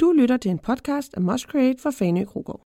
Du 0.00 0.12
lytter 0.12 0.36
til 0.36 0.50
en 0.50 0.58
podcast 0.58 1.14
af 1.14 1.22
Must 1.22 1.44
Create 1.44 1.82
for 1.82 1.90
Fanø 1.90 2.24
Krogård. 2.24 2.69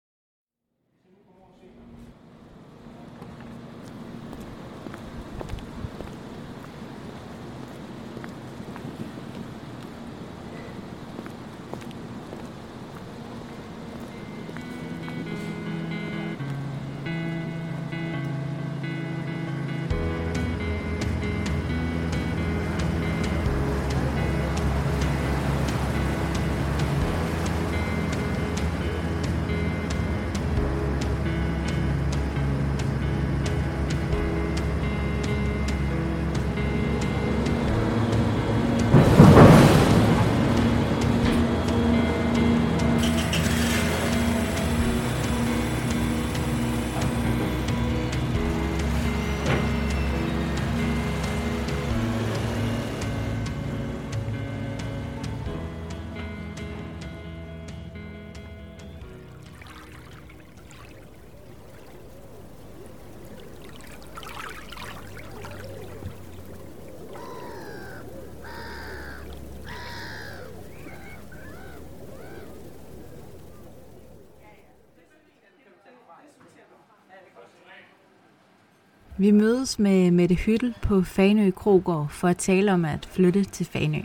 Vi 79.16 79.30
mødes 79.30 79.78
med 79.78 80.10
Mette 80.10 80.34
Hyttel 80.34 80.74
på 80.82 81.02
Fanø 81.02 81.50
Krogård 81.50 82.08
for 82.10 82.28
at 82.28 82.36
tale 82.36 82.72
om 82.72 82.84
at 82.84 83.08
flytte 83.12 83.44
til 83.44 83.66
Fanø. 83.66 84.00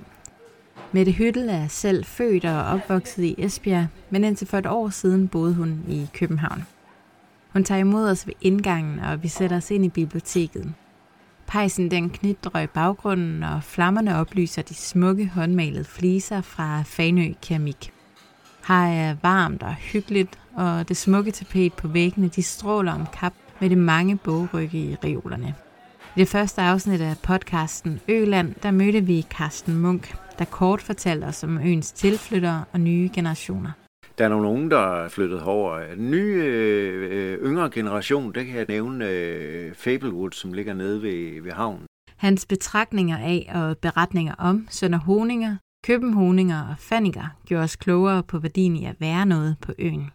Mette 0.92 1.12
Hyttel 1.12 1.50
er 1.50 1.68
selv 1.68 2.06
født 2.06 2.46
og 2.46 2.64
opvokset 2.64 3.24
i 3.24 3.36
Esbjerg, 3.38 3.88
men 4.10 4.24
indtil 4.24 4.48
for 4.48 4.58
et 4.58 4.66
år 4.66 4.90
siden 4.90 5.28
boede 5.28 5.54
hun 5.54 5.84
i 5.88 6.10
København. 6.14 6.66
Hun 7.54 7.64
tager 7.64 7.80
imod 7.80 8.10
os 8.10 8.28
ved 8.28 8.34
indgangen, 8.42 9.00
og 9.00 9.24
vi 9.24 9.28
sætter 9.28 9.58
os 9.58 9.72
ind 9.72 9.86
i 9.86 9.90
biblioteket. 9.90 10.74
Pejsen 11.48 11.92
den 11.92 12.10
knitrer 12.10 12.62
i 12.62 12.68
baggrunden, 12.68 13.44
og 13.44 13.64
flammerne 13.64 14.16
oplyser 14.16 14.62
de 14.62 14.74
smukke 14.74 15.28
håndmalede 15.28 15.84
fliser 15.84 16.42
fra 16.42 16.82
Fanø 16.82 17.34
Keramik. 17.42 17.92
Her 18.68 18.86
er 18.86 19.16
varmt 19.22 19.64
og 19.64 19.74
hyggeligt, 19.74 20.40
og 20.56 20.90
det 20.90 20.98
smukke 20.98 21.32
tapet 21.32 21.74
på 21.74 21.88
væggene 21.88 22.28
de 22.28 22.44
stråler 22.44 22.94
om 22.94 23.06
kap 23.14 23.34
med 23.62 23.70
de 23.70 23.76
mange 23.76 24.18
bogrygge 24.18 24.78
i 24.78 24.96
reolerne. 25.04 25.56
I 26.16 26.20
det 26.20 26.28
første 26.28 26.62
afsnit 26.62 27.02
af 27.02 27.16
podcasten 27.24 28.00
Øland, 28.08 28.56
der 28.64 28.72
mødte 28.72 29.02
vi 29.02 29.26
Carsten 29.30 29.78
Munk, 29.78 30.16
der 30.40 30.46
kort 30.46 30.82
fortalte 30.82 31.26
os 31.26 31.44
om 31.44 31.58
øens 31.58 31.92
tilflyttere 31.92 32.64
og 32.74 32.80
nye 32.80 33.10
generationer. 33.14 33.72
Der 34.18 34.26
er 34.26 34.30
nogle 34.30 34.48
unge, 34.48 34.70
der 34.70 35.04
er 35.04 35.10
flyttet 35.10 35.42
over. 35.42 35.80
Den 35.96 36.12
nye 36.12 36.44
øh, 36.44 37.38
yngre 37.46 37.70
generation, 37.70 38.34
det 38.34 38.46
kan 38.46 38.56
jeg 38.56 38.66
nævne 38.70 39.10
øh, 39.10 39.74
Fablewood, 39.74 40.32
som 40.32 40.54
ligger 40.54 40.74
nede 40.74 41.02
ved, 41.02 41.42
ved 41.42 41.52
havnen. 41.52 41.86
Hans 42.18 42.46
betragtninger 42.46 43.18
af 43.18 43.52
og 43.54 43.78
beretninger 43.78 44.36
om 44.38 44.68
Sønder 44.70 45.00
Honinger, 45.00 45.56
Københoninger 45.84 46.62
og 46.70 46.76
Fanniger 46.80 47.28
gjorde 47.46 47.64
os 47.64 47.76
klogere 47.76 48.24
på 48.24 48.40
værdien 48.40 48.76
i 48.76 48.86
at 48.86 48.96
være 49.00 49.26
noget 49.26 49.56
på 49.62 49.74
øen. 49.80 50.12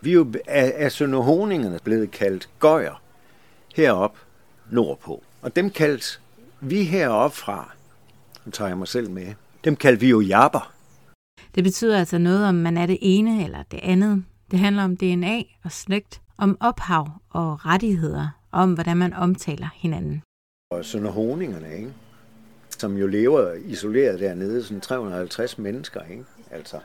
Vi 0.00 0.10
er 0.10 0.14
jo 0.14 0.32
af, 0.46 0.72
af 0.76 0.92
sønderhoningerne 0.92 1.78
blevet 1.84 2.10
kaldt 2.10 2.48
gøjer 2.58 3.02
herop 3.74 4.18
nordpå. 4.70 5.22
Og 5.42 5.56
dem 5.56 5.70
kaldte 5.70 6.20
vi 6.60 6.82
herop 6.82 7.34
fra, 7.34 7.74
nu 8.44 8.50
tager 8.50 8.68
jeg 8.68 8.78
mig 8.78 8.88
selv 8.88 9.10
med, 9.10 9.34
dem 9.64 9.76
kaldte 9.76 10.00
vi 10.00 10.08
jo 10.08 10.20
jabber. 10.20 10.72
Det 11.54 11.64
betyder 11.64 11.98
altså 11.98 12.18
noget 12.18 12.46
om, 12.46 12.54
man 12.54 12.76
er 12.76 12.86
det 12.86 12.98
ene 13.00 13.44
eller 13.44 13.62
det 13.70 13.80
andet. 13.82 14.24
Det 14.50 14.58
handler 14.58 14.84
om 14.84 14.96
DNA 14.96 15.42
og 15.64 15.72
slægt, 15.72 16.20
om 16.38 16.56
ophav 16.60 17.08
og 17.30 17.66
rettigheder, 17.66 18.28
og 18.52 18.62
om 18.62 18.72
hvordan 18.72 18.96
man 18.96 19.12
omtaler 19.12 19.68
hinanden. 19.74 20.22
Og 20.70 20.84
sønderhoningerne, 20.84 21.76
ikke? 21.76 21.92
som 22.68 22.96
jo 22.96 23.06
lever 23.06 23.52
isoleret 23.52 24.20
dernede, 24.20 24.64
sådan 24.64 24.80
350 24.80 25.58
mennesker, 25.58 26.00
ikke? 26.10 26.24
altså 26.50 26.76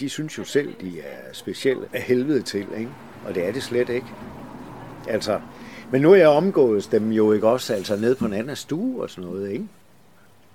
de 0.00 0.08
synes 0.08 0.38
jo 0.38 0.44
selv, 0.44 0.74
de 0.80 1.00
er 1.00 1.32
specielle 1.32 1.86
af 1.92 2.02
helvede 2.02 2.42
til, 2.42 2.66
ikke? 2.78 2.90
og 3.26 3.34
det 3.34 3.48
er 3.48 3.52
det 3.52 3.62
slet 3.62 3.88
ikke. 3.88 4.06
Altså, 5.08 5.40
men 5.92 6.02
nu 6.02 6.12
er 6.12 6.16
jeg 6.16 6.28
omgået 6.28 6.88
dem 6.92 7.12
jo 7.12 7.32
ikke 7.32 7.48
også 7.48 7.74
altså 7.74 7.96
ned 7.96 8.14
på 8.14 8.24
en 8.24 8.32
anden 8.32 8.56
stue 8.56 9.02
og 9.02 9.10
sådan 9.10 9.30
noget, 9.30 9.50
ikke? 9.50 9.68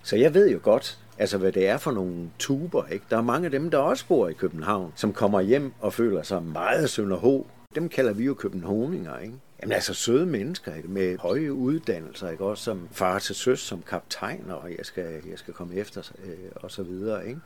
Så 0.03 0.15
jeg 0.15 0.33
ved 0.33 0.49
jo 0.49 0.59
godt, 0.63 0.99
altså 1.17 1.37
hvad 1.37 1.51
det 1.51 1.67
er 1.67 1.77
for 1.77 1.91
nogle 1.91 2.29
tuber, 2.39 2.85
ikke? 2.85 3.05
Der 3.09 3.17
er 3.17 3.21
mange 3.21 3.45
af 3.45 3.51
dem, 3.51 3.71
der 3.71 3.77
også 3.77 4.07
bor 4.07 4.27
i 4.27 4.33
København, 4.33 4.93
som 4.95 5.13
kommer 5.13 5.41
hjem 5.41 5.73
og 5.79 5.93
føler 5.93 6.23
sig 6.23 6.43
meget 6.43 6.89
sønderho. 6.89 7.47
Dem 7.75 7.89
kalder 7.89 8.13
vi 8.13 8.23
jo 8.23 8.33
københavninger, 8.33 9.19
ikke? 9.19 9.33
Jamen 9.61 9.73
altså 9.73 9.93
søde 9.93 10.25
mennesker 10.25 10.75
ikke? 10.75 10.87
med 10.87 11.17
høje 11.17 11.53
uddannelser, 11.53 12.29
ikke? 12.29 12.45
også 12.45 12.63
som 12.63 12.87
far 12.91 13.19
til 13.19 13.35
søs, 13.35 13.59
som 13.59 13.83
kaptajn, 13.89 14.43
og 14.49 14.69
jeg 14.77 14.85
skal, 14.85 15.21
jeg 15.29 15.39
skal 15.39 15.53
komme 15.53 15.75
efter, 15.75 16.11
øh, 16.25 16.33
og 16.55 16.71
så 16.71 16.83
videre. 16.83 17.27
Ikke? 17.27 17.39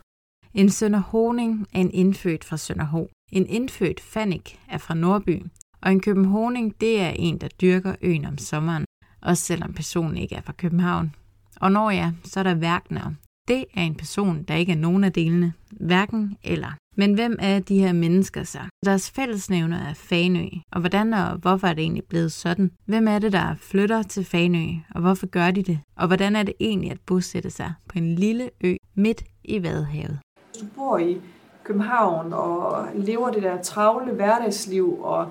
En 0.58 0.70
sønderhoning 0.70 1.68
er 1.74 1.80
en 1.80 1.92
indfødt 1.94 2.44
fra 2.44 2.58
Sønderho. 2.58 3.08
En 3.32 3.46
indfødt 3.48 4.00
Fanik 4.00 4.60
er 4.70 4.78
fra 4.78 4.94
Nordby. 4.94 5.44
Og 5.82 5.92
en 5.92 6.00
Københavning, 6.00 6.82
det 6.82 7.02
er 7.02 7.10
en, 7.10 7.38
der 7.38 7.48
dyrker 7.48 7.96
øen 8.02 8.26
om 8.26 8.38
sommeren, 8.38 8.86
også 9.22 9.44
selvom 9.44 9.74
personen 9.74 10.18
ikke 10.18 10.36
er 10.36 10.42
fra 10.42 10.54
København. 10.54 11.16
Og 11.62 11.72
når 11.72 11.92
ja, 11.92 12.12
så 12.24 12.40
er 12.40 12.44
der 12.44 12.56
Værkner. 12.56 13.12
Det 13.48 13.66
er 13.74 13.82
en 13.82 13.96
person, 13.96 14.44
der 14.44 14.56
ikke 14.56 14.72
er 14.72 14.78
nogen 14.78 15.04
af 15.04 15.14
delene, 15.14 15.54
hverken 15.72 16.38
eller. 16.44 16.78
Men 16.96 17.14
hvem 17.14 17.36
er 17.40 17.60
de 17.60 17.80
her 17.80 17.94
mennesker 17.94 18.44
så? 18.44 18.60
Deres 18.86 19.12
fællesnævner 19.12 19.78
er 19.78 19.94
Fanø, 19.94 20.48
og 20.72 20.80
hvordan 20.80 21.14
og 21.14 21.38
hvorfor 21.38 21.68
er 21.68 21.74
det 21.74 21.82
egentlig 21.82 22.04
blevet 22.04 22.32
sådan? 22.32 22.72
Hvem 22.86 23.08
er 23.08 23.20
det, 23.20 23.32
der 23.32 23.56
flytter 23.56 24.04
til 24.04 24.26
Fanø, 24.26 24.68
og 24.90 25.02
hvorfor 25.02 25.28
gør 25.28 25.52
de 25.52 25.64
det? 25.64 25.80
Og 25.98 26.08
hvordan 26.08 26.36
er 26.36 26.44
det 26.44 26.54
egentlig 26.60 26.92
at 26.92 27.02
bosætte 27.06 27.50
sig 27.50 27.74
på 27.90 27.98
en 28.00 28.16
lille 28.16 28.50
ø 28.64 28.76
midt 28.96 29.24
i 29.44 29.64
Vadehavet? 29.64 30.20
Hvis 30.58 30.70
du 30.70 30.82
bor 30.82 30.98
i 30.98 31.22
København 31.64 32.34
og 32.34 32.88
lever 32.96 33.32
det 33.32 33.44
der 33.44 33.62
travle 33.62 34.12
hverdagsliv 34.12 35.00
og 35.02 35.28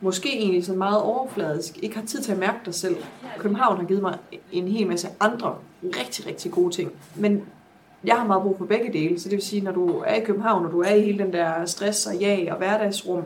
måske 0.00 0.38
egentlig 0.38 0.64
så 0.64 0.72
meget 0.72 1.02
overfladisk, 1.02 1.78
ikke 1.82 1.96
har 1.96 2.06
tid 2.06 2.22
til 2.22 2.32
at 2.32 2.38
mærke 2.38 2.58
dig 2.64 2.74
selv. 2.74 2.96
København 3.38 3.76
har 3.76 3.84
givet 3.84 4.02
mig 4.02 4.18
en 4.52 4.68
hel 4.68 4.86
masse 4.86 5.08
andre 5.20 5.54
rigtig, 5.82 6.26
rigtig 6.26 6.52
gode 6.52 6.74
ting. 6.74 6.92
Men 7.14 7.42
jeg 8.04 8.16
har 8.16 8.26
meget 8.26 8.42
brug 8.42 8.58
for 8.58 8.64
begge 8.64 8.92
dele, 8.92 9.20
så 9.20 9.28
det 9.28 9.36
vil 9.36 9.44
sige, 9.44 9.62
når 9.62 9.72
du 9.72 9.88
er 10.06 10.14
i 10.14 10.24
København, 10.24 10.66
og 10.66 10.72
du 10.72 10.80
er 10.80 10.90
i 10.90 11.00
hele 11.00 11.18
den 11.24 11.32
der 11.32 11.66
stress 11.66 12.06
og 12.06 12.20
jag 12.20 12.48
og 12.50 12.56
hverdagsrum, 12.56 13.22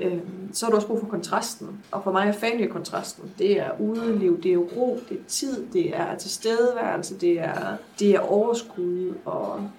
øh, 0.00 0.18
så 0.52 0.66
har 0.66 0.70
du 0.70 0.76
også 0.76 0.88
brug 0.88 1.00
for 1.00 1.06
kontrasten. 1.06 1.80
Og 1.92 2.04
for 2.04 2.12
mig 2.12 2.28
er 2.28 2.32
fanlig 2.32 2.70
kontrasten. 2.70 3.32
Det 3.38 3.60
er 3.60 3.70
udeliv, 3.80 4.42
det 4.42 4.52
er 4.52 4.58
ro, 4.58 5.00
det 5.08 5.18
er 5.18 5.24
tid, 5.28 5.66
det 5.72 5.96
er 5.96 6.16
tilstedeværelse, 6.16 7.18
det 7.18 7.40
er, 7.40 7.76
det 7.98 8.10
er 8.10 8.20
overskud 8.20 9.14
og 9.24 9.70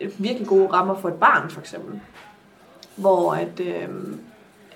virkelig 0.00 0.46
gode 0.46 0.68
rammer 0.72 1.00
for 1.00 1.08
et 1.08 1.14
barn, 1.14 1.50
for 1.50 1.60
eksempel. 1.60 2.00
Hvor 2.96 3.32
at, 3.32 3.60
øh, 3.60 3.88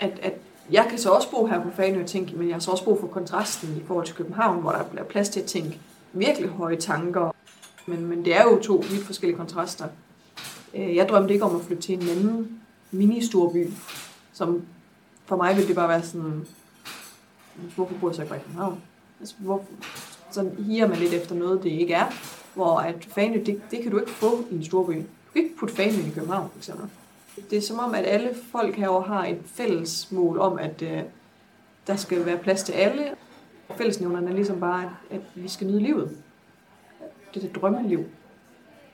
at, 0.00 0.18
at 0.22 0.34
jeg 0.70 0.86
kan 0.90 0.98
så 0.98 1.10
også 1.10 1.30
bo 1.30 1.46
her 1.46 1.62
på 1.62 1.70
Fanø 1.76 2.02
og 2.02 2.08
tænke, 2.08 2.36
men 2.36 2.48
jeg 2.48 2.54
har 2.54 2.60
så 2.60 2.70
også 2.70 2.84
brug 2.84 3.00
for 3.00 3.06
kontrasten 3.06 3.76
i 3.76 3.86
forhold 3.86 4.06
til 4.06 4.14
København, 4.14 4.60
hvor 4.60 4.70
der 4.72 4.84
bliver 4.84 5.04
plads 5.04 5.28
til 5.28 5.40
at 5.40 5.46
tænke 5.46 5.80
virkelig 6.12 6.48
høje 6.48 6.76
tanker. 6.76 7.34
Men, 7.86 8.06
men 8.06 8.24
det 8.24 8.36
er 8.36 8.42
jo 8.42 8.58
to 8.62 8.84
vidt 8.90 9.06
forskellige 9.06 9.38
kontraster. 9.38 9.88
Øh, 10.74 10.96
jeg 10.96 11.08
drømte 11.08 11.34
ikke 11.34 11.44
om 11.44 11.56
at 11.56 11.62
flytte 11.62 11.82
til 11.82 11.94
en 11.94 12.08
anden 12.08 12.60
mini-storby, 12.92 13.70
som 14.32 14.62
for 15.26 15.36
mig 15.36 15.56
ville 15.56 15.68
det 15.68 15.76
bare 15.76 15.88
være 15.88 16.02
sådan, 16.02 16.46
hvorfor 17.74 17.94
bor 18.00 18.08
jeg 18.08 18.16
så 18.16 18.22
ikke 18.22 18.30
bare 18.30 18.40
i 18.40 18.42
København? 18.42 18.80
Altså, 19.20 19.34
hvor, 19.38 19.64
sådan 20.30 20.56
higer 20.66 20.88
man 20.88 20.98
lidt 20.98 21.12
efter 21.12 21.34
noget, 21.34 21.62
det 21.62 21.70
ikke 21.70 21.94
er. 21.94 22.06
Hvor 22.54 22.78
at 22.78 23.04
Fanø, 23.04 23.42
det, 23.46 23.62
det 23.70 23.82
kan 23.82 23.90
du 23.90 23.98
ikke 23.98 24.10
få 24.10 24.44
i 24.50 24.54
en 24.54 24.64
storby. 24.64 24.92
Du 24.92 25.32
kan 25.32 25.42
ikke 25.42 25.56
putte 25.56 25.74
Fanø 25.74 26.08
i 26.08 26.10
København, 26.14 26.50
for 26.50 26.58
eksempel. 26.58 26.88
Det 27.50 27.58
er 27.58 27.62
som 27.62 27.78
om, 27.78 27.94
at 27.94 28.04
alle 28.06 28.30
folk 28.52 28.74
herovre 28.74 29.14
har 29.14 29.26
et 29.26 29.38
fælles 29.46 30.12
mål 30.12 30.38
om, 30.38 30.58
at 30.58 30.82
øh, 30.82 31.02
der 31.86 31.96
skal 31.96 32.26
være 32.26 32.38
plads 32.38 32.62
til 32.62 32.72
alle. 32.72 33.04
Fællesnævnerne 33.76 34.30
er 34.30 34.34
ligesom 34.34 34.60
bare, 34.60 34.82
at, 34.82 34.90
at 35.10 35.20
vi 35.34 35.48
skal 35.48 35.66
nyde 35.66 35.80
livet. 35.80 36.16
Det 37.34 37.42
er 37.42 37.46
det 37.46 37.56
drømmeliv. 37.56 38.04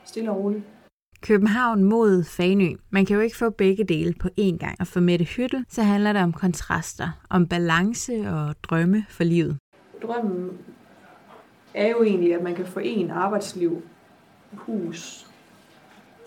Stille 0.05 0.31
og 0.31 0.37
roligt. 0.37 0.63
København 1.21 1.85
mod 1.85 2.25
Fanø. 2.25 2.69
Man 2.91 3.07
kan 3.07 3.17
jo 3.17 3.23
ikke 3.23 3.37
få 3.37 3.51
begge 3.51 3.85
dele 3.85 4.15
på 4.21 4.29
én 4.41 4.57
gang, 4.57 4.77
og 4.81 4.87
for 4.87 5.01
Mette 5.01 5.25
Hyttel, 5.25 5.65
så 5.69 5.83
handler 5.83 6.13
det 6.13 6.23
om 6.23 6.33
kontraster, 6.33 7.09
om 7.31 7.47
balance 7.47 8.13
og 8.31 8.55
drømme 8.63 9.07
for 9.09 9.25
livet. 9.25 9.59
Drømmen 10.03 10.51
er 11.79 11.89
jo 11.89 12.03
egentlig, 12.03 12.35
at 12.35 12.43
man 12.43 12.55
kan 12.55 12.67
forene 12.67 13.13
arbejdsliv, 13.13 13.83
hus, 14.53 15.27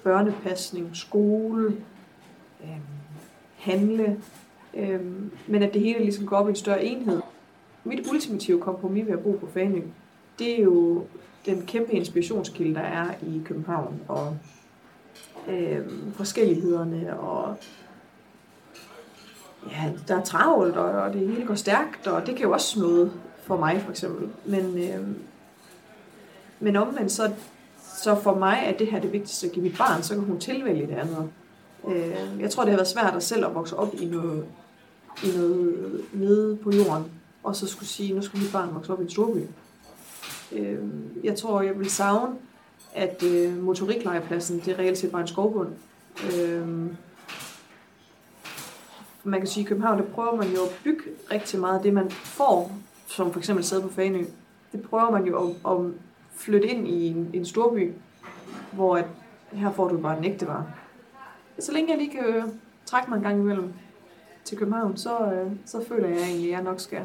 børnepasning, 0.03 0.89
skole, 0.93 1.77
øh, 2.63 2.77
handle, 3.57 4.21
øh, 4.73 5.01
men 5.47 5.63
at 5.63 5.73
det 5.73 5.81
hele 5.81 5.99
ligesom 5.99 6.25
går 6.25 6.37
op 6.37 6.47
i 6.47 6.49
en 6.49 6.55
større 6.55 6.83
enhed. 6.83 7.21
Mit 7.83 8.07
ultimative 8.11 8.61
kompromis 8.61 9.05
ved 9.05 9.13
at 9.13 9.23
bo 9.23 9.31
på 9.31 9.47
Fanø, 9.47 9.81
det 10.39 10.59
er 10.59 10.63
jo 10.63 11.05
den 11.45 11.61
kæmpe 11.65 11.91
inspirationskilde, 11.91 12.75
der 12.75 12.81
er 12.81 13.05
i 13.21 13.41
København, 13.45 14.01
og 14.07 14.37
øh, 15.49 15.85
forskellighederne, 16.13 17.19
og 17.19 17.55
ja, 19.71 19.91
der 20.07 20.15
er 20.15 20.23
travlt, 20.23 20.77
og, 20.77 21.01
og 21.01 21.13
det 21.13 21.27
hele 21.27 21.45
går 21.45 21.55
stærkt, 21.55 22.07
og 22.07 22.27
det 22.27 22.35
kan 22.35 22.45
jo 22.45 22.51
også 22.51 22.79
noget 22.79 23.11
for 23.43 23.57
mig, 23.57 23.81
for 23.81 23.91
eksempel. 23.91 24.29
Men, 24.45 24.77
øh, 24.77 25.07
men 26.61 26.75
omvendt, 26.75 27.11
så, 27.11 27.31
så 27.95 28.15
for 28.15 28.35
mig 28.35 28.63
er 28.65 28.77
det 28.77 28.87
her 28.87 28.99
det 28.99 29.13
vigtigste 29.13 29.47
at 29.47 29.53
give 29.53 29.63
mit 29.63 29.77
barn, 29.77 30.03
så 30.03 30.13
kan 30.13 30.23
hun 30.23 30.39
tilvælge 30.39 30.87
det 30.87 30.93
andet. 30.93 31.29
Øh, 31.87 32.41
jeg 32.41 32.51
tror, 32.51 32.63
det 32.63 32.71
har 32.71 32.77
været 32.77 32.87
svært 32.87 33.15
at 33.15 33.23
selv 33.23 33.45
at 33.45 33.55
vokse 33.55 33.77
op 33.77 33.93
i 33.93 34.05
noget, 34.05 34.45
i 35.23 35.27
noget 35.37 36.01
nede 36.13 36.55
på 36.55 36.71
jorden, 36.71 37.05
og 37.43 37.55
så 37.55 37.67
skulle 37.67 37.89
sige, 37.89 38.13
nu 38.13 38.21
skal 38.21 38.39
mit 38.39 38.51
barn 38.51 38.73
vokse 38.73 38.93
op 38.93 38.99
i 38.99 39.03
en 39.03 39.09
storby. 39.09 39.39
Øh, 40.51 40.79
jeg 41.23 41.35
tror, 41.35 41.61
jeg 41.61 41.79
vil 41.79 41.89
savne, 41.89 42.35
at 42.93 43.23
øh, 43.23 43.63
motoriklejepladsen, 43.63 44.59
det 44.59 44.67
er 44.67 44.79
reelt 44.79 44.97
set 44.97 45.11
bare 45.11 45.21
en 45.21 45.27
skovbund. 45.27 45.69
Øh, 46.33 46.67
man 49.23 49.39
kan 49.39 49.47
sige, 49.47 49.61
at 49.61 49.65
i 49.65 49.69
København, 49.69 49.97
der 49.97 50.05
prøver 50.05 50.35
man 50.35 50.47
jo 50.53 50.63
at 50.63 50.79
bygge 50.83 51.03
rigtig 51.31 51.59
meget 51.59 51.77
af 51.77 51.83
det, 51.83 51.93
man 51.93 52.11
får, 52.11 52.71
som 53.07 53.31
for 53.31 53.39
eksempel 53.39 53.65
sidder 53.65 53.83
på 53.83 53.93
Fanø. 53.93 54.23
Det 54.71 54.81
prøver 54.81 55.11
man 55.11 55.25
jo 55.25 55.49
at, 55.49 55.55
at 55.65 55.91
flytte 56.41 56.67
ind 56.67 56.87
i 56.87 57.07
en, 57.07 57.29
en 57.33 57.45
storby, 57.45 57.93
hvor 58.73 58.97
at, 58.97 59.05
her 59.51 59.71
får 59.73 59.87
du 59.87 59.97
bare 59.97 60.17
en 60.17 60.25
ægte 60.25 60.47
var. 60.47 60.77
Så 61.59 61.71
længe 61.71 61.89
jeg 61.91 61.97
lige 61.97 62.11
kan 62.11 62.25
øh, 62.25 62.43
trække 62.85 63.09
mig 63.09 63.17
en 63.17 63.23
gang 63.23 63.39
imellem 63.39 63.73
til 64.43 64.57
København, 64.57 64.97
så, 64.97 65.33
øh, 65.33 65.51
så 65.65 65.85
føler 65.87 66.07
jeg 66.07 66.21
egentlig, 66.21 66.45
at 66.45 66.51
jeg 66.51 66.63
nok 66.63 66.79
skal 66.79 67.01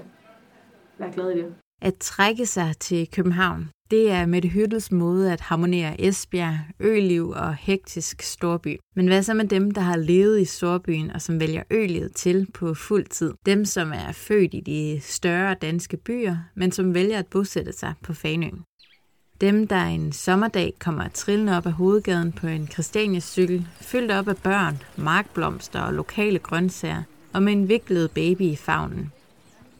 være 0.98 1.12
glad 1.12 1.30
i 1.30 1.38
det. 1.38 1.54
At 1.82 1.94
trække 2.00 2.46
sig 2.46 2.74
til 2.80 3.08
København, 3.10 3.68
det 3.90 4.10
er 4.10 4.26
Mette 4.26 4.48
Hyttels 4.48 4.92
måde 4.92 5.32
at 5.32 5.40
harmonere 5.40 6.00
Esbjerg, 6.00 6.58
øliv 6.80 7.28
og 7.28 7.54
hektisk 7.54 8.22
storby. 8.22 8.78
Men 8.96 9.06
hvad 9.06 9.22
så 9.22 9.34
med 9.34 9.48
dem, 9.48 9.70
der 9.70 9.80
har 9.80 9.96
levet 9.96 10.40
i 10.40 10.44
storbyen 10.44 11.10
og 11.10 11.22
som 11.22 11.40
vælger 11.40 11.62
ølivet 11.70 12.12
til 12.14 12.46
på 12.54 12.74
fuld 12.74 13.06
tid? 13.06 13.34
Dem, 13.46 13.64
som 13.64 13.92
er 13.92 14.12
født 14.12 14.54
i 14.54 14.60
de 14.60 15.00
større 15.00 15.54
danske 15.54 15.96
byer, 15.96 16.36
men 16.54 16.72
som 16.72 16.94
vælger 16.94 17.18
at 17.18 17.26
bosætte 17.26 17.72
sig 17.72 17.94
på 18.02 18.12
Fanø. 18.12 18.50
Dem, 19.40 19.66
der 19.66 19.84
en 19.84 20.12
sommerdag 20.12 20.74
kommer 20.78 21.08
trillende 21.08 21.56
op 21.56 21.66
ad 21.66 21.72
hovedgaden 21.72 22.32
på 22.32 22.46
en 22.46 22.68
Christiania-cykel, 22.68 23.66
fyldt 23.80 24.12
op 24.12 24.28
af 24.28 24.36
børn, 24.36 24.82
markblomster 24.96 25.80
og 25.80 25.94
lokale 25.94 26.38
grøntsager, 26.38 27.02
og 27.32 27.42
med 27.42 27.52
en 27.52 27.68
viklet 27.68 28.10
baby 28.10 28.42
i 28.42 28.56
favnen. 28.56 29.12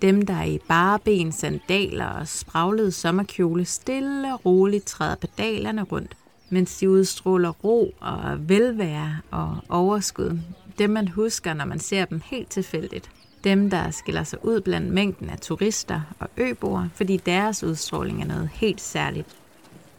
Dem, 0.03 0.27
der 0.27 0.43
i 0.43 0.59
bare 0.69 0.99
ben, 0.99 1.33
sandaler 1.33 2.07
og 2.07 2.29
spraglede 2.29 2.93
sommerkjole 2.93 3.65
stille 3.65 4.35
og 4.35 4.47
roligt 4.47 4.85
træder 4.85 5.15
pedalerne 5.15 5.83
rundt, 5.83 6.17
mens 6.51 6.79
de 6.79 6.91
udstråler 6.91 7.51
ro 7.51 7.95
og 8.01 8.49
velvære 8.49 9.17
og 9.31 9.57
overskud. 9.69 10.39
Dem, 10.79 10.91
man 10.91 11.09
husker, 11.09 11.55
når 11.55 11.65
man 11.65 11.81
ser 11.81 12.05
dem 12.05 12.21
helt 12.25 12.51
tilfældigt. 12.51 13.11
Dem, 13.45 13.71
der 13.71 13.91
skiller 13.91 14.25
sig 14.25 14.45
ud 14.45 14.61
blandt 14.61 14.93
mængden 14.93 15.31
af 15.31 15.39
turister 15.39 16.01
og 16.19 16.29
øboere, 16.37 16.89
fordi 16.95 17.17
deres 17.17 17.65
udstråling 17.65 18.23
er 18.23 18.27
noget 18.27 18.51
helt 18.53 18.81
særligt. 18.81 19.37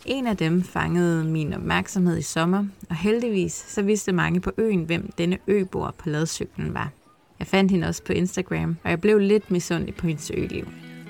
En 0.07 0.27
af 0.27 0.38
dem 0.38 0.63
fangede 0.63 1.24
min 1.24 1.54
opmærksomhed 1.54 2.18
i 2.18 2.21
sommer, 2.21 2.65
og 2.89 2.95
heldigvis 2.95 3.65
så 3.68 3.81
vidste 3.81 4.12
mange 4.12 4.39
på 4.39 4.51
øen, 4.57 4.83
hvem 4.83 5.12
denne 5.18 5.38
øboer 5.48 5.92
på 5.92 6.09
ladcyklen 6.09 6.74
var. 6.74 6.92
Jeg 7.39 7.48
fandt 7.48 7.71
hende 7.71 7.88
også 7.88 8.04
på 8.04 8.13
Instagram, 8.13 8.77
og 8.83 8.89
jeg 8.89 9.01
blev 9.01 9.19
lidt 9.19 9.51
misundelig 9.51 9.95
på 9.95 10.07
hendes 10.07 10.31
øliv. 10.38 10.68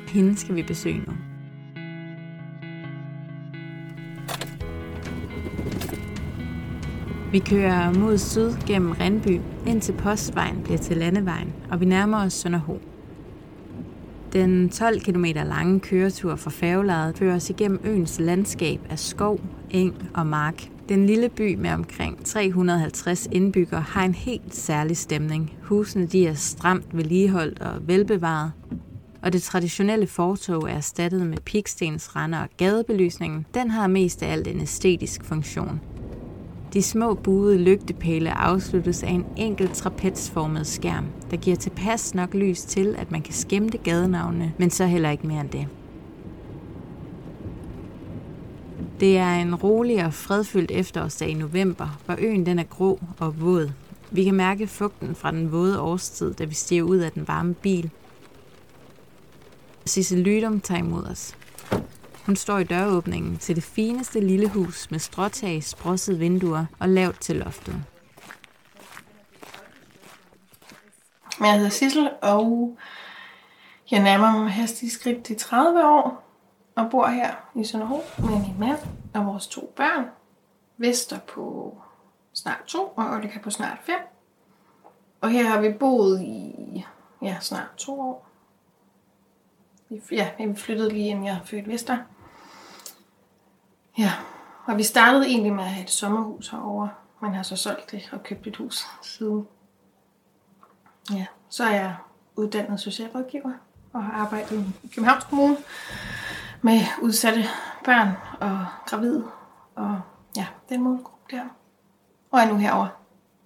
Hende 0.08 0.38
skal 0.38 0.56
vi 0.56 0.64
besøge 0.64 0.98
nu. 1.08 1.14
Vi 7.32 7.40
kører 7.40 7.94
mod 7.94 8.18
syd 8.18 8.52
gennem 8.68 8.92
Randby, 8.92 9.42
indtil 9.68 9.94
postvejen 9.94 10.64
bliver 10.64 10.78
til 10.78 10.98
landevejen, 10.98 11.54
og 11.72 11.80
vi 11.80 11.86
nærmer 11.86 12.26
os 12.26 12.34
Sønderho. 12.34 12.80
Den 14.34 14.70
12 14.70 15.00
km 15.00 15.26
lange 15.26 15.80
køretur 15.80 16.36
fra 16.36 16.50
færgelejet 16.50 17.18
fører 17.18 17.36
os 17.36 17.50
igennem 17.50 17.80
øens 17.84 18.20
landskab 18.20 18.80
af 18.90 19.00
skov, 19.00 19.40
eng 19.72 20.10
og 20.14 20.28
mark. 20.28 20.70
Den 20.90 21.06
lille 21.06 21.30
by 21.30 21.56
med 21.56 21.70
omkring 21.70 22.26
350 22.26 23.28
indbyggere 23.32 23.82
har 23.82 24.04
en 24.04 24.14
helt 24.14 24.56
særlig 24.56 24.98
stemning. 24.98 25.54
Husene 25.64 26.06
de 26.06 26.28
er 26.28 26.34
stramt 26.34 26.98
vedligeholdt 26.98 27.60
og 27.60 27.88
velbevaret, 27.88 28.52
og 29.22 29.34
det 29.34 29.44
traditionelle 29.44 30.08
fortog 30.08 30.70
er 30.70 30.76
erstattet 30.76 31.28
med 31.28 31.38
pikstensrender 31.38 32.40
og 32.40 32.50
gadebelysningen. 32.58 33.46
Den 33.54 33.72
har 33.72 33.88
mest 33.88 34.24
af 34.24 34.32
alt 34.32 34.48
en 34.48 34.62
æstetisk 34.62 35.24
funktion. 35.24 35.82
De 36.74 36.82
små 36.82 37.14
buede 37.14 37.58
lygtepæle 37.58 38.32
afsluttes 38.32 39.04
af 39.04 39.10
en 39.10 39.26
enkelt 39.38 39.74
trapezformet 39.74 40.68
skærm, 40.68 41.06
der 41.32 41.38
giver 41.38 41.56
tilpas 41.56 42.16
nok 42.16 42.34
lys 42.34 42.62
til, 42.62 42.96
at 42.98 43.12
man 43.12 43.22
kan 43.22 43.34
skæmte 43.34 43.78
gadenavne, 43.78 44.54
men 44.58 44.70
så 44.70 44.86
heller 44.86 45.10
ikke 45.10 45.28
mere 45.28 45.42
end 45.42 45.50
det. 45.50 45.68
Det 49.00 49.18
er 49.18 49.36
en 49.36 49.56
rolig 49.56 50.06
og 50.06 50.14
fredfyldt 50.14 50.72
efterårsdag 50.72 51.30
i 51.30 51.34
november, 51.34 52.00
hvor 52.06 52.16
øen 52.20 52.46
den 52.46 52.60
er 52.60 52.64
grå 52.64 53.00
og 53.20 53.42
våd. 53.42 53.72
Vi 54.12 54.24
kan 54.24 54.34
mærke 54.34 54.68
fugten 54.68 55.16
fra 55.16 55.32
den 55.32 55.52
våde 55.52 55.82
årstid, 55.82 56.34
da 56.34 56.44
vi 56.44 56.54
stiger 56.54 56.84
ud 56.84 56.98
af 56.98 57.12
den 57.12 57.28
varme 57.28 57.54
bil. 57.54 57.90
Sisse 59.86 60.16
Lydum 60.16 60.62
tager 60.62 60.80
imod 60.80 61.04
os. 61.04 61.37
Hun 62.28 62.36
står 62.36 62.58
i 62.58 62.64
døråbningen 62.64 63.38
til 63.38 63.56
det 63.56 63.64
fineste 63.64 64.20
lille 64.20 64.50
hus 64.50 64.92
med 64.92 65.00
stråtag, 65.00 65.64
sprossede 65.64 66.20
vinduer 66.20 66.66
og 66.80 66.90
lavt 66.90 67.20
til 67.20 67.36
loftet. 67.36 67.84
Jeg 71.40 71.54
hedder 71.54 71.70
Sissel, 71.70 72.10
og 72.22 72.78
jeg 73.92 74.04
nærmer 74.04 74.40
mig 74.40 74.52
hastigt 74.52 74.92
skridt 74.92 75.24
til 75.24 75.38
30 75.38 75.86
år 75.86 76.24
og 76.76 76.92
bor 76.92 77.08
her 77.08 77.34
i 77.56 77.64
Sønderho 77.64 78.02
med 78.20 78.30
min 78.30 78.60
mand 78.60 78.80
og 79.14 79.26
vores 79.26 79.48
to 79.48 79.74
børn. 79.76 80.06
Vester 80.78 81.20
på 81.20 81.78
snart 82.34 82.64
to, 82.68 82.94
og 82.96 83.06
Olika 83.06 83.40
på 83.40 83.50
snart 83.50 83.78
fem. 83.84 84.00
Og 85.22 85.30
her 85.30 85.44
har 85.44 85.62
vi 85.62 85.74
boet 85.74 86.22
i 86.22 86.86
ja, 87.22 87.38
snart 87.40 87.76
to 87.78 88.02
år. 88.02 88.28
Ja, 90.12 90.30
vi 90.38 90.56
flyttede 90.56 90.90
lige 90.90 91.10
inden 91.10 91.26
jeg 91.26 91.40
født 91.46 91.68
Vester. 91.68 91.98
Ja, 93.98 94.14
og 94.66 94.78
vi 94.78 94.84
startede 94.84 95.28
egentlig 95.28 95.54
med 95.54 95.64
at 95.64 95.70
have 95.70 95.84
et 95.84 95.90
sommerhus 95.90 96.50
herovre, 96.50 96.90
men 97.22 97.34
har 97.34 97.44
så 97.44 97.56
solgt 97.56 97.92
det 97.92 98.10
og 98.12 98.24
købt 98.24 98.48
et 98.48 98.58
hus 98.58 98.86
siden. 99.02 99.48
Ja, 101.14 101.26
så 101.50 101.64
er 101.64 101.72
jeg 101.72 101.96
uddannet 102.36 102.80
socialrådgiver 102.80 103.52
og 103.94 104.04
har 104.04 104.22
arbejdet 104.22 104.66
i 104.84 104.88
Københavns 104.88 105.24
Kommune 105.24 105.58
med 106.62 106.80
udsatte 107.02 107.44
børn 107.86 108.10
og 108.42 108.66
gravide. 108.86 109.28
Og 109.76 110.02
ja, 110.38 110.48
den 110.70 110.84
målgruppe 110.84 111.36
der. 111.36 111.44
Og 112.32 112.40
er 112.40 112.46
nu 112.52 112.58
herover 112.58 112.88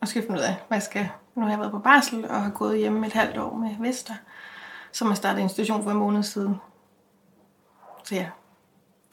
og 0.02 0.08
skal 0.08 0.22
finde 0.22 0.40
ud 0.40 0.44
af, 0.44 0.56
hvad 0.68 0.78
jeg 0.78 0.84
skal. 0.84 1.10
Nu 1.36 1.42
har 1.42 1.50
jeg 1.50 1.60
været 1.60 1.72
på 1.72 1.80
barsel 1.80 2.30
og 2.30 2.44
har 2.44 2.52
gået 2.52 2.78
hjemme 2.78 3.08
et 3.08 3.14
halvt 3.14 3.38
år 3.38 3.56
med 3.56 3.76
Vester, 3.80 4.14
som 4.92 5.08
har 5.08 5.16
startet 5.16 5.42
institution 5.42 5.84
for 5.84 5.92
en 5.92 5.98
måned 5.98 6.24
siden. 6.24 6.56
Så 8.04 8.16
ja, 8.16 8.30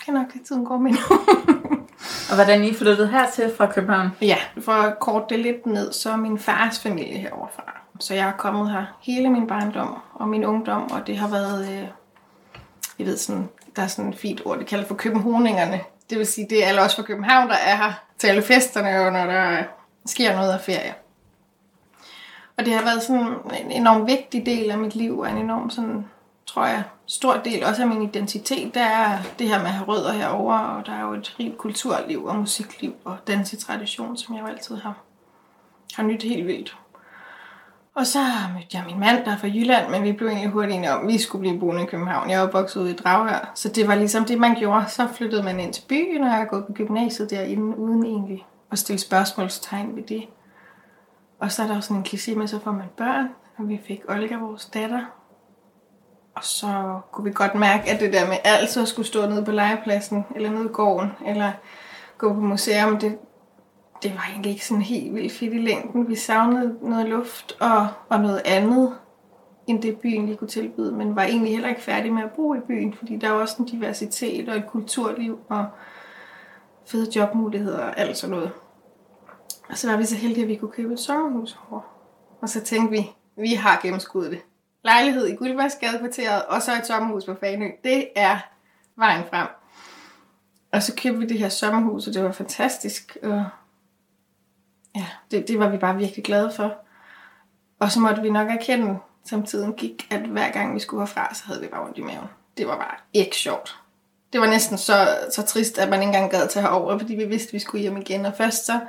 kan 0.09 0.15
nok 0.15 0.35
at 0.35 0.41
tiden 0.47 0.65
går 0.65 0.79
med 0.79 0.91
nu. 0.91 0.99
og 2.31 2.35
hvordan 2.35 2.65
I 2.65 2.75
flyttede 2.75 3.09
hertil 3.09 3.53
fra 3.57 3.73
København? 3.73 4.11
Ja, 4.23 4.37
for 4.61 4.73
at 4.73 4.99
korte 4.99 5.35
det 5.35 5.39
lidt 5.39 5.67
ned, 5.67 5.93
så 5.93 6.11
er 6.11 6.17
min 6.17 6.39
fars 6.39 6.81
familie 6.81 7.19
heroverfra. 7.19 7.81
Så 8.01 8.15
jeg 8.15 8.29
er 8.29 8.33
kommet 8.33 8.71
her 8.71 8.85
hele 9.01 9.31
min 9.31 9.47
barndom 9.47 9.99
og 10.15 10.29
min 10.29 10.45
ungdom, 10.45 10.91
og 10.91 11.07
det 11.07 11.19
har 11.19 11.29
været, 11.29 11.69
øh, 11.69 11.89
jeg 12.99 13.07
ved 13.07 13.17
sådan, 13.17 13.49
der 13.77 13.83
er 13.83 13.87
sådan 13.87 14.11
et 14.11 14.19
fint 14.19 14.43
ord, 14.45 14.59
det 14.59 14.67
kalder 14.67 14.87
for 14.87 14.95
københavningerne. 14.95 15.81
Det 16.11 16.19
vil 16.19 16.27
sige, 16.27 16.47
det 16.51 16.65
er 16.65 16.69
alle 16.69 16.81
os 16.81 16.97
fra 16.97 17.03
København, 17.03 17.49
der 17.49 17.57
er 17.57 17.77
her 17.77 17.93
til 18.19 18.27
alle 18.27 18.43
festerne, 18.43 19.01
og 19.01 19.13
når 19.13 19.27
der 19.27 19.63
sker 20.07 20.37
noget 20.37 20.53
af 20.53 20.61
ferie. 20.61 20.95
Og 22.59 22.65
det 22.65 22.73
har 22.73 22.83
været 22.83 23.03
sådan 23.03 23.27
en 23.61 23.71
enorm 23.71 24.07
vigtig 24.07 24.47
del 24.47 24.71
af 24.71 24.79
mit 24.79 24.95
liv, 24.95 25.19
og 25.19 25.31
en 25.31 25.39
enorm 25.39 25.71
sådan 25.71 26.05
tror 26.49 26.67
jeg, 26.67 26.83
stor 27.07 27.37
del 27.37 27.65
også 27.65 27.83
af 27.83 27.89
min 27.89 28.03
identitet, 28.03 28.75
der 28.75 28.85
er 28.85 29.19
det 29.39 29.49
her 29.49 29.59
med 29.59 29.67
at 29.67 29.73
have 29.73 29.87
rødder 29.87 30.13
herover 30.13 30.59
og 30.59 30.87
der 30.87 30.93
er 30.93 31.03
jo 31.03 31.15
et 31.15 31.37
rigt 31.41 31.59
kulturliv 31.59 32.25
og 32.25 32.37
musikliv 32.37 32.95
og 33.05 33.17
dansetradition, 33.27 34.17
som 34.17 34.35
jeg 34.35 34.43
jo 34.43 34.47
altid 34.47 34.77
har, 34.77 34.95
har 35.95 36.03
nyt 36.03 36.23
helt 36.23 36.47
vildt. 36.47 36.77
Og 37.95 38.07
så 38.07 38.19
mødte 38.55 38.77
jeg 38.77 38.85
min 38.87 39.01
mand, 39.01 39.25
der 39.25 39.33
er 39.33 39.37
fra 39.37 39.49
Jylland, 39.49 39.91
men 39.91 40.03
vi 40.03 40.13
blev 40.13 40.29
egentlig 40.29 40.51
hurtigt 40.51 40.77
enige 40.77 40.93
om, 40.93 41.01
at 41.01 41.13
vi 41.13 41.19
skulle 41.19 41.41
blive 41.41 41.61
boende 41.61 41.83
i 41.83 41.87
København. 41.87 42.31
Jeg 42.31 42.41
var 42.41 42.51
vokset 42.51 42.81
ud 42.81 42.89
i 42.89 42.97
Dragør, 42.97 43.51
så 43.55 43.69
det 43.69 43.89
var 43.89 43.95
ligesom 43.95 44.25
det, 44.25 44.39
man 44.39 44.55
gjorde. 44.55 44.85
Så 44.89 45.09
flyttede 45.15 45.43
man 45.43 45.61
ind 45.61 45.73
til 45.73 45.83
byen, 45.89 46.23
og 46.23 46.29
jeg 46.29 46.37
har 46.37 46.45
gået 46.45 46.67
på 46.67 46.73
gymnasiet 46.73 47.31
derinde, 47.31 47.79
uden 47.79 48.05
egentlig 48.05 48.47
at 48.73 48.79
stille 48.79 48.99
spørgsmålstegn 48.99 49.97
ved 49.97 50.03
det. 50.03 50.25
Og 51.41 51.53
så 51.53 51.63
er 51.63 51.67
der 51.67 51.77
også 51.77 51.89
sådan 51.89 52.01
en 52.01 52.07
kliché 52.07 52.35
med, 52.35 52.47
så 52.47 52.61
får 52.61 52.73
man 52.73 52.87
børn, 52.97 53.29
og 53.59 53.69
vi 53.69 53.81
fik 53.87 54.01
Olga, 54.09 54.37
vores 54.37 54.67
datter. 54.67 55.18
Og 56.39 56.45
så 56.45 57.01
kunne 57.13 57.25
vi 57.25 57.33
godt 57.33 57.55
mærke, 57.55 57.91
at 57.91 58.01
det 58.01 58.13
der 58.13 58.29
med 58.29 58.37
altid 58.45 58.83
at 58.83 58.89
skulle 58.89 59.07
stå 59.07 59.27
nede 59.27 59.45
på 59.45 59.51
legepladsen, 59.51 60.27
eller 60.37 60.51
nede 60.51 60.65
i 60.65 60.73
gården, 60.73 61.11
eller 61.27 61.53
gå 62.19 62.35
på 62.35 62.41
museum, 62.41 62.99
det, 62.99 63.19
det 64.03 64.15
var 64.15 64.27
egentlig 64.31 64.53
ikke 64.53 64.67
sådan 64.67 64.83
helt 64.83 65.15
vildt 65.15 65.33
fedt 65.33 65.55
i 65.55 65.59
længden. 65.59 66.09
Vi 66.09 66.17
savnede 66.17 66.79
noget 66.83 67.09
luft 67.09 67.57
og, 67.61 67.89
og 68.09 68.21
noget 68.21 68.43
andet, 68.45 68.95
end 69.67 69.83
det 69.83 69.99
byen 69.99 70.27
lige 70.27 70.37
kunne 70.37 70.49
tilbyde, 70.49 70.93
men 70.93 71.17
var 71.17 71.23
egentlig 71.23 71.53
heller 71.53 71.69
ikke 71.69 71.83
færdig 71.83 72.13
med 72.13 72.23
at 72.23 72.31
bo 72.31 72.55
i 72.55 72.61
byen, 72.61 72.95
fordi 72.95 73.17
der 73.17 73.31
var 73.31 73.41
også 73.41 73.57
en 73.59 73.65
diversitet 73.65 74.49
og 74.49 74.57
et 74.57 74.67
kulturliv 74.67 75.39
og 75.49 75.67
fede 76.87 77.11
jobmuligheder 77.17 77.85
og 77.85 77.99
alt 77.99 78.17
sådan 78.17 78.37
noget. 78.37 78.51
Og 79.69 79.79
så 79.79 79.91
var 79.91 79.97
vi 79.97 80.05
så 80.05 80.17
heldige, 80.17 80.43
at 80.43 80.49
vi 80.49 80.57
kunne 80.57 80.71
købe 80.71 80.93
et 80.93 81.01
sommerhus 81.01 81.59
over. 81.71 81.81
Og 82.41 82.49
så 82.49 82.65
tænkte 82.65 82.91
vi, 82.91 83.11
vi 83.37 83.55
har 83.55 83.81
gennemskuddet 83.83 84.31
det. 84.31 84.41
Lejlighed 84.85 85.27
i 85.27 85.35
Guldbergsgadekvarteret, 85.35 86.45
og 86.45 86.63
så 86.63 86.79
et 86.79 86.87
sommerhus 86.87 87.25
på 87.25 87.35
Fanø. 87.41 87.67
Det 87.85 88.09
er 88.17 88.39
vejen 88.97 89.25
frem. 89.31 89.47
Og 90.73 90.83
så 90.83 90.95
købte 90.95 91.19
vi 91.19 91.27
det 91.27 91.39
her 91.39 91.49
sommerhus, 91.49 92.07
og 92.07 92.15
det 92.15 92.25
var 92.25 92.33
fantastisk. 92.33 93.17
Og 93.23 93.45
ja, 94.97 95.07
det, 95.31 95.49
det 95.49 95.59
var 95.59 95.69
vi 95.69 95.79
bare 95.79 95.97
virkelig 95.97 96.25
glade 96.25 96.53
for. 96.53 96.75
Og 97.79 97.93
så 97.93 98.01
måtte 98.01 98.23
vi 98.23 98.31
nok 98.31 98.49
erkende, 98.49 98.99
som 99.25 99.43
tiden 99.43 99.73
gik, 99.73 100.07
at 100.11 100.21
hver 100.21 100.51
gang 100.53 100.75
vi 100.75 100.81
skulle 100.81 101.01
herfra, 101.01 101.35
så 101.35 101.43
havde 101.47 101.61
vi 101.61 101.67
bare 101.67 101.85
ondt 101.85 101.99
i 101.99 102.03
maven. 102.03 102.29
Det 102.57 102.67
var 102.67 102.77
bare 102.77 102.97
ikke 103.13 103.37
sjovt. 103.37 103.79
Det 104.33 104.41
var 104.41 104.47
næsten 104.47 104.79
så, 104.79 105.19
så 105.33 105.43
trist, 105.43 105.79
at 105.79 105.89
man 105.89 106.01
ikke 106.01 106.07
engang 106.07 106.31
gad 106.31 106.49
til 106.49 106.61
herover, 106.61 106.99
fordi 106.99 107.15
vi 107.15 107.25
vidste, 107.25 107.49
at 107.49 107.53
vi 107.53 107.59
skulle 107.59 107.83
hjem 107.83 107.97
igen. 107.97 108.27
Og 108.27 108.35
først 108.37 108.67
så 108.67 108.81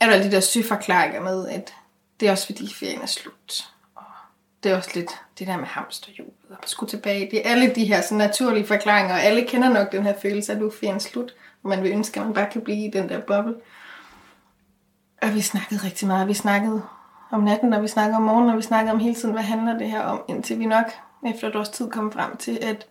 er 0.00 0.10
der 0.10 0.22
de 0.22 0.30
der 0.30 0.40
syforklaringer 0.40 1.20
med, 1.20 1.48
at 1.48 1.74
det 2.20 2.28
er 2.28 2.32
også 2.32 2.46
fordi 2.46 2.74
ferien 2.74 3.02
er 3.02 3.06
slut. 3.06 3.73
Det 4.64 4.72
er 4.72 4.76
også 4.76 4.90
lidt 4.94 5.10
det 5.38 5.46
der 5.46 5.56
med 5.56 5.66
hamsterhjulet 5.66 6.34
og 6.50 6.56
skulle 6.66 6.90
tilbage. 6.90 7.30
Det 7.30 7.46
er 7.46 7.50
alle 7.50 7.74
de 7.74 7.84
her 7.84 8.00
sådan 8.00 8.18
naturlige 8.18 8.66
forklaringer, 8.66 9.14
og 9.14 9.22
alle 9.22 9.46
kender 9.46 9.68
nok 9.68 9.92
den 9.92 10.02
her 10.02 10.14
følelse, 10.22 10.52
at 10.52 10.58
nu 10.58 10.72
er 10.82 10.98
slut, 10.98 11.34
og 11.62 11.68
man 11.68 11.82
vil 11.82 11.92
ønske, 11.92 12.20
at 12.20 12.26
man 12.26 12.34
bare 12.34 12.50
kan 12.52 12.60
blive 12.60 12.86
i 12.86 12.90
den 12.90 13.08
der 13.08 13.20
boble. 13.20 13.54
Og 15.22 15.34
vi 15.34 15.40
snakkede 15.40 15.80
rigtig 15.84 16.08
meget. 16.08 16.28
Vi 16.28 16.34
snakkede 16.34 16.82
om 17.30 17.42
natten, 17.42 17.72
og 17.72 17.82
vi 17.82 17.88
snakkede 17.88 18.16
om 18.16 18.22
morgenen, 18.22 18.50
og 18.50 18.56
vi 18.56 18.62
snakkede 18.62 18.92
om 18.92 18.98
hele 18.98 19.14
tiden, 19.14 19.34
hvad 19.34 19.42
handler 19.42 19.78
det 19.78 19.90
her 19.90 20.00
om, 20.00 20.22
indtil 20.28 20.58
vi 20.58 20.66
nok 20.66 20.86
efter 21.26 21.48
et 21.48 21.56
års 21.56 21.68
tid 21.68 21.90
kom 21.90 22.12
frem 22.12 22.36
til, 22.36 22.58
at 22.62 22.86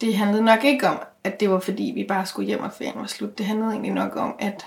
det 0.00 0.16
handlede 0.16 0.44
nok 0.44 0.64
ikke 0.64 0.88
om, 0.88 0.98
at 1.24 1.40
det 1.40 1.50
var 1.50 1.60
fordi, 1.60 1.92
vi 1.94 2.04
bare 2.08 2.26
skulle 2.26 2.46
hjem 2.46 2.62
og 2.62 2.72
ferien 2.72 3.00
var 3.00 3.06
slut. 3.06 3.38
Det 3.38 3.46
handlede 3.46 3.70
egentlig 3.70 3.92
nok 3.92 4.16
om, 4.16 4.34
at 4.38 4.66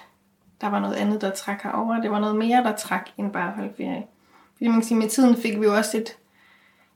der 0.61 0.67
var 0.69 0.79
noget 0.79 0.95
andet, 0.95 1.21
der 1.21 1.29
trak 1.31 1.63
herover. 1.63 2.01
Det 2.01 2.11
var 2.11 2.19
noget 2.19 2.35
mere, 2.35 2.63
der 2.63 2.75
trak 2.75 3.09
end 3.17 3.33
bare 3.33 3.51
holde 3.51 3.73
ferie. 3.77 4.03
Fordi 4.57 4.67
man 4.67 4.79
kan 4.79 4.87
sige, 4.87 4.97
med 4.97 5.09
tiden 5.09 5.41
fik 5.41 5.59
vi 5.59 5.65
jo 5.65 5.75
også 5.75 5.97
et, 5.97 6.17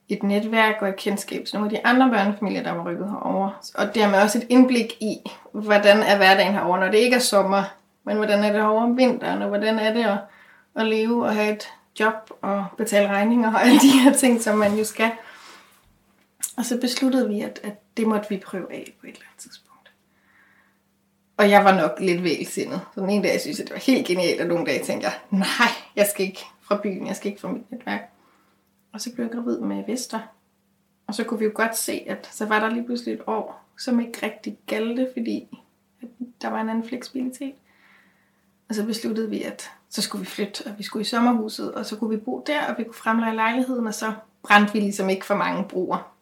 et 0.10 0.24
netværk 0.24 0.76
og 0.82 0.90
et 0.90 0.96
kendskab 0.96 1.46
til 1.46 1.56
nogle 1.56 1.72
af 1.72 1.78
de 1.78 1.86
andre 1.88 2.10
børnefamilier, 2.10 2.64
der 2.64 2.72
var 2.72 2.86
rykket 2.86 3.10
herover. 3.10 3.50
Og 3.76 3.96
dermed 3.96 4.22
også 4.22 4.38
et 4.38 4.46
indblik 4.50 4.98
i, 5.00 5.18
hvordan 5.52 5.98
er 5.98 6.18
hverdagen 6.18 6.54
herover, 6.54 6.80
når 6.80 6.88
det 6.92 6.98
ikke 6.98 7.16
er 7.16 7.20
sommer, 7.20 7.64
men 8.04 8.18
hvordan 8.18 8.44
er 8.44 8.52
det 8.52 8.62
over 8.62 8.84
om 8.84 8.98
vinteren, 8.98 9.42
og 9.42 9.48
hvordan 9.48 9.80
er 9.80 9.94
det 9.94 10.04
at, 10.04 10.18
at 10.76 10.86
leve 10.86 11.26
og 11.26 11.36
have 11.36 11.54
et 11.54 11.68
job 12.00 12.32
og 12.42 12.66
betale 12.78 13.08
regninger 13.08 13.54
og 13.54 13.62
alle 13.62 13.80
de 13.80 13.90
her 13.90 14.14
ting, 14.14 14.42
som 14.42 14.58
man 14.58 14.78
jo 14.78 14.84
skal. 14.84 15.12
Og 16.58 16.66
så 16.66 16.78
besluttede 16.82 17.30
vi, 17.30 17.42
at, 17.42 17.60
at 17.64 17.98
det 17.98 18.08
måtte 18.08 18.30
vi 18.30 18.38
prøve 18.38 18.74
af 18.74 18.94
på 19.02 19.08
et 19.08 19.14
eller 19.14 19.26
andet 19.30 19.40
tidspunkt. 19.40 19.71
Og 21.42 21.50
jeg 21.50 21.66
var 21.66 21.82
nok 21.82 22.00
lidt 22.00 22.24
vælsindet. 22.24 22.82
Så 22.96 23.02
den 23.02 23.10
ene 23.10 23.24
dag 23.24 23.42
synes 23.42 23.60
jeg, 23.60 23.68
det 23.68 23.74
var 23.74 23.80
helt 23.80 24.08
genialt, 24.08 24.42
og 24.42 24.48
nogle 24.48 24.66
dage 24.66 24.84
tænkte 24.84 25.08
jeg, 25.08 25.14
nej, 25.30 25.72
jeg 25.96 26.08
skal 26.08 26.26
ikke 26.26 26.46
fra 26.62 26.80
byen, 26.84 27.08
jeg 27.08 27.16
skal 27.16 27.30
ikke 27.30 27.42
fra 27.42 27.52
mit 27.52 27.72
netværk. 27.72 28.02
Og 28.94 29.02
så 29.02 29.14
blev 29.14 29.26
jeg 29.26 29.34
gravid 29.34 29.60
med 29.60 29.84
Vester. 29.88 30.20
Og 31.08 31.16
så 31.16 31.24
kunne 31.24 31.40
vi 31.40 31.46
jo 31.46 31.52
godt 31.56 31.78
se, 31.78 32.04
at 32.08 32.30
så 32.32 32.46
var 32.46 32.60
der 32.60 32.70
lige 32.70 32.86
pludselig 32.86 33.14
et 33.14 33.22
år, 33.28 33.66
som 33.78 34.00
ikke 34.00 34.26
rigtig 34.26 34.58
galte, 34.68 35.10
fordi 35.14 35.58
at 36.02 36.08
der 36.42 36.48
var 36.48 36.62
en 36.62 36.70
anden 36.70 36.88
fleksibilitet. 36.88 37.56
Og 38.70 38.76
så 38.76 38.86
besluttede 38.86 39.30
vi, 39.30 39.44
at 39.44 39.72
så 39.90 40.02
skulle 40.02 40.20
vi 40.20 40.26
flytte, 40.26 40.66
og 40.66 40.78
vi 40.78 40.84
skulle 40.84 41.02
i 41.02 41.06
sommerhuset, 41.06 41.74
og 41.74 41.86
så 41.86 41.96
kunne 41.96 42.10
vi 42.10 42.18
bo 42.18 42.44
der, 42.48 42.66
og 42.66 42.78
vi 42.78 42.84
kunne 42.84 42.94
fremleje 42.94 43.36
lejligheden, 43.36 43.88
og 43.88 43.94
så 43.94 44.14
brændte 44.44 44.74
vi 44.74 44.80
ligesom 44.80 45.10
ikke 45.10 45.26
for 45.26 45.36
mange 45.36 45.64
bruger. 45.64 46.14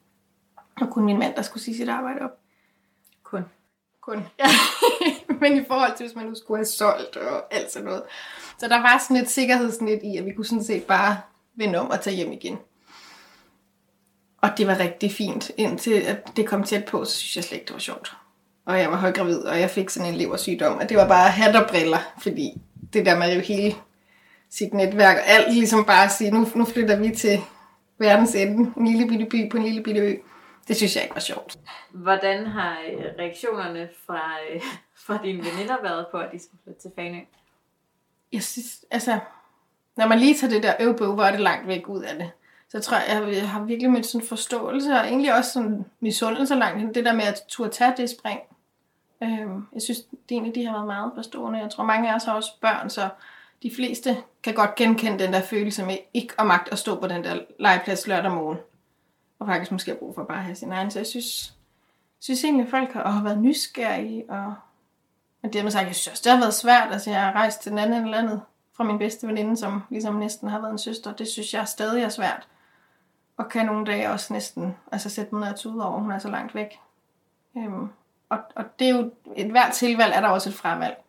Og 0.82 0.90
kun 0.90 1.06
min 1.06 1.20
mand, 1.20 1.36
der 1.36 1.42
skulle 1.42 1.64
sige 1.64 1.78
sit 1.78 1.90
arbejde 1.90 2.22
op. 2.22 2.38
Kun. 4.10 4.26
Ja. 4.40 4.46
Men 5.42 5.58
i 5.58 5.66
forhold 5.68 5.98
til, 5.98 6.06
hvis 6.06 6.16
man 6.16 6.26
nu 6.26 6.36
skulle 6.36 6.58
have 6.58 6.66
solgt 6.66 7.18
og 7.18 7.54
alt 7.54 7.72
sådan 7.72 7.86
noget. 7.86 8.04
Så 8.60 8.68
der 8.68 8.82
var 8.82 9.04
sådan 9.08 9.24
et 9.24 9.30
sikkerhedsnet 9.30 10.00
i, 10.04 10.18
at 10.18 10.26
vi 10.26 10.34
kunne 10.34 10.46
sådan 10.46 10.64
set 10.64 10.84
bare 10.84 11.18
vende 11.56 11.80
om 11.80 11.90
og 11.90 12.02
tage 12.02 12.16
hjem 12.16 12.32
igen. 12.32 12.58
Og 14.42 14.50
det 14.58 14.68
var 14.68 14.80
rigtig 14.80 15.12
fint. 15.12 15.52
Indtil 15.58 15.94
at 15.94 16.32
det 16.36 16.48
kom 16.48 16.64
tæt 16.64 16.86
på, 16.86 17.06
så 17.06 17.12
synes 17.12 17.36
jeg 17.36 17.44
slet 17.44 17.58
ikke, 17.58 17.66
det 17.66 17.74
var 17.74 17.80
sjovt. 17.80 18.14
Og 18.66 18.80
jeg 18.80 18.92
var 18.92 18.98
højgravid, 18.98 19.40
og 19.40 19.60
jeg 19.60 19.70
fik 19.70 19.90
sådan 19.90 20.14
en 20.14 20.16
leversygdom. 20.16 20.78
Og 20.78 20.90
det 20.90 20.98
var 20.98 21.08
bare 21.08 21.30
hat 21.30 21.56
og 21.56 21.70
briller, 21.70 22.00
fordi 22.22 22.62
det 22.94 23.06
der 23.06 23.18
med 23.18 23.26
at 23.26 23.32
rive 23.32 23.42
hele 23.42 23.76
sit 24.50 24.74
netværk 24.74 25.18
og 25.18 25.28
alt 25.28 25.54
ligesom 25.54 25.86
bare 25.86 26.06
at 26.06 26.12
sige, 26.12 26.32
nu, 26.32 26.48
nu 26.56 26.66
flytter 26.66 27.00
vi 27.00 27.16
til 27.16 27.40
verdens 28.00 28.36
ende, 28.36 28.72
en 28.78 28.88
lille 28.88 29.08
bitte 29.08 29.26
by 29.26 29.52
på 29.52 29.58
en 29.58 29.64
lille 29.64 29.84
bitte 29.84 30.02
ø. 30.02 30.16
Det 30.70 30.78
synes 30.78 30.96
jeg 30.96 31.04
ikke 31.04 31.16
var 31.16 31.22
sjovt. 31.22 31.60
Hvordan 31.92 32.46
har 32.46 32.78
øh, 32.92 33.06
reaktionerne 33.20 33.90
fra, 34.06 34.22
øh, 34.54 34.62
fra 35.06 35.20
dine 35.24 35.38
veninder 35.38 35.82
været 35.82 36.06
på, 36.12 36.18
at 36.18 36.32
de 36.32 36.40
skulle 36.40 36.62
flytte 36.64 36.82
til 36.82 36.92
Fanø? 36.96 37.20
Jeg 38.32 38.44
synes, 38.44 38.86
altså, 38.92 39.20
når 39.98 40.08
man 40.08 40.20
lige 40.20 40.36
tager 40.36 40.54
det 40.54 40.64
der 40.64 40.74
øvbøv, 40.80 41.14
hvor 41.14 41.24
er 41.24 41.32
det 41.32 41.40
langt 41.40 41.68
væk 41.68 41.88
ud 41.88 42.02
af 42.02 42.16
det. 42.16 42.32
Så 42.70 42.80
tror 42.80 42.98
jeg, 42.98 43.36
jeg 43.36 43.50
har 43.50 43.64
virkelig 43.64 43.92
mødt 43.92 44.06
sådan 44.06 44.28
forståelse, 44.28 44.92
og 44.92 45.08
egentlig 45.08 45.36
også 45.36 45.52
sådan 45.52 45.86
misundelse 46.00 46.56
langt. 46.56 46.96
Det 46.96 47.06
der 47.06 47.14
med 47.14 47.24
at 47.24 47.42
turde 47.48 47.70
tage 47.70 47.94
det 47.98 48.10
spring. 48.10 48.40
Øhm, 49.24 49.68
jeg 49.74 49.82
synes, 49.82 50.00
det 50.00 50.32
egentlig, 50.32 50.56
de 50.56 50.66
har 50.66 50.74
været 50.74 50.88
meget 50.88 51.12
forstående. 51.16 51.60
Jeg 51.60 51.70
tror, 51.70 51.84
mange 51.84 52.12
af 52.12 52.16
os 52.16 52.24
har 52.24 52.34
også 52.34 52.52
børn, 52.62 52.90
så 52.90 53.10
de 53.64 53.72
fleste 53.76 54.18
kan 54.44 54.54
godt 54.54 54.76
genkende 54.76 55.20
den 55.20 55.34
der 55.34 55.42
følelse 55.42 55.86
med 55.86 55.98
ikke 56.14 56.34
at 56.40 56.48
magt 56.48 56.72
at 56.72 56.78
stå 56.78 57.00
på 57.00 57.08
den 57.08 57.24
der 57.24 57.40
legeplads 57.60 58.08
lørdag 58.08 58.32
morgen. 58.32 58.58
Og 59.40 59.48
faktisk 59.48 59.72
måske 59.72 59.92
har 59.92 59.98
brug 59.98 60.16
for 60.16 60.24
bare 60.24 60.38
at 60.38 60.44
have 60.44 60.56
sin 60.56 60.72
egen. 60.72 60.92
Så 60.92 61.00
jeg 61.00 61.08
synes, 61.08 61.58
synes 62.20 62.44
egentlig, 62.44 62.64
at 62.64 62.70
folk 62.70 62.92
har, 62.92 63.12
har 63.12 63.24
været 63.24 63.42
nysgerrige. 63.42 64.30
Og, 64.30 64.54
og 65.44 65.54
dermed 65.54 65.72
sagt, 65.72 65.88
jeg 65.88 65.96
synes 65.96 66.08
også, 66.12 66.22
det 66.24 66.32
har 66.32 66.40
været 66.40 66.54
svært. 66.54 66.92
Altså, 66.92 67.10
jeg 67.10 67.22
har 67.22 67.32
rejst 67.32 67.62
til 67.62 67.72
den 67.72 67.80
anden 67.80 68.04
eller 68.04 68.18
andet 68.18 68.42
fra 68.74 68.84
min 68.84 68.98
bedste 68.98 69.28
veninde, 69.28 69.58
som 69.58 69.82
ligesom 69.90 70.16
næsten 70.16 70.48
har 70.48 70.60
været 70.60 70.72
en 70.72 70.78
søster. 70.78 71.14
Det 71.14 71.28
synes 71.28 71.54
jeg 71.54 71.68
stadig 71.68 72.04
er 72.04 72.10
svært. 72.10 72.48
Og 73.38 73.50
kan 73.50 73.66
nogle 73.66 73.86
dage 73.86 74.10
også 74.10 74.34
næsten 74.34 74.78
altså, 74.92 75.10
sætte 75.10 75.36
mig 75.36 75.42
ned 75.42 75.54
og 75.54 75.60
tude 75.60 75.86
over, 75.86 76.00
hun 76.00 76.12
er 76.12 76.20
så 76.20 76.30
langt 76.30 76.56
væk. 76.56 76.80
Øhm, 77.58 77.90
og, 78.30 78.40
og 78.56 78.80
det 78.80 78.90
er 78.90 78.96
jo, 78.96 79.12
et 79.36 79.52
hvert 79.52 79.74
tilvalg 79.74 80.14
er 80.16 80.22
der 80.22 80.28
også 80.28 80.50
et 80.50 80.56
fravalg. 80.56 81.04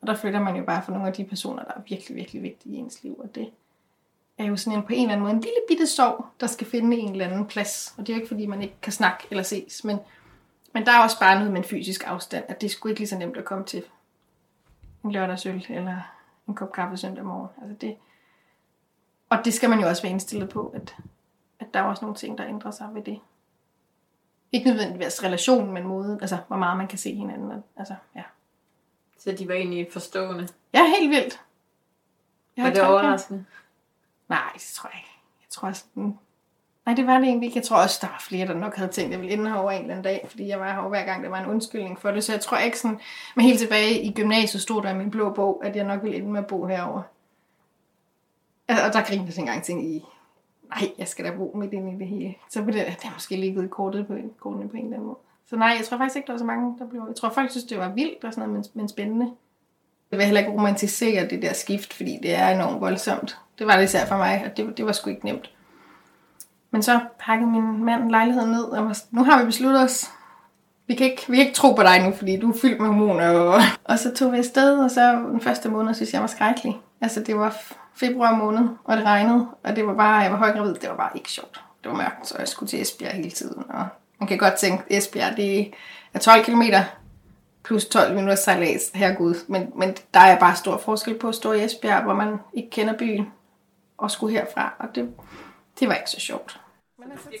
Og 0.00 0.06
der 0.06 0.14
flytter 0.14 0.40
man 0.40 0.56
jo 0.56 0.64
bare 0.64 0.82
for 0.82 0.92
nogle 0.92 1.06
af 1.06 1.12
de 1.12 1.24
personer, 1.24 1.64
der 1.64 1.72
er 1.76 1.80
virkelig, 1.88 2.16
virkelig 2.16 2.42
vigtige 2.42 2.76
i 2.76 2.78
ens 2.78 3.02
liv. 3.02 3.20
Og 3.20 3.34
det 3.34 3.50
er 4.38 4.44
jo 4.44 4.56
sådan 4.56 4.78
en 4.78 4.84
på 4.84 4.92
en 4.92 5.00
eller 5.00 5.12
anden 5.12 5.22
måde 5.22 5.34
en 5.34 5.40
lille 5.40 5.60
bitte 5.68 5.86
sorg, 5.86 6.26
der 6.40 6.46
skal 6.46 6.66
finde 6.66 6.96
en 6.96 7.12
eller 7.12 7.26
anden 7.26 7.46
plads. 7.46 7.94
Og 7.98 8.06
det 8.06 8.12
er 8.12 8.16
jo 8.16 8.20
ikke 8.20 8.28
fordi, 8.28 8.46
man 8.46 8.62
ikke 8.62 8.76
kan 8.82 8.92
snakke 8.92 9.26
eller 9.30 9.42
ses, 9.42 9.84
men, 9.84 9.98
men 10.72 10.86
der 10.86 10.92
er 10.92 11.02
også 11.02 11.18
bare 11.20 11.34
noget 11.38 11.52
med 11.52 11.58
en 11.58 11.68
fysisk 11.68 12.06
afstand, 12.06 12.44
at 12.48 12.60
det 12.60 12.66
er 12.66 12.70
sgu 12.70 12.88
ikke 12.88 13.00
lige 13.00 13.08
så 13.08 13.18
nemt 13.18 13.36
at 13.36 13.44
komme 13.44 13.64
til 13.64 13.82
en 15.04 15.12
lørdagsøl 15.12 15.66
eller 15.68 16.00
en 16.48 16.54
kop 16.54 16.72
kaffe 16.72 16.96
søndag 16.96 17.24
morgen. 17.24 17.48
Altså 17.62 17.76
det, 17.80 17.96
og 19.28 19.44
det 19.44 19.54
skal 19.54 19.70
man 19.70 19.80
jo 19.80 19.88
også 19.88 20.02
være 20.02 20.12
indstillet 20.12 20.48
på, 20.48 20.72
at, 20.74 20.96
at 21.60 21.66
der 21.74 21.80
er 21.80 21.84
også 21.84 22.04
nogle 22.04 22.16
ting, 22.16 22.38
der 22.38 22.46
ændrer 22.46 22.70
sig 22.70 22.88
ved 22.92 23.02
det. 23.02 23.20
Ikke 24.52 24.68
nødvendigvis 24.68 25.24
relationen, 25.24 25.72
men 25.72 25.86
måden, 25.86 26.20
altså 26.20 26.38
hvor 26.48 26.56
meget 26.56 26.76
man 26.76 26.88
kan 26.88 26.98
se 26.98 27.14
hinanden. 27.14 27.64
Altså, 27.76 27.94
ja. 28.16 28.22
Så 29.18 29.32
de 29.32 29.48
var 29.48 29.54
egentlig 29.54 29.88
forstående. 29.92 30.48
Ja, 30.74 30.86
helt 30.98 31.10
vildt. 31.10 31.40
Jeg 32.56 32.64
Var 32.64 32.70
det 32.70 32.82
overraskende? 32.82 33.44
Nej, 34.28 34.50
det 34.54 34.62
tror 34.74 34.88
jeg 34.92 34.98
ikke. 34.98 35.10
Jeg 35.40 35.50
tror 35.50 35.72
sådan... 35.72 36.18
Nej, 36.86 36.94
det 36.94 37.06
var 37.06 37.18
det 37.18 37.28
egentlig 37.28 37.46
ikke. 37.46 37.58
Jeg 37.58 37.64
tror 37.64 37.82
også, 37.82 37.98
der 38.02 38.06
var 38.06 38.18
flere, 38.20 38.46
der 38.46 38.54
nok 38.54 38.76
havde 38.76 38.90
tænkt, 38.90 39.06
at 39.06 39.12
jeg 39.12 39.20
ville 39.20 39.32
ende 39.32 39.50
herovre 39.50 39.74
en 39.74 39.80
eller 39.80 39.94
anden 39.94 40.04
dag, 40.04 40.26
fordi 40.28 40.48
jeg 40.48 40.60
var 40.60 40.72
herovre 40.72 40.88
hver 40.88 41.04
gang, 41.04 41.24
der 41.24 41.30
var 41.30 41.38
en 41.38 41.50
undskyldning 41.50 42.00
for 42.00 42.10
det. 42.10 42.24
Så 42.24 42.32
jeg 42.32 42.40
tror 42.40 42.56
ikke 42.56 42.78
sådan... 42.78 43.00
Men 43.36 43.44
helt 43.44 43.58
tilbage 43.58 44.02
i 44.02 44.12
gymnasiet 44.12 44.62
stod 44.62 44.82
der 44.82 44.90
i 44.90 44.96
min 44.96 45.10
blå 45.10 45.32
bog, 45.32 45.62
at 45.64 45.76
jeg 45.76 45.84
nok 45.84 46.02
ville 46.02 46.16
ende 46.16 46.30
med 46.30 46.40
at 46.40 46.46
bo 46.46 46.66
herovre. 46.66 47.02
Altså, 48.68 48.86
Og 48.86 48.92
der 48.92 49.02
grinede 49.02 49.28
jeg 49.28 49.38
engang 49.38 49.62
ting 49.62 49.86
I, 49.86 50.04
nej, 50.68 50.90
jeg 50.98 51.08
skal 51.08 51.24
da 51.24 51.36
bo 51.36 51.52
midt 51.54 51.72
ind 51.72 51.92
i 51.92 51.98
det 51.98 52.06
hele. 52.06 52.34
Så 52.50 52.62
på 52.62 52.70
det, 52.70 52.74
det 52.86 53.04
er 53.04 53.12
måske 53.14 53.36
lige 53.36 53.64
i 53.64 53.68
kortet 53.68 54.06
på, 54.06 54.14
kortene 54.38 54.68
på 54.68 54.76
en 54.76 54.84
eller 54.84 54.96
anden 54.96 55.06
måde. 55.06 55.18
Så 55.46 55.56
nej, 55.56 55.74
jeg 55.78 55.86
tror 55.86 55.98
faktisk 55.98 56.16
ikke, 56.16 56.26
der 56.26 56.32
var 56.32 56.38
så 56.38 56.44
mange, 56.44 56.78
der 56.78 56.86
blev... 56.86 57.04
Jeg 57.08 57.16
tror, 57.16 57.28
folk 57.28 57.50
synes, 57.50 57.64
det 57.64 57.78
var 57.78 57.88
vildt 57.88 58.24
og 58.24 58.32
sådan 58.32 58.48
noget, 58.48 58.70
men, 58.74 58.80
men 58.80 58.88
spændende. 58.88 59.32
Jeg 60.14 60.18
vil 60.18 60.26
heller 60.26 60.40
ikke 60.40 60.52
romantisere 60.52 61.28
det 61.28 61.42
der 61.42 61.52
skift, 61.52 61.94
fordi 61.94 62.18
det 62.22 62.34
er 62.34 62.48
enormt 62.48 62.80
voldsomt. 62.80 63.38
Det 63.58 63.66
var 63.66 63.76
det 63.76 63.84
især 63.84 64.06
for 64.06 64.16
mig, 64.16 64.42
og 64.44 64.56
det, 64.56 64.76
det 64.76 64.86
var 64.86 64.92
sgu 64.92 65.10
ikke 65.10 65.24
nemt. 65.24 65.50
Men 66.70 66.82
så 66.82 67.00
pakkede 67.20 67.50
min 67.50 67.84
mand 67.84 68.10
lejligheden 68.10 68.50
ned, 68.50 68.64
og 68.64 68.84
var, 68.84 68.98
nu 69.10 69.24
har 69.24 69.38
vi 69.38 69.44
besluttet 69.44 69.82
os. 69.82 70.10
Vi 70.86 70.94
kan, 70.94 71.10
ikke, 71.10 71.24
vi 71.28 71.36
kan 71.36 71.46
ikke 71.46 71.56
tro 71.56 71.72
på 71.72 71.82
dig 71.82 72.02
nu, 72.02 72.12
fordi 72.12 72.36
du 72.36 72.52
er 72.52 72.56
fyldt 72.62 72.80
med 72.80 72.88
hormoner. 72.88 73.30
Og, 73.30 73.60
og 73.90 73.98
så 73.98 74.14
tog 74.14 74.32
vi 74.32 74.38
afsted, 74.38 74.78
og 74.78 74.90
så 74.90 75.12
den 75.12 75.40
første 75.40 75.68
måned 75.68 75.94
synes 75.94 76.12
jeg 76.12 76.20
var 76.20 76.26
skrækkelig. 76.26 76.80
Altså 77.00 77.20
det 77.20 77.36
var 77.36 77.56
februar 77.94 78.34
måned, 78.34 78.68
og 78.84 78.96
det 78.96 79.04
regnede, 79.04 79.46
og 79.64 79.76
det 79.76 79.86
var 79.86 79.94
bare, 79.94 80.16
jeg 80.16 80.32
var 80.32 80.38
højgravid, 80.38 80.74
det 80.74 80.88
var 80.88 80.96
bare 80.96 81.10
ikke 81.14 81.30
sjovt. 81.30 81.62
Det 81.82 81.90
var 81.90 81.96
mørkt, 81.96 82.28
så 82.28 82.34
jeg 82.38 82.48
skulle 82.48 82.70
til 82.70 82.82
Esbjerg 82.82 83.12
hele 83.12 83.30
tiden. 83.30 83.64
Og 83.68 83.86
man 84.20 84.28
kan 84.28 84.38
godt 84.38 84.54
tænke, 84.54 84.84
Esbjerg 84.90 85.36
det 85.36 85.70
er 86.14 86.18
12 86.18 86.44
km 86.44 86.62
plus 87.64 87.84
12 87.84 88.14
minutter 88.14 88.34
sejlads, 88.34 88.90
herregud. 88.94 89.34
Men, 89.48 89.72
men 89.76 89.96
der 90.14 90.20
er 90.20 90.38
bare 90.38 90.56
stor 90.56 90.76
forskel 90.76 91.18
på 91.18 91.28
at 91.28 91.34
stå 91.34 91.52
i 91.52 91.64
Esbjerg, 91.64 92.02
hvor 92.02 92.14
man 92.14 92.36
ikke 92.54 92.70
kender 92.70 92.98
byen, 92.98 93.26
og 93.98 94.10
skulle 94.10 94.32
herfra, 94.38 94.74
og 94.78 94.88
det, 94.94 95.14
det 95.80 95.88
var 95.88 95.94
ikke 95.94 96.10
så 96.10 96.20
sjovt. 96.20 96.60
Men 96.98 97.12
altså, 97.12 97.28
til 97.30 97.38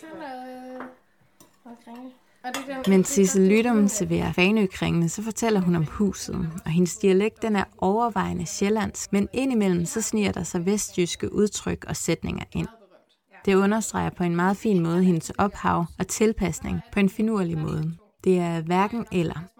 Men 2.86 3.04
Sissel 3.04 3.48
Lydum 3.48 3.88
serverer 3.88 4.32
Fanøkringene, 4.32 5.08
så 5.08 5.22
fortæller 5.22 5.60
hun 5.60 5.74
om 5.74 5.86
huset, 5.86 6.50
og 6.64 6.70
hendes 6.70 6.96
dialekt 6.96 7.42
den 7.42 7.56
er 7.56 7.64
overvejende 7.78 8.46
sjællandsk, 8.46 9.12
men 9.12 9.28
indimellem 9.32 9.84
så 9.84 10.02
sniger 10.02 10.32
der 10.32 10.42
sig 10.42 10.66
vestjyske 10.66 11.32
udtryk 11.32 11.84
og 11.88 11.96
sætninger 11.96 12.44
ind. 12.52 12.68
Det 13.44 13.54
understreger 13.54 14.10
på 14.10 14.24
en 14.24 14.36
meget 14.36 14.56
fin 14.56 14.82
måde 14.82 15.04
hendes 15.04 15.30
ophav 15.30 15.84
og 15.98 16.08
tilpasning 16.08 16.80
på 16.92 17.00
en 17.00 17.08
finurlig 17.08 17.58
måde. 17.58 17.92
Det 18.24 18.38
er 18.38 18.60
hverken 18.60 19.06
eller. 19.12 19.53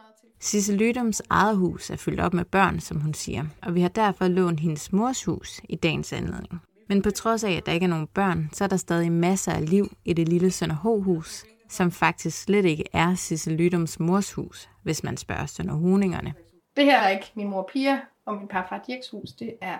Sissel 0.44 0.76
Lydums 0.76 1.22
eget 1.30 1.56
hus 1.56 1.90
er 1.90 1.96
fyldt 1.96 2.20
op 2.20 2.34
med 2.34 2.44
børn, 2.44 2.80
som 2.80 3.00
hun 3.00 3.14
siger, 3.14 3.44
og 3.62 3.74
vi 3.74 3.80
har 3.80 3.88
derfor 3.88 4.28
lånt 4.28 4.60
hendes 4.60 4.92
mors 4.92 5.24
hus 5.24 5.60
i 5.68 5.76
dagens 5.76 6.12
anledning. 6.12 6.62
Men 6.88 7.02
på 7.02 7.10
trods 7.10 7.44
af, 7.44 7.50
at 7.52 7.66
der 7.66 7.72
ikke 7.72 7.84
er 7.84 7.88
nogen 7.88 8.06
børn, 8.06 8.50
så 8.52 8.64
er 8.64 8.68
der 8.68 8.76
stadig 8.76 9.12
masser 9.12 9.52
af 9.52 9.70
liv 9.70 9.96
i 10.04 10.12
det 10.12 10.28
lille 10.28 10.50
Sønderho-hus, 10.50 11.44
som 11.68 11.90
faktisk 11.90 12.42
slet 12.42 12.64
ikke 12.64 12.84
er 12.92 13.14
Sissel 13.14 13.52
Lydums 13.52 14.00
mors 14.00 14.32
hus, 14.32 14.68
hvis 14.82 15.04
man 15.04 15.16
spørger 15.16 15.46
Sønderhoningerne. 15.46 16.34
Det 16.76 16.84
her 16.84 17.00
er 17.00 17.08
ikke 17.08 17.32
min 17.34 17.48
mor 17.48 17.70
Pia 17.72 18.00
og 18.26 18.36
min 18.36 18.48
parfar 18.48 18.84
Dirks 18.86 19.10
hus, 19.10 19.32
det 19.32 19.54
er 19.60 19.78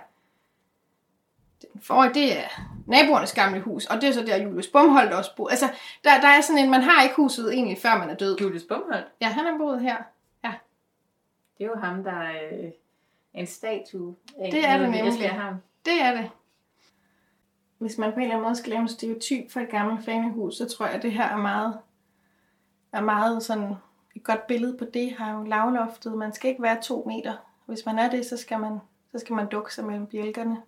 den 1.73 1.81
forrige, 1.81 2.13
det 2.13 2.37
er 2.37 2.47
naboernes 2.87 3.33
gamle 3.33 3.61
hus, 3.61 3.85
og 3.85 4.01
det 4.01 4.09
er 4.09 4.13
så 4.13 4.21
der 4.21 4.43
Julius 4.43 4.67
Bumholdt 4.67 5.13
også 5.13 5.35
boede. 5.35 5.51
Altså, 5.51 5.65
der, 6.03 6.21
der 6.21 6.27
er 6.27 6.41
sådan 6.41 6.63
en, 6.63 6.71
man 6.71 6.81
har 6.81 7.03
ikke 7.03 7.15
huset 7.15 7.53
egentlig, 7.53 7.77
før 7.81 7.97
man 7.97 8.09
er 8.09 8.15
død. 8.15 8.37
Julius 8.41 8.63
Bumholdt? 8.63 9.07
Ja, 9.21 9.27
han 9.27 9.45
har 9.45 9.57
boet 9.57 9.81
her. 9.81 9.97
Det 11.57 11.63
er 11.63 11.67
jo 11.67 11.75
ham, 11.75 12.03
der 12.03 12.11
er 12.11 12.49
øh, 12.51 12.71
en 13.33 13.47
statue. 13.47 14.15
Det 14.37 14.67
er 14.67 14.77
det 14.77 14.89
nemlig. 14.89 15.29
Ham. 15.29 15.55
Det 15.85 16.01
er 16.01 16.21
det 16.21 16.29
hvis 17.77 17.97
man 17.97 18.13
på 18.13 18.15
en 18.15 18.21
eller 18.21 18.35
anden 18.35 18.45
måde 18.45 18.55
skal 18.55 18.69
lave 18.69 18.81
en 18.81 18.87
stereotyp 18.87 19.51
for 19.51 19.59
et 19.59 19.69
gammelt 19.69 20.05
fanehus, 20.05 20.57
så 20.57 20.65
tror 20.69 20.85
jeg, 20.85 20.95
at 20.95 21.03
det 21.03 21.11
her 21.11 21.23
er 21.23 21.37
meget, 21.37 21.79
er 22.91 23.01
meget 23.01 23.43
sådan 23.43 23.73
et 24.15 24.23
godt 24.23 24.47
billede 24.47 24.77
på 24.77 24.85
det. 24.85 25.11
Har 25.11 25.37
jo 25.37 25.43
lavloftet. 25.43 26.17
Man 26.17 26.33
skal 26.33 26.49
ikke 26.49 26.61
være 26.61 26.81
to 26.81 27.03
meter. 27.07 27.33
Hvis 27.65 27.85
man 27.85 27.99
er 27.99 28.09
det, 28.09 28.25
så 28.25 28.37
skal 28.37 28.59
man, 28.59 28.79
så 29.11 29.19
skal 29.19 29.35
man 29.35 29.47
dukke 29.47 29.73
sig 29.73 29.85
mellem 29.85 30.07
bjælkerne. 30.07 30.61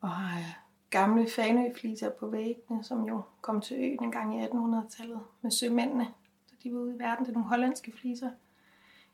Og 0.00 0.10
ja, 0.38 0.54
gamle 0.90 1.30
fanøfliser 1.30 2.10
på 2.10 2.26
væggene, 2.26 2.84
som 2.84 3.04
jo 3.04 3.22
kom 3.40 3.60
til 3.60 3.76
øen 3.76 4.04
en 4.04 4.12
gang 4.12 4.40
i 4.40 4.44
1800-tallet 4.46 5.20
med 5.40 5.50
sømændene. 5.50 6.08
Så 6.46 6.54
de 6.62 6.72
var 6.72 6.78
ude 6.78 6.94
i 6.94 6.98
verden. 6.98 7.24
Det 7.24 7.30
er 7.30 7.34
nogle 7.34 7.48
hollandske 7.48 7.92
fliser. 8.00 8.30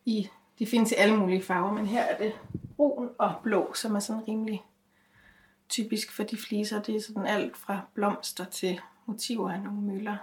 I, 0.05 0.29
de 0.59 0.67
findes 0.67 0.93
i 0.93 0.95
alle 0.95 1.17
mulige 1.17 1.43
farver, 1.43 1.73
men 1.73 1.87
her 1.87 2.03
er 2.03 2.19
det 2.19 2.33
brun 2.77 3.11
og 3.19 3.35
blå, 3.43 3.75
som 3.75 3.95
er 3.95 4.01
sådan 4.01 4.29
rimelig 4.29 4.65
typisk 5.69 6.13
for 6.13 6.23
de 6.23 6.37
fliser, 6.37 6.83
det 6.83 6.97
er 6.97 7.01
sådan 7.01 7.27
alt 7.27 7.57
fra 7.57 7.81
blomster 7.95 8.45
til 8.45 8.81
motiver 9.07 9.51
af 9.51 9.61
nogle 9.61 9.81
møller. 9.81 10.17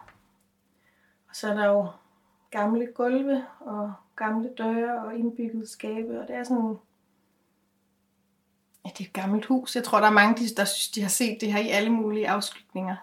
Og 1.29 1.35
så 1.35 1.49
er 1.49 1.53
der 1.53 1.65
jo 1.65 1.87
gamle 2.51 2.87
gulve 2.95 3.45
og 3.59 3.93
gamle 4.15 4.49
døre 4.57 5.05
og 5.05 5.15
indbygget 5.15 5.69
skabe, 5.69 6.21
og 6.21 6.27
det 6.27 6.35
er 6.35 6.43
sådan 6.43 6.77
Ja, 8.85 8.89
det 8.89 8.99
er 8.99 9.09
et 9.09 9.13
gammelt 9.13 9.45
hus. 9.45 9.75
Jeg 9.75 9.83
tror, 9.83 9.99
der 9.99 10.07
er 10.07 10.11
mange, 10.11 10.47
der 10.57 10.65
synes, 10.65 10.89
de 10.89 11.01
har 11.01 11.09
set 11.09 11.37
det 11.41 11.53
her 11.53 11.59
i 11.59 11.69
alle 11.69 11.89
mulige 11.89 12.29
afskygninger. 12.29 12.95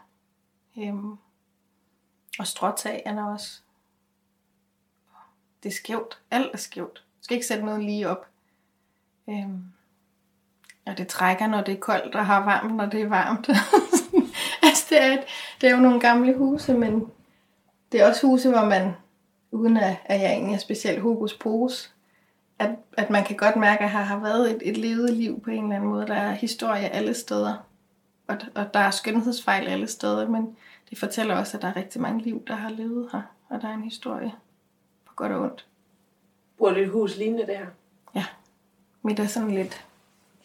Øhm, 0.79 1.17
og 2.39 2.47
stråtag 2.47 3.03
er 3.07 3.15
der 3.15 3.25
også. 3.25 3.63
Det 5.63 5.69
er 5.69 5.75
skævt. 5.75 6.19
Alt 6.31 6.51
er 6.53 6.59
skævt. 6.59 6.95
Du 6.95 7.25
skal 7.25 7.35
ikke 7.35 7.47
sætte 7.47 7.65
noget 7.65 7.85
lige 7.85 8.09
op. 8.09 8.27
Øhm, 9.29 9.63
og 10.87 10.99
det 10.99 11.09
trækker, 11.09 11.47
når 11.47 11.61
det 11.61 11.75
er 11.75 11.81
koldt, 11.81 12.15
og 12.15 12.27
har 12.27 12.45
varmt, 12.45 12.75
når 12.75 12.87
det 12.87 13.03
er 13.03 13.09
varmt. 13.09 13.49
altså, 14.67 14.87
det 14.91 15.03
er, 15.03 15.13
et, 15.13 15.25
det 15.61 15.69
er 15.69 15.75
jo 15.75 15.81
nogle 15.81 16.01
gamle 16.01 16.37
huse, 16.37 16.75
men 16.75 17.07
det 17.93 18.01
er 18.01 18.09
også 18.09 18.27
huse, 18.27 18.51
hvor 18.51 18.65
man, 18.65 18.93
uden 19.51 19.77
at, 19.77 19.97
at 20.05 20.21
jeg 20.21 20.33
egentlig 20.33 20.55
er 20.55 20.59
specielt 20.59 21.03
hokus 21.03 21.35
pokus, 21.35 21.93
at, 22.59 22.71
at 22.97 23.11
man 23.11 23.25
kan 23.25 23.37
godt 23.37 23.57
mærke, 23.57 23.85
at 23.85 23.91
her 23.91 24.03
har 24.03 24.19
været 24.19 24.51
et, 24.51 24.63
et 24.65 24.77
levet 24.77 25.13
liv 25.13 25.41
på 25.41 25.51
en 25.51 25.63
eller 25.63 25.77
anden 25.77 25.91
måde. 25.91 26.07
Der 26.07 26.15
er 26.15 26.33
historie 26.33 26.89
alle 26.89 27.15
steder, 27.15 27.67
og, 28.29 28.37
og 28.55 28.75
der 28.75 28.81
er 28.81 28.91
skønhedsfejl 28.91 29.67
alle 29.67 29.87
steder, 29.87 30.29
men 30.29 30.57
det 30.91 30.99
fortæller 30.99 31.37
også, 31.37 31.57
at 31.57 31.63
der 31.63 31.69
er 31.69 31.77
rigtig 31.77 32.01
mange 32.01 32.23
liv, 32.23 32.43
der 32.47 32.55
har 32.55 32.71
levet 32.71 33.09
her, 33.13 33.23
og 33.49 33.63
der 33.63 33.69
er 33.69 33.75
en 33.75 33.85
historie 33.85 34.33
godt 35.17 35.33
og 35.33 35.41
ondt. 35.41 35.67
Bor 36.59 36.71
lidt 36.71 36.91
hus 36.91 37.17
lignende 37.17 37.47
der? 37.47 37.67
Ja, 38.15 38.27
der 39.17 39.23
er 39.23 39.27
sådan 39.27 39.51
lidt 39.51 39.87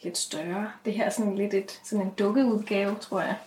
lidt 0.03 0.17
større. 0.17 0.71
Det 0.85 0.93
her 0.93 1.05
er 1.05 1.09
sådan 1.09 1.35
lidt 1.35 1.53
et, 1.53 1.81
sådan 1.83 2.05
en 2.05 2.13
dukkeudgave, 2.19 2.95
tror 2.95 3.21
jeg. 3.21 3.37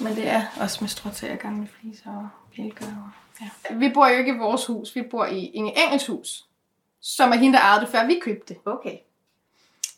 Men 0.00 0.16
det 0.16 0.28
er 0.28 0.42
også 0.60 0.78
med 0.80 0.88
stråtag 0.88 1.38
gamle 1.38 1.66
fliser 1.66 2.16
og 2.16 2.28
bjælker. 2.56 2.86
Og, 2.86 3.10
ja. 3.40 3.74
Vi 3.74 3.90
bor 3.94 4.08
jo 4.08 4.18
ikke 4.18 4.34
i 4.34 4.38
vores 4.38 4.66
hus, 4.66 4.96
vi 4.96 5.02
bor 5.02 5.26
i 5.26 5.46
Inge 5.46 5.72
Engels 5.84 6.06
hus, 6.06 6.48
som 7.00 7.32
er 7.32 7.36
hende, 7.36 7.58
der 7.58 7.64
ejede 7.64 7.80
det, 7.80 7.88
før 7.88 8.06
vi 8.06 8.20
købte 8.22 8.54
det. 8.54 8.62
Okay. 8.64 8.98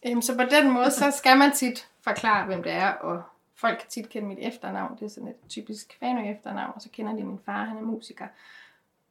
Øhm, 0.06 0.22
så 0.22 0.36
på 0.36 0.42
den 0.42 0.70
måde, 0.70 0.90
så 0.90 1.10
skal 1.10 1.38
man 1.38 1.52
tit 1.52 1.88
forklare, 2.00 2.46
hvem 2.46 2.62
det 2.62 2.72
er, 2.72 2.90
og 2.90 3.22
folk 3.54 3.78
kan 3.78 3.88
tit 3.88 4.08
kende 4.08 4.28
mit 4.28 4.38
efternavn. 4.40 4.96
Det 4.98 5.04
er 5.04 5.08
sådan 5.08 5.28
et 5.28 5.36
typisk 5.48 5.96
Fanø 6.00 6.30
efternavn, 6.30 6.72
og 6.74 6.82
så 6.82 6.88
kender 6.92 7.12
de 7.12 7.24
min 7.24 7.40
far, 7.46 7.64
han 7.64 7.76
er 7.76 7.82
musiker. 7.82 8.26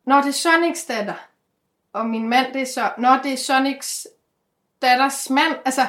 Når 0.06 0.22
det 0.22 0.28
er 0.28 0.32
Sonics 0.32 0.86
datter, 0.86 1.28
og 1.96 2.06
min 2.06 2.30
mand, 2.30 2.54
det 2.54 2.62
er 2.62 2.66
så, 2.66 2.92
når 2.98 3.20
det 3.24 3.34
er 3.34 3.38
Sonics 3.38 4.08
datters 4.82 5.30
mand, 5.30 5.56
altså, 5.66 5.82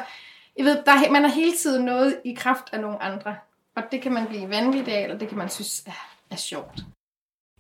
jeg 0.57 0.65
ved, 0.65 0.77
der, 0.85 1.11
man 1.11 1.23
har 1.23 1.31
hele 1.31 1.57
tiden 1.57 1.85
noget 1.85 2.21
i 2.25 2.35
kraft 2.35 2.67
af 2.73 2.81
nogle 2.81 3.03
andre. 3.03 3.37
Og 3.77 3.83
det 3.93 4.03
kan 4.03 4.13
man 4.13 4.27
blive 4.27 4.49
vanvittig 4.49 4.95
af, 4.95 5.03
eller 5.03 5.19
det 5.19 5.29
kan 5.29 5.39
man 5.39 5.49
synes 5.49 5.83
er, 5.87 6.09
er 6.31 6.37
sjovt. 6.37 6.85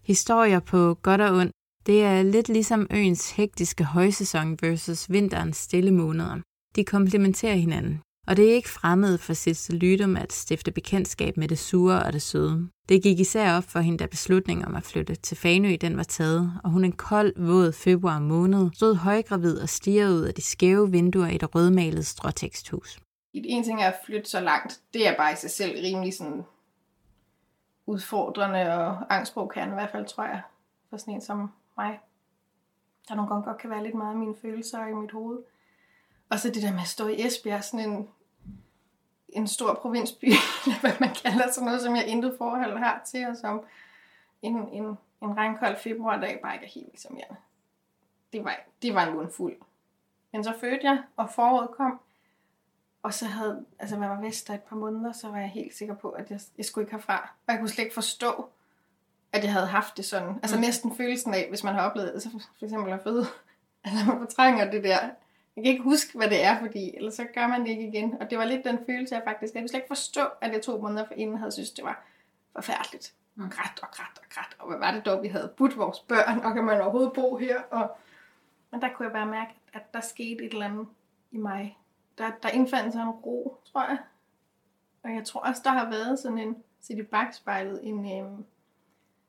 Historier 0.03 0.61
på 0.61 0.95
godt 1.03 1.21
og 1.21 1.37
ondt, 1.37 1.53
det 1.87 2.05
er 2.05 2.23
lidt 2.23 2.49
ligesom 2.49 2.87
øens 2.91 3.31
hektiske 3.31 3.85
højsæson 3.85 4.59
versus 4.63 5.11
vinterens 5.11 5.57
stille 5.57 5.91
måneder. 5.91 6.41
De 6.77 6.85
komplementerer 6.85 7.55
hinanden. 7.55 8.01
Og 8.27 8.37
det 8.37 8.51
er 8.51 8.55
ikke 8.55 8.69
fremmed 8.69 9.19
for 9.19 9.33
Sissel 9.33 9.77
Lydum 9.77 10.17
at 10.17 10.33
stifte 10.33 10.71
bekendtskab 10.71 11.37
med 11.37 11.49
det 11.49 11.59
sure 11.59 12.03
og 12.03 12.13
det 12.13 12.23
søde. 12.23 12.69
Det 12.89 13.03
gik 13.03 13.21
især 13.21 13.57
op 13.57 13.65
for 13.65 13.81
hende, 13.81 13.99
da 13.99 14.07
beslutningen 14.07 14.67
om 14.67 14.75
at 14.75 14.83
flytte 14.83 15.15
til 15.15 15.37
Fanø 15.37 15.77
den 15.81 15.97
var 15.97 16.03
taget, 16.03 16.53
og 16.65 16.71
hun 16.71 16.85
en 16.85 16.93
kold, 16.93 17.33
våd 17.37 17.73
februar 17.73 18.19
måned 18.19 18.71
stod 18.75 18.95
højgravid 18.95 19.59
og 19.61 19.69
stirrede 19.69 20.15
ud 20.15 20.25
af 20.25 20.35
de 20.35 20.43
skæve 20.43 20.91
vinduer 20.91 21.27
i 21.27 21.39
det 21.39 21.55
rødmalede 21.55 22.05
stråteksthus. 22.05 22.99
En 23.33 23.65
ting 23.65 23.83
er 23.83 23.89
at 23.89 23.99
flytte 24.07 24.31
så 24.31 24.41
langt. 24.41 24.81
Det 24.95 25.09
er 25.09 25.17
bare 25.17 25.33
i 25.33 25.37
sig 25.37 25.51
selv 25.51 25.81
rimelig 25.81 26.15
sådan 26.15 26.45
udfordrende 27.87 28.75
og 28.75 29.15
angstprovokerende 29.15 29.73
i 29.73 29.79
hvert 29.79 29.91
fald, 29.91 30.07
tror 30.07 30.25
jeg, 30.25 30.43
for 30.91 30.97
sådan 30.97 31.15
en 31.15 31.21
som 31.21 31.51
mig. 31.77 31.99
Der 33.09 33.15
nogle 33.15 33.29
gange 33.29 33.45
godt 33.45 33.59
kan 33.59 33.71
være 33.71 33.83
lidt 33.83 33.95
meget 33.95 34.13
af 34.13 34.19
mine 34.19 34.35
følelser 34.43 34.87
i 34.87 34.95
mit 34.95 35.13
hoved. 35.13 35.39
Og 36.31 36.39
så 36.39 36.51
det 36.51 36.63
der 36.63 36.73
med 36.73 36.81
at 36.81 36.89
stå 36.89 37.09
i 37.09 37.27
Esbjerg, 37.27 37.65
sådan 37.65 37.91
en 37.91 38.09
en 39.37 39.47
stor 39.47 39.75
provinsby, 39.75 40.25
eller 40.65 40.81
hvad 40.81 40.93
man 41.01 41.15
kalder 41.15 41.53
sådan 41.53 41.67
noget, 41.67 41.81
som 41.81 41.97
jeg 41.97 42.07
intet 42.07 42.35
forhold 42.39 42.79
har 42.79 43.03
til, 43.05 43.27
og 43.27 43.37
som 43.37 43.65
en, 44.43 44.57
en, 44.69 44.85
en 45.23 45.37
regnkold 45.37 45.77
februardag 45.77 46.41
bare 46.43 46.55
ikke 46.55 46.67
er 46.67 46.71
helt 46.71 47.01
som 47.01 47.19
jeg. 47.19 47.37
Det 48.33 48.45
var, 48.45 48.61
det 48.83 48.95
var 48.95 49.07
en 49.07 49.15
mundfuld. 49.15 49.57
Men 50.33 50.45
så 50.45 50.55
fødte 50.61 50.81
jeg, 50.83 51.03
og 51.17 51.31
foråret 51.31 51.71
kom, 51.71 52.01
og 53.03 53.15
så 53.15 53.27
havde, 53.27 53.65
altså 53.79 53.97
hvad 53.97 54.09
var 54.09 54.21
vest 54.21 54.51
et 54.51 54.63
par 54.63 54.77
måneder, 54.77 55.13
så 55.13 55.29
var 55.29 55.39
jeg 55.39 55.49
helt 55.49 55.75
sikker 55.75 55.95
på, 55.95 56.11
at 56.11 56.31
jeg, 56.31 56.41
jeg 56.57 56.65
skulle 56.65 56.83
ikke 56.85 56.97
herfra. 56.97 57.31
Og 57.47 57.53
jeg 57.53 57.59
kunne 57.59 57.69
slet 57.69 57.85
ikke 57.85 57.95
forstå, 57.95 58.49
at 59.33 59.45
jeg 59.45 59.53
havde 59.53 59.67
haft 59.67 59.97
det 59.97 60.05
sådan. 60.05 60.35
Altså 60.43 60.57
mm. 60.57 60.63
næsten 60.63 60.97
følelsen 60.97 61.35
af, 61.35 61.47
hvis 61.49 61.65
man 61.65 61.75
har 61.75 61.91
oplevet 61.91 62.15
det, 62.15 62.23
så 62.23 62.31
for 62.31 62.65
eksempel 62.65 62.93
at 62.93 63.03
føde, 63.03 63.27
altså 63.85 64.07
man 64.07 64.19
fortrænger 64.19 64.71
det 64.71 64.85
der 64.85 64.99
jeg 65.57 65.65
kan 65.65 65.73
ikke 65.73 65.85
huske, 65.85 66.19
hvad 66.19 66.31
det 66.31 66.45
er, 66.45 66.61
fordi 66.61 66.97
ellers 66.97 67.15
så 67.15 67.27
gør 67.35 67.47
man 67.47 67.61
det 67.61 67.69
ikke 67.69 67.89
igen. 67.89 68.15
Og 68.21 68.31
det 68.31 68.39
var 68.39 68.45
lidt 68.45 68.65
den 68.65 68.79
følelse, 68.87 69.15
jeg 69.15 69.23
faktisk... 69.27 69.55
Jeg 69.55 69.63
kunne 69.63 69.69
slet 69.69 69.79
ikke 69.79 69.89
forstå, 69.89 70.25
at 70.41 70.53
jeg 70.53 70.63
to 70.63 70.81
måneder 70.81 71.07
for 71.07 71.15
inden 71.15 71.39
havde 71.39 71.53
synes, 71.53 71.71
det 71.71 71.85
var 71.85 72.05
forfærdeligt. 72.53 73.15
Og 73.39 73.51
grædt 73.51 73.83
og 73.83 73.89
grædt 73.91 74.19
og 74.19 74.25
grædt. 74.31 74.57
Og 74.59 74.69
hvad 74.69 74.79
var 74.79 74.91
det 74.91 75.07
dog, 75.07 75.23
vi 75.23 75.29
havde 75.29 75.53
budt 75.57 75.77
vores 75.77 76.01
børn, 76.01 76.39
og 76.39 76.55
kan 76.55 76.65
man 76.65 76.81
overhovedet 76.81 77.13
bo 77.13 77.37
her? 77.37 77.61
Og... 77.61 77.97
Men 78.71 78.81
der 78.81 78.89
kunne 78.93 79.07
jeg 79.07 79.13
bare 79.13 79.27
mærke, 79.27 79.55
at 79.73 79.95
der 79.95 80.01
skete 80.01 80.45
et 80.45 80.53
eller 80.53 80.67
andet 80.67 80.87
i 81.31 81.37
mig. 81.37 81.79
Der, 82.19 82.31
der 82.43 82.49
indfandt 82.49 82.93
sig 82.93 83.03
en 83.03 83.11
ro, 83.11 83.57
tror 83.73 83.89
jeg. 83.89 83.99
Og 85.03 85.15
jeg 85.15 85.25
tror 85.25 85.41
også, 85.41 85.61
der 85.65 85.71
har 85.71 85.91
været 85.91 86.19
sådan 86.19 86.39
en, 86.39 86.57
set 86.81 86.99
i 86.99 87.03
bagspejlet, 87.03 87.81
en 87.83 88.19
øhm, 88.19 88.45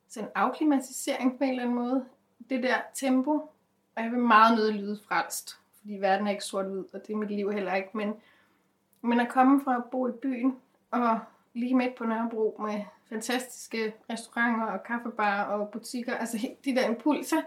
sådan 0.10 0.30
afklimatisering 0.36 1.38
på 1.38 1.44
en 1.44 1.50
eller 1.50 1.64
anden 1.64 1.76
måde. 1.76 2.06
Det 2.50 2.64
der 2.64 2.78
tempo, 2.94 3.32
og 3.96 4.04
jeg 4.04 4.12
vil 4.12 4.20
meget 4.20 4.58
nødt 4.58 4.76
lyde 4.76 5.00
frelst, 5.08 5.60
fordi 5.88 6.02
verden 6.02 6.28
er 6.28 6.32
ikke 6.32 6.44
sort-hvid, 6.44 6.84
og 6.94 7.08
det 7.08 7.14
er 7.14 7.18
mit 7.18 7.32
liv 7.32 7.52
heller 7.52 7.76
ikke. 7.76 7.90
Men, 7.94 8.14
men 9.02 9.20
at 9.20 9.30
komme 9.30 9.62
fra 9.64 9.76
at 9.76 9.84
bo 9.92 10.08
i 10.08 10.12
byen, 10.12 10.56
og 10.92 11.20
lige 11.54 11.76
midt 11.76 11.96
på 11.96 12.04
Nørrebro 12.04 12.62
med 12.62 12.82
fantastiske 13.10 13.94
restauranter 14.10 14.66
og 14.66 14.84
kaffebarer 14.84 15.44
og 15.44 15.70
butikker, 15.70 16.16
altså 16.16 16.48
de 16.66 16.76
der 16.76 16.90
impulser, 16.90 17.42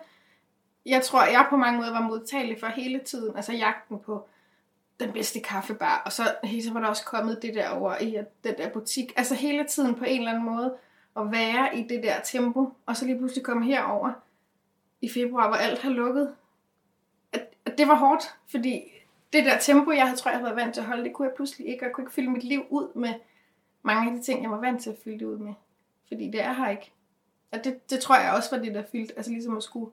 jeg 0.87 1.03
tror, 1.03 1.24
jeg 1.24 1.46
på 1.50 1.57
mange 1.57 1.79
måder 1.79 1.92
var 1.92 2.09
modtagelig 2.09 2.61
for 2.61 2.66
hele 2.66 2.98
tiden, 2.98 3.37
altså 3.37 3.53
jagten 3.53 3.98
på 3.98 4.29
den 5.00 5.12
bedste 5.12 5.40
kaffebar, 5.40 6.03
og 6.05 6.12
så, 6.12 6.22
så 6.64 6.72
var 6.72 6.81
der 6.81 6.88
også 6.88 7.05
kommet 7.05 7.42
det 7.42 7.55
der 7.55 7.68
over 7.68 7.98
i 7.98 8.16
den 8.44 8.55
der 8.59 8.70
butik, 8.70 9.12
altså 9.16 9.35
hele 9.35 9.64
tiden 9.64 9.94
på 9.94 10.05
en 10.05 10.18
eller 10.18 10.31
anden 10.31 10.44
måde 10.44 10.76
at 11.16 11.33
være 11.33 11.79
i 11.79 11.83
det 11.83 12.03
der 12.03 12.20
tempo, 12.24 12.72
og 12.87 12.96
så 12.96 13.07
lige 13.07 13.18
pludselig 13.18 13.44
komme 13.44 13.64
herover 13.64 14.12
i 15.00 15.09
februar, 15.09 15.48
hvor 15.48 15.57
alt 15.57 15.79
har 15.79 15.90
lukket, 15.90 16.35
det 17.80 17.88
var 17.88 17.94
hårdt, 17.94 18.34
fordi 18.50 18.82
det 19.32 19.44
der 19.44 19.58
tempo, 19.58 19.90
jeg 19.90 20.06
havde, 20.06 20.16
tror, 20.16 20.30
jeg 20.30 20.38
havde 20.38 20.44
været 20.44 20.64
vant 20.64 20.74
til 20.74 20.80
at 20.80 20.86
holde, 20.86 21.04
det 21.04 21.12
kunne 21.12 21.28
jeg 21.28 21.34
pludselig 21.36 21.68
ikke, 21.68 21.82
og 21.82 21.86
jeg 21.86 21.94
kunne 21.94 22.04
ikke 22.04 22.14
fylde 22.14 22.30
mit 22.30 22.44
liv 22.44 22.66
ud 22.70 22.94
med 22.94 23.14
mange 23.82 24.10
af 24.10 24.16
de 24.16 24.22
ting, 24.22 24.42
jeg 24.42 24.50
var 24.50 24.60
vant 24.60 24.82
til 24.82 24.90
at 24.90 24.96
fylde 25.04 25.18
det 25.18 25.24
ud 25.24 25.38
med. 25.38 25.54
Fordi 26.08 26.30
det 26.30 26.42
er 26.42 26.52
her 26.52 26.68
ikke. 26.68 26.92
Og 27.52 27.64
det, 27.64 27.90
det 27.90 28.00
tror 28.00 28.16
jeg 28.16 28.32
også 28.32 28.56
var 28.56 28.62
det, 28.62 28.74
der 28.74 28.82
fyldte, 28.92 29.14
altså 29.16 29.30
ligesom 29.30 29.56
at 29.56 29.62
skulle, 29.62 29.90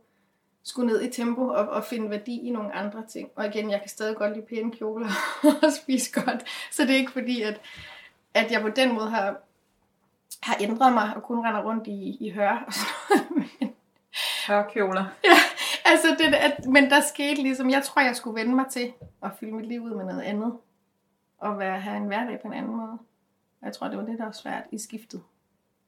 skulle 0.63 0.87
ned 0.87 1.01
i 1.01 1.11
tempo 1.11 1.47
og, 1.47 1.69
og 1.69 1.83
finde 1.83 2.09
værdi 2.09 2.39
i 2.39 2.49
nogle 2.49 2.73
andre 2.73 3.05
ting. 3.09 3.29
Og 3.35 3.45
igen, 3.45 3.71
jeg 3.71 3.79
kan 3.79 3.89
stadig 3.89 4.15
godt 4.15 4.33
lide 4.33 4.45
pæne 4.45 4.71
kjoler 4.71 5.09
og 5.63 5.73
spise 5.83 6.21
godt. 6.21 6.43
Så 6.71 6.81
det 6.83 6.91
er 6.91 6.97
ikke 6.97 7.11
fordi, 7.11 7.41
at, 7.41 7.61
at 8.33 8.51
jeg 8.51 8.61
på 8.61 8.69
den 8.69 8.93
måde 8.93 9.09
har, 9.09 9.37
har 10.43 10.57
ændret 10.61 10.93
mig 10.93 11.15
og 11.15 11.23
kun 11.23 11.45
render 11.45 11.63
rundt 11.63 11.87
i, 11.87 12.17
i 12.19 12.29
hør 12.29 12.63
og 12.67 12.73
sådan 12.73 13.49
Hørkjoler. 14.47 15.05
Ja, 15.23 15.37
altså 15.87 16.07
det, 16.19 16.35
at, 16.35 16.65
men 16.65 16.89
der 16.89 17.01
skete 17.01 17.41
ligesom, 17.41 17.69
jeg 17.69 17.83
tror, 17.83 18.01
jeg 18.01 18.15
skulle 18.15 18.39
vende 18.39 18.55
mig 18.55 18.65
til 18.71 18.93
at 19.23 19.31
fylde 19.39 19.53
mit 19.53 19.65
liv 19.65 19.81
ud 19.81 19.95
med 19.95 20.05
noget 20.05 20.21
andet. 20.21 20.57
Og 21.37 21.59
være, 21.59 21.79
have 21.79 21.97
en 21.97 22.07
hverdag 22.07 22.41
på 22.41 22.47
en 22.47 22.53
anden 22.53 22.75
måde. 22.75 22.97
Jeg 23.61 23.73
tror, 23.73 23.87
det 23.87 23.97
var 23.97 24.05
det, 24.05 24.17
der 24.17 24.25
var 24.25 24.31
svært 24.31 24.63
i 24.71 24.77
skiftet. 24.77 25.23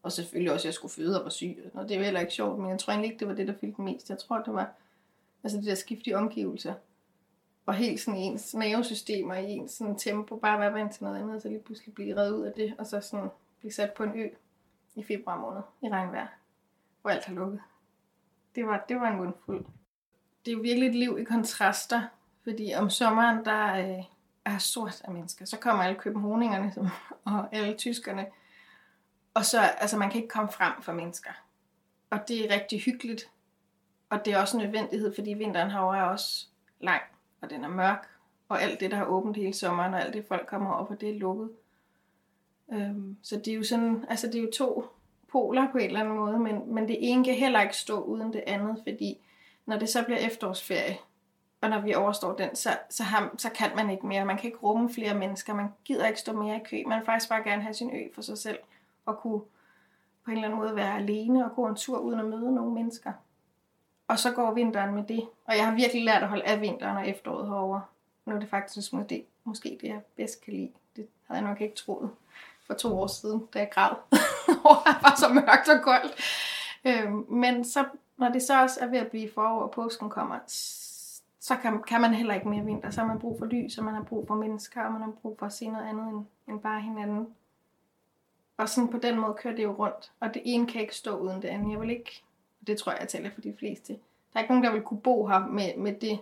Og 0.04 0.12
selvfølgelig 0.12 0.54
også, 0.54 0.64
at 0.64 0.66
jeg 0.66 0.74
skulle 0.74 0.92
føde 0.92 1.20
og 1.20 1.24
var 1.24 1.30
syg. 1.30 1.72
Og 1.74 1.84
det 1.84 1.92
er 1.92 2.00
jo 2.00 2.04
heller 2.04 2.20
ikke 2.20 2.34
sjovt, 2.34 2.60
men 2.60 2.70
jeg 2.70 2.80
tror 2.80 2.92
egentlig 2.92 3.12
ikke, 3.12 3.20
det 3.20 3.28
var 3.28 3.34
det, 3.34 3.48
der 3.48 3.54
fyldte 3.62 3.82
mest. 3.82 4.10
Jeg 4.10 4.18
tror, 4.18 4.38
det 4.38 4.54
var 4.54 4.72
altså 5.44 5.58
det 5.58 5.66
der 5.66 5.76
skift 5.76 6.08
i 6.08 6.14
omgivelser. 6.14 6.74
Og 7.66 7.74
helt 7.74 8.00
sådan 8.00 8.20
ens 8.20 8.56
nervesystem 8.56 9.30
og 9.30 9.42
i 9.42 9.46
ens 9.46 9.72
sådan 9.72 9.96
tempo, 9.96 10.36
bare 10.36 10.60
være 10.60 10.74
vant 10.74 10.94
til 10.94 11.04
noget 11.04 11.18
andet, 11.22 11.36
og 11.36 11.42
så 11.42 11.48
lige 11.48 11.60
pludselig 11.60 11.94
blive 11.94 12.16
reddet 12.16 12.38
ud 12.38 12.46
af 12.46 12.54
det, 12.54 12.76
og 12.78 12.88
så 12.88 13.02
sådan 13.02 13.30
blive 13.60 13.72
sat 13.72 13.94
på 13.94 14.04
en 14.04 14.12
ø 14.16 14.28
i 14.96 15.04
februar 15.04 15.40
måned 15.40 15.62
i 15.82 15.90
regnvejr, 15.90 16.28
hvor 17.02 17.10
alt 17.10 17.26
har 17.26 17.34
lukket. 17.34 17.62
Det 18.56 18.68
var, 18.68 18.86
det 18.90 19.00
var 19.00 19.12
en 19.12 19.18
mundfuld. 19.18 19.66
Det 20.46 20.52
er 20.52 20.56
jo 20.56 20.62
virkelig 20.62 20.88
et 20.90 20.96
liv 20.96 21.20
i 21.20 21.24
kontraster, 21.24 22.02
fordi 22.44 22.74
om 22.74 22.90
sommeren, 22.90 23.46
der 23.46 23.76
øh, 23.76 24.04
er 24.46 24.58
sort 24.58 25.02
af 25.04 25.12
mennesker. 25.12 25.46
Så 25.46 25.58
kommer 25.58 25.84
alle 25.84 26.00
københavningerne 26.00 26.74
og 27.26 27.56
alle 27.56 27.78
tyskerne, 27.78 28.26
og 29.34 29.46
så, 29.46 29.60
altså 29.60 29.98
man 29.98 30.10
kan 30.10 30.22
ikke 30.22 30.34
komme 30.34 30.52
frem 30.52 30.74
for 30.82 30.94
mennesker. 30.94 31.32
Og 32.10 32.28
det 32.28 32.46
er 32.46 32.56
rigtig 32.56 32.82
hyggeligt. 32.82 33.30
Og 34.10 34.26
det 34.26 34.34
er 34.34 34.42
også 34.42 34.58
en 34.58 34.64
nødvendighed, 34.64 35.16
fordi 35.16 35.34
vinteren 35.34 35.72
herovre 35.72 35.98
er 35.98 36.04
også 36.04 36.46
lang, 36.80 37.02
og 37.42 37.50
den 37.50 37.64
er 37.64 37.68
mørk. 37.68 38.08
Og 38.50 38.62
alt 38.62 38.80
det, 38.80 38.92
der 38.92 38.98
har 38.98 39.06
åbent 39.06 39.38
hele 39.38 39.54
sommeren, 39.54 39.94
og 39.94 40.02
alt 40.02 40.14
det, 40.14 40.26
folk 40.28 40.48
kommer 40.48 40.74
over 40.74 40.86
for, 40.86 40.96
det 40.96 41.10
er 41.10 41.20
lukket. 41.20 41.50
Øhm, 42.74 43.18
så 43.24 43.36
det 43.36 43.48
er 43.48 43.56
jo 43.56 43.64
sådan, 43.64 44.06
altså 44.10 44.28
det 44.28 44.36
er 44.36 44.42
jo 44.42 44.52
to 44.52 44.86
poler 45.32 45.72
på 45.72 45.78
en 45.78 45.86
eller 45.86 46.00
anden 46.00 46.16
måde, 46.16 46.40
men, 46.40 46.74
men 46.74 46.88
det 46.88 46.98
ene 47.00 47.26
kan 47.26 47.36
heller 47.36 47.62
ikke 47.62 47.78
stå 47.78 48.02
uden 48.02 48.34
det 48.34 48.44
andet, 48.48 48.84
fordi 48.88 49.18
når 49.70 49.80
det 49.80 49.90
så 49.90 50.04
bliver 50.04 50.20
efterårsferie, 50.20 50.98
og 51.62 51.70
når 51.70 51.82
vi 51.82 51.94
overstår 51.94 52.34
den, 52.34 52.56
så, 52.56 52.70
så, 52.90 53.04
har, 53.04 53.34
så 53.38 53.50
kan 53.50 53.70
man 53.76 53.90
ikke 53.90 54.08
mere. 54.08 54.26
Man 54.26 54.38
kan 54.38 54.46
ikke 54.46 54.58
rumme 54.58 54.94
flere 54.94 55.14
mennesker. 55.14 55.54
Man 55.54 55.68
gider 55.86 56.08
ikke 56.08 56.20
stå 56.20 56.34
mere 56.34 56.56
i 56.56 56.60
kø. 56.70 56.84
Man 56.88 57.00
vil 57.00 57.06
faktisk 57.06 57.30
bare 57.30 57.44
gerne 57.44 57.62
have 57.62 57.74
sin 57.74 57.96
ø 57.96 58.08
for 58.16 58.22
sig 58.22 58.38
selv. 58.38 58.60
Og 59.06 59.18
kunne 59.20 59.40
på 60.26 60.32
en 60.32 60.32
eller 60.32 60.48
anden 60.48 60.60
måde 60.60 60.76
være 60.76 60.98
alene 60.98 61.46
og 61.46 61.56
gå 61.56 61.68
en 61.68 61.76
tur 61.76 61.98
uden 61.98 62.20
at 62.20 62.26
møde 62.26 62.56
nogle 62.56 62.74
mennesker. 62.74 63.14
Og 64.08 64.20
så 64.20 64.32
går 64.32 64.54
vinteren 64.54 64.96
med 64.96 65.04
det. 65.04 65.28
Og 65.46 65.58
jeg 65.58 65.66
har 65.66 65.76
virkelig 65.76 66.04
lært 66.04 66.24
at 66.24 66.30
holde 66.30 66.44
af 66.44 66.62
vinteren 66.62 66.98
og 66.98 67.08
efteråret 67.08 67.48
herovre. 67.48 67.82
Nu 68.26 68.36
er 68.36 68.40
det 68.40 68.50
faktisk 68.50 68.94
måske, 68.94 69.26
måske 69.44 69.78
det, 69.82 69.88
jeg 69.88 70.02
bedst 70.16 70.42
kan 70.44 70.54
lide. 70.54 70.72
Det 70.96 71.08
havde 71.28 71.42
jeg 71.42 71.50
nok 71.50 71.62
ikke 71.62 71.76
troet 71.76 72.10
for 72.68 72.74
to 72.74 73.00
år 73.00 73.08
siden, 73.08 73.48
da 73.54 73.60
jeg 73.60 73.70
græd. 73.72 73.96
Det 74.48 74.58
var 75.04 75.16
så 75.18 75.34
mørkt 75.34 75.70
og 75.70 75.82
koldt. 75.84 76.16
Øhm, 76.86 77.26
men 77.30 77.66
så, 77.66 77.86
når 78.20 78.30
det 78.30 78.42
så 78.42 78.62
også 78.62 78.80
er 78.82 78.88
ved 78.88 79.00
at 79.00 79.08
blive 79.08 79.32
forår, 79.34 79.62
og 79.62 79.72
påsken 79.72 80.10
kommer, 80.10 80.40
så 81.40 81.56
kan, 81.62 81.84
kan 81.84 82.02
man 82.02 82.14
heller 82.14 82.34
ikke 82.34 82.50
mere 82.50 82.66
vinter. 82.66 82.90
Så 82.90 83.02
har 83.02 83.08
man 83.08 83.20
brug 83.20 83.40
for 83.40 83.46
lys, 83.46 83.78
og 83.78 83.84
man 83.84 83.94
har 83.94 84.04
brug 84.04 84.28
for 84.28 84.36
mennesker, 84.36 84.84
og 84.84 84.92
man 84.92 85.02
har 85.02 85.12
brug 85.12 85.40
for 85.40 85.46
at 85.46 85.54
se 85.54 85.68
noget 85.68 85.86
andet 85.86 86.08
end, 86.08 86.26
end 86.48 86.60
bare 86.62 86.82
hinanden. 86.82 87.36
Og 88.58 88.70
sådan 88.70 88.90
på 88.90 88.98
den 88.98 89.20
måde 89.20 89.34
kører 89.34 89.56
det 89.56 89.64
jo 89.64 89.72
rundt. 89.72 90.12
Og 90.20 90.34
det 90.34 90.42
ene 90.46 90.68
kan 90.68 90.82
ikke 90.82 90.96
stå 90.96 91.18
uden 91.18 91.42
det 91.42 91.48
andet. 91.48 91.72
Jeg 91.72 91.82
vil 91.82 91.90
ikke, 91.90 92.24
det 92.68 92.78
tror 92.78 92.92
jeg, 92.92 93.02
jeg 93.02 93.10
taler 93.10 93.32
for 93.34 93.42
de 93.42 93.56
fleste. 93.60 93.94
Der 93.94 94.40
er 94.40 94.40
ikke 94.40 94.52
nogen, 94.52 94.64
der 94.64 94.72
vil 94.72 94.82
kunne 94.82 95.02
bo 95.02 95.28
her 95.28 95.48
med, 95.48 95.78
med 95.78 95.94
det 95.94 96.20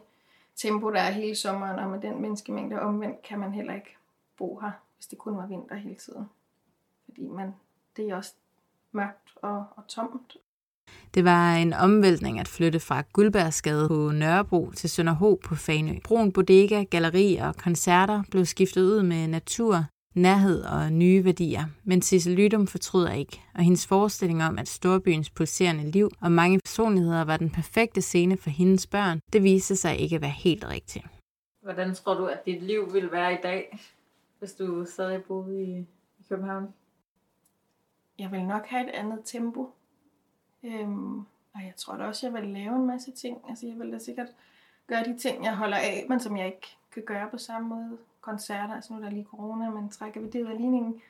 tempo, 0.55 0.91
der 0.91 0.99
er 0.99 1.11
hele 1.11 1.35
sommeren, 1.35 1.79
og 1.79 1.89
med 1.89 2.01
den 2.01 2.21
menneskemængde. 2.21 2.81
Omvendt 2.81 3.21
kan 3.21 3.39
man 3.39 3.53
heller 3.53 3.73
ikke 3.73 3.97
bo 4.37 4.59
her, 4.59 4.71
hvis 4.97 5.07
det 5.07 5.17
kun 5.17 5.37
var 5.37 5.45
vinter 5.45 5.75
hele 5.75 5.95
tiden. 5.95 6.29
Fordi 7.05 7.27
man, 7.27 7.55
det 7.97 8.09
er 8.09 8.15
også 8.15 8.33
mørkt 8.91 9.37
og, 9.41 9.65
og 9.75 9.87
tomt, 9.87 10.37
det 11.17 11.25
var 11.25 11.55
en 11.55 11.73
omvæltning 11.73 12.39
at 12.39 12.47
flytte 12.47 12.79
fra 12.79 13.03
Guldbergsgade 13.13 13.87
på 13.87 14.11
Nørrebro 14.11 14.71
til 14.71 14.89
Sønderho 14.89 15.39
på 15.43 15.55
Fanø. 15.55 15.93
Broen 16.03 16.31
bodega, 16.31 16.83
galleri 16.83 17.35
og 17.35 17.55
koncerter 17.55 18.23
blev 18.31 18.45
skiftet 18.45 18.81
ud 18.81 19.03
med 19.03 19.27
natur, 19.27 19.85
nærhed 20.15 20.63
og 20.63 20.91
nye 20.93 21.25
værdier. 21.25 21.65
Men 21.83 22.01
Sissel 22.01 22.35
Lydum 22.35 22.67
fortryder 22.67 23.11
ikke, 23.11 23.41
og 23.55 23.63
hendes 23.63 23.87
forestilling 23.87 24.43
om, 24.43 24.59
at 24.59 24.67
storbyens 24.67 25.29
pulserende 25.29 25.91
liv 25.91 26.09
og 26.21 26.31
mange 26.31 26.59
personligheder 26.65 27.23
var 27.23 27.37
den 27.37 27.49
perfekte 27.49 28.01
scene 28.01 28.37
for 28.37 28.49
hendes 28.49 28.87
børn, 28.87 29.19
det 29.33 29.43
viste 29.43 29.75
sig 29.75 29.97
ikke 29.97 30.15
at 30.15 30.21
være 30.21 30.31
helt 30.31 30.65
rigtigt. 30.69 31.05
Hvordan 31.63 31.95
tror 31.95 32.13
du, 32.13 32.25
at 32.25 32.45
dit 32.45 32.63
liv 32.63 32.93
ville 32.93 33.11
være 33.11 33.33
i 33.33 33.37
dag, 33.43 33.79
hvis 34.39 34.51
du 34.51 34.85
stadig 34.85 35.23
boede 35.23 35.63
i 35.63 35.87
København? 36.29 36.67
Jeg 38.19 38.31
vil 38.31 38.43
nok 38.43 38.65
have 38.65 38.83
et 38.89 38.93
andet 38.93 39.19
tempo. 39.25 39.76
Øhm, 40.67 41.19
og 41.53 41.61
jeg 41.65 41.73
tror 41.77 41.95
da 41.95 42.03
også, 42.03 42.27
jeg 42.27 42.33
vil 42.33 42.49
lave 42.49 42.75
en 42.75 42.85
masse 42.85 43.11
ting. 43.11 43.41
Altså, 43.49 43.67
jeg 43.67 43.79
vil 43.79 43.91
da 43.91 43.99
sikkert 43.99 44.27
gøre 44.87 45.03
de 45.03 45.17
ting, 45.17 45.43
jeg 45.43 45.55
holder 45.55 45.77
af, 45.77 46.05
men 46.09 46.19
som 46.19 46.37
jeg 46.37 46.45
ikke 46.45 46.77
kan 46.93 47.03
gøre 47.03 47.29
på 47.29 47.37
samme 47.37 47.67
måde. 47.67 47.97
Koncerter, 48.21 48.75
altså 48.75 48.93
nu 48.93 48.99
er 48.99 49.03
der 49.03 49.09
lige 49.09 49.27
corona, 49.31 49.69
men 49.69 49.89
trækker 49.89 50.21
vi 50.21 50.29
det 50.29 50.43
ud 50.43 50.51
af 50.51 50.57
ligningen, 50.57 51.01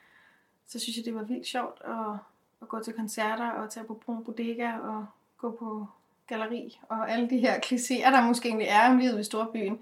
så 0.68 0.80
synes 0.80 0.98
jeg, 0.98 1.06
det 1.06 1.16
var 1.16 1.24
vildt 1.24 1.48
sjovt 1.48 1.82
at, 1.86 2.18
at 2.62 2.68
gå 2.68 2.84
til 2.84 2.94
koncerter 2.94 3.50
og 3.50 3.70
tage 3.70 3.86
på 3.86 3.94
Brun 3.94 4.24
Bodega 4.24 4.78
og 4.78 5.06
gå 5.38 5.52
på 5.52 5.88
galleri 6.28 6.80
og 6.90 7.12
alle 7.12 7.30
de 7.30 7.38
her 7.38 7.60
klichéer, 7.60 8.12
der 8.12 8.28
måske 8.28 8.50
egentlig 8.50 8.68
er 8.68 8.90
om 8.90 8.98
livet 8.98 9.20
i 9.20 9.24
storbyen. 9.24 9.80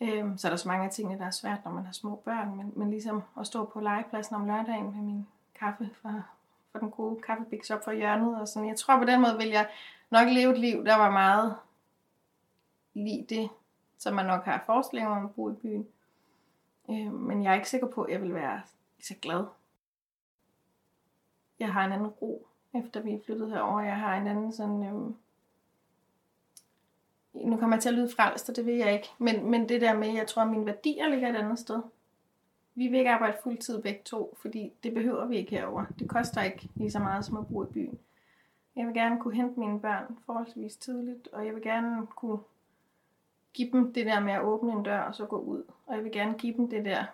Øhm, 0.00 0.38
så 0.38 0.48
er 0.48 0.50
der 0.50 0.56
så 0.56 0.68
mange 0.68 0.84
af 0.84 0.90
tingene, 0.90 1.18
der 1.18 1.26
er 1.26 1.30
svært, 1.30 1.58
når 1.64 1.72
man 1.72 1.84
har 1.84 1.92
små 1.92 2.14
børn, 2.24 2.56
men, 2.56 2.72
men 2.76 2.90
ligesom 2.90 3.22
at 3.40 3.46
stå 3.46 3.64
på 3.64 3.80
legepladsen 3.80 4.36
om 4.36 4.46
lørdagen 4.46 4.84
med 4.84 5.02
min 5.02 5.26
kaffe 5.54 5.90
fra 6.02 6.22
for 6.72 6.78
den 6.78 6.90
gode 6.90 7.22
kaffebiks 7.22 7.70
op 7.70 7.84
for 7.84 7.92
hjørnet. 7.92 8.40
Og 8.40 8.48
sådan. 8.48 8.68
Jeg 8.68 8.76
tror 8.76 8.98
på 8.98 9.04
den 9.04 9.20
måde 9.20 9.36
vil 9.38 9.48
jeg 9.48 9.68
nok 10.10 10.28
leve 10.28 10.52
et 10.52 10.58
liv, 10.58 10.84
der 10.84 10.96
var 10.96 11.10
meget 11.10 11.56
lige 12.94 13.26
det, 13.28 13.48
som 13.98 14.14
man 14.14 14.26
nok 14.26 14.44
har 14.44 14.62
forestillet 14.66 15.08
om 15.08 15.24
at 15.24 15.34
bo 15.34 15.50
i 15.50 15.54
byen. 15.54 15.88
Øh, 16.90 17.12
men 17.12 17.42
jeg 17.42 17.50
er 17.50 17.54
ikke 17.54 17.70
sikker 17.70 17.86
på, 17.86 18.02
at 18.02 18.12
jeg 18.12 18.22
vil 18.22 18.34
være 18.34 18.62
så 19.00 19.14
glad. 19.22 19.44
Jeg 21.58 21.72
har 21.72 21.84
en 21.84 21.92
anden 21.92 22.08
ro, 22.08 22.46
efter 22.74 23.00
vi 23.00 23.12
er 23.12 23.20
flyttet 23.24 23.50
herover. 23.50 23.80
Jeg 23.80 23.96
har 23.96 24.16
en 24.16 24.26
anden 24.26 24.52
sådan... 24.52 24.82
Øh, 24.82 25.14
nu 27.34 27.56
kommer 27.56 27.76
jeg 27.76 27.82
til 27.82 27.88
at 27.88 27.94
lyde 27.94 28.12
frelst, 28.16 28.48
og 28.48 28.56
det 28.56 28.66
vil 28.66 28.74
jeg 28.74 28.92
ikke. 28.92 29.08
Men, 29.18 29.50
men 29.50 29.68
det 29.68 29.80
der 29.80 29.94
med, 29.94 30.08
jeg 30.08 30.26
tror, 30.26 30.42
at 30.42 30.48
mine 30.48 30.66
værdier 30.66 31.08
ligger 31.08 31.28
et 31.28 31.36
andet 31.36 31.58
sted 31.58 31.82
vi 32.74 32.88
vil 32.88 32.98
ikke 32.98 33.10
arbejde 33.10 33.36
fuldtid 33.42 33.82
begge 33.82 34.00
to, 34.04 34.38
fordi 34.40 34.72
det 34.82 34.94
behøver 34.94 35.26
vi 35.26 35.36
ikke 35.36 35.50
herover. 35.50 35.84
Det 35.98 36.08
koster 36.08 36.42
ikke 36.42 36.68
lige 36.74 36.90
så 36.90 36.98
meget 36.98 37.24
som 37.24 37.36
at 37.36 37.46
bo 37.48 37.62
i 37.62 37.66
byen. 37.66 37.98
Jeg 38.76 38.86
vil 38.86 38.94
gerne 38.94 39.20
kunne 39.20 39.34
hente 39.34 39.60
mine 39.60 39.80
børn 39.80 40.18
forholdsvis 40.26 40.76
tidligt, 40.76 41.28
og 41.32 41.46
jeg 41.46 41.54
vil 41.54 41.62
gerne 41.62 42.06
kunne 42.06 42.38
give 43.54 43.72
dem 43.72 43.92
det 43.92 44.06
der 44.06 44.20
med 44.20 44.32
at 44.32 44.42
åbne 44.42 44.72
en 44.72 44.82
dør 44.82 45.00
og 45.00 45.14
så 45.14 45.26
gå 45.26 45.38
ud. 45.38 45.62
Og 45.86 45.94
jeg 45.96 46.04
vil 46.04 46.12
gerne 46.12 46.34
give 46.38 46.56
dem 46.56 46.68
det 46.68 46.84
der 46.84 47.04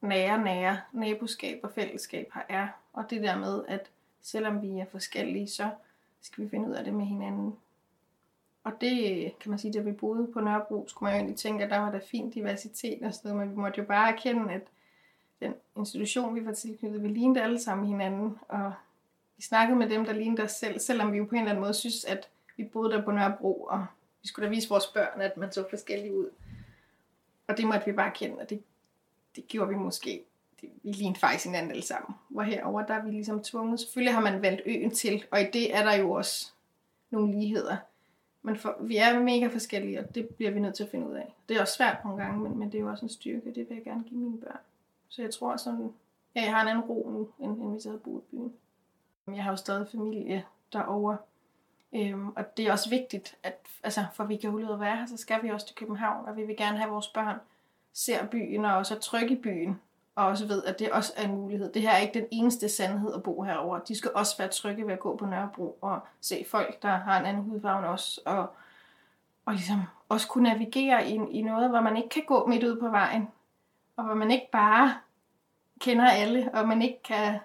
nære, 0.00 0.44
nære 0.44 0.80
naboskab 0.92 1.60
og 1.62 1.70
fællesskab 1.70 2.30
her 2.34 2.42
er. 2.48 2.68
Og 2.92 3.10
det 3.10 3.22
der 3.22 3.38
med, 3.38 3.64
at 3.68 3.90
selvom 4.22 4.62
vi 4.62 4.78
er 4.78 4.86
forskellige, 4.90 5.48
så 5.48 5.70
skal 6.20 6.44
vi 6.44 6.50
finde 6.50 6.68
ud 6.68 6.74
af 6.74 6.84
det 6.84 6.94
med 6.94 7.04
hinanden. 7.04 7.56
Og 8.64 8.72
det 8.80 9.32
kan 9.40 9.50
man 9.50 9.58
sige, 9.58 9.72
da 9.72 9.78
vi 9.78 9.92
boede 9.92 10.32
på 10.32 10.40
Nørrebro, 10.40 10.88
skulle 10.88 11.06
man 11.06 11.14
jo 11.14 11.18
egentlig 11.18 11.38
tænke, 11.38 11.64
at 11.64 11.70
der 11.70 11.78
var 11.78 11.90
der 11.90 12.00
fin 12.00 12.30
diversitet 12.30 13.02
og 13.02 13.14
sådan 13.14 13.30
noget, 13.30 13.46
men 13.46 13.56
vi 13.56 13.60
måtte 13.60 13.80
jo 13.80 13.86
bare 13.86 14.12
erkende, 14.12 14.52
at 14.52 14.62
den 15.40 15.54
institution, 15.76 16.34
vi 16.34 16.46
var 16.46 16.52
tilknyttet, 16.52 17.02
vi 17.02 17.08
lignede 17.08 17.42
alle 17.42 17.60
sammen 17.60 17.86
hinanden, 17.86 18.38
og 18.48 18.72
vi 19.36 19.42
snakkede 19.42 19.78
med 19.78 19.88
dem, 19.88 20.04
der 20.04 20.12
lignede 20.12 20.42
os 20.42 20.50
selv, 20.50 20.78
selvom 20.78 21.12
vi 21.12 21.18
jo 21.18 21.24
på 21.24 21.34
en 21.34 21.40
eller 21.40 21.50
anden 21.50 21.62
måde 21.62 21.74
synes, 21.74 22.04
at 22.04 22.28
vi 22.56 22.64
boede 22.64 22.92
der 22.92 23.04
på 23.04 23.10
Nørrebro, 23.10 23.62
og 23.62 23.86
vi 24.22 24.28
skulle 24.28 24.46
da 24.46 24.50
vise 24.50 24.68
vores 24.68 24.86
børn, 24.86 25.20
at 25.20 25.36
man 25.36 25.52
så 25.52 25.64
forskellig 25.70 26.12
ud. 26.12 26.30
Og 27.48 27.56
det 27.56 27.64
måtte 27.64 27.86
vi 27.86 27.92
bare 27.92 28.10
kende, 28.14 28.38
og 28.38 28.50
det, 28.50 28.62
det 29.36 29.48
gjorde 29.48 29.68
vi 29.68 29.76
måske. 29.76 30.24
Det, 30.60 30.68
vi 30.82 30.92
lignede 30.92 31.20
faktisk 31.20 31.44
hinanden 31.44 31.70
alle 31.70 31.82
sammen. 31.82 32.14
Hvor 32.28 32.42
herover 32.42 32.86
der 32.86 32.94
er 32.94 33.04
vi 33.04 33.10
ligesom 33.10 33.42
tvunget. 33.42 33.80
Selvfølgelig 33.80 34.14
har 34.14 34.20
man 34.20 34.42
valgt 34.42 34.62
øen 34.66 34.90
til, 34.90 35.24
og 35.30 35.40
i 35.40 35.44
det 35.44 35.76
er 35.76 35.84
der 35.84 35.94
jo 35.94 36.10
også 36.10 36.52
nogle 37.10 37.40
ligheder. 37.40 37.76
Men 38.42 38.56
for, 38.56 38.76
vi 38.80 38.96
er 38.96 39.20
mega 39.20 39.46
forskellige, 39.46 40.00
og 40.00 40.14
det 40.14 40.28
bliver 40.28 40.50
vi 40.50 40.60
nødt 40.60 40.74
til 40.74 40.84
at 40.84 40.90
finde 40.90 41.06
ud 41.08 41.14
af. 41.14 41.34
Det 41.48 41.56
er 41.56 41.60
også 41.60 41.74
svært 41.74 42.04
nogle 42.04 42.22
gange, 42.22 42.40
men, 42.40 42.58
men 42.58 42.72
det 42.72 42.78
er 42.78 42.82
jo 42.82 42.90
også 42.90 43.04
en 43.04 43.10
styrke. 43.10 43.54
Det 43.54 43.68
vil 43.68 43.74
jeg 43.74 43.84
gerne 43.84 44.04
give 44.04 44.20
mine 44.20 44.38
børn. 44.38 44.60
Så 45.08 45.22
jeg 45.22 45.30
tror 45.30 45.56
sådan, 45.56 45.92
ja, 46.34 46.42
jeg 46.42 46.54
har 46.54 46.62
en 46.62 46.68
anden 46.68 46.84
ro 46.84 47.10
nu, 47.12 47.28
end, 47.46 47.62
end 47.62 47.72
hvis 47.72 47.84
jeg 47.84 47.90
havde 47.90 48.02
boet 48.02 48.22
i 48.22 48.36
byen. 48.36 48.52
Jeg 49.26 49.44
har 49.44 49.50
jo 49.50 49.56
stadig 49.56 49.88
familie 49.88 50.44
derovre, 50.72 51.16
øhm, 51.92 52.28
og 52.28 52.56
det 52.56 52.66
er 52.66 52.72
også 52.72 52.90
vigtigt, 52.90 53.36
at 53.42 53.66
altså, 53.82 54.04
for 54.14 54.24
vi 54.24 54.36
kan 54.36 54.50
holde 54.50 54.72
at 54.72 54.80
være 54.80 54.96
her, 54.96 55.06
så 55.06 55.16
skal 55.16 55.42
vi 55.42 55.48
også 55.48 55.66
til 55.66 55.76
København, 55.76 56.26
og 56.28 56.36
vi 56.36 56.44
vil 56.44 56.56
gerne 56.56 56.76
have, 56.76 56.86
at 56.86 56.92
vores 56.92 57.08
børn 57.08 57.36
ser 57.92 58.26
byen, 58.26 58.64
og 58.64 58.76
også 58.76 58.94
er 58.94 58.98
trygge 58.98 59.34
i 59.34 59.40
byen, 59.40 59.80
og 60.14 60.26
også 60.26 60.46
ved, 60.46 60.64
at 60.64 60.78
det 60.78 60.90
også 60.90 61.12
er 61.16 61.24
en 61.24 61.34
mulighed. 61.34 61.72
Det 61.72 61.82
her 61.82 61.90
er 61.90 61.98
ikke 61.98 62.18
den 62.18 62.26
eneste 62.30 62.68
sandhed 62.68 63.14
at 63.14 63.22
bo 63.22 63.42
herover. 63.42 63.78
De 63.78 63.98
skal 63.98 64.10
også 64.14 64.38
være 64.38 64.48
trygge 64.48 64.86
ved 64.86 64.92
at 64.92 65.00
gå 65.00 65.16
på 65.16 65.26
Nørrebro 65.26 65.78
og 65.80 66.00
se 66.20 66.46
folk, 66.50 66.82
der 66.82 66.96
har 66.96 67.20
en 67.20 67.26
anden 67.26 67.42
hudfarve 67.42 67.88
også, 67.88 68.20
og, 68.26 68.46
og 69.46 69.52
ligesom 69.52 69.82
også 70.08 70.28
kunne 70.28 70.44
navigere 70.44 71.10
i, 71.10 71.20
i 71.30 71.42
noget, 71.42 71.70
hvor 71.70 71.80
man 71.80 71.96
ikke 71.96 72.08
kan 72.08 72.22
gå 72.26 72.46
midt 72.46 72.64
ud 72.64 72.80
på 72.80 72.88
vejen, 72.88 73.28
og 73.96 74.04
hvor 74.04 74.14
man 74.14 74.30
ikke 74.30 74.48
bare 74.52 74.94
kender 75.80 76.10
alle, 76.10 76.50
og 76.54 76.68
man 76.68 76.82
ikke 76.82 77.02
kan 77.02 77.38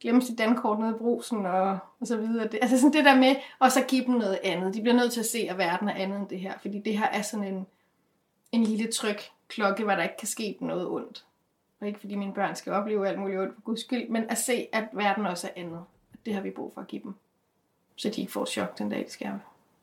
glemme 0.00 0.22
sit 0.22 0.38
dankort 0.38 0.78
nede 0.78 0.90
i 0.90 0.98
brusen 0.98 1.46
og, 1.46 1.78
og 2.00 2.06
så 2.06 2.16
videre. 2.16 2.48
Det, 2.48 2.58
altså 2.62 2.78
sådan 2.78 2.92
det 2.92 3.04
der 3.04 3.16
med, 3.16 3.36
og 3.58 3.72
så 3.72 3.84
give 3.88 4.04
dem 4.04 4.14
noget 4.14 4.38
andet. 4.44 4.74
De 4.74 4.80
bliver 4.82 4.96
nødt 4.96 5.12
til 5.12 5.20
at 5.20 5.26
se, 5.26 5.46
at 5.50 5.58
verden 5.58 5.88
er 5.88 5.94
andet 5.94 6.18
end 6.18 6.28
det 6.28 6.40
her, 6.40 6.52
fordi 6.60 6.78
det 6.78 6.98
her 6.98 7.06
er 7.06 7.22
sådan 7.22 7.54
en, 7.54 7.66
en 8.52 8.64
lille 8.64 8.92
tryk 8.92 9.22
klokke, 9.48 9.84
hvor 9.84 9.94
der 9.94 10.02
ikke 10.02 10.16
kan 10.16 10.28
ske 10.28 10.56
noget 10.60 10.88
ondt. 10.88 11.24
Og 11.80 11.86
ikke 11.86 12.00
fordi 12.00 12.14
mine 12.14 12.32
børn 12.32 12.56
skal 12.56 12.72
opleve 12.72 13.08
alt 13.08 13.18
muligt 13.18 13.40
ondt 13.40 13.54
for 13.54 13.62
guds 13.62 13.80
skyld, 13.80 14.08
men 14.08 14.30
at 14.30 14.38
se, 14.38 14.66
at 14.72 14.88
verden 14.92 15.26
også 15.26 15.46
er 15.46 15.60
andet. 15.60 15.84
Det 16.26 16.34
har 16.34 16.40
vi 16.40 16.50
brug 16.50 16.72
for 16.74 16.80
at 16.80 16.86
give 16.86 17.02
dem. 17.02 17.14
Så 17.96 18.08
de 18.08 18.20
ikke 18.20 18.32
får 18.32 18.44
chok 18.44 18.78
den 18.78 18.88
dag, 18.88 19.04
de 19.06 19.10
skal 19.10 19.32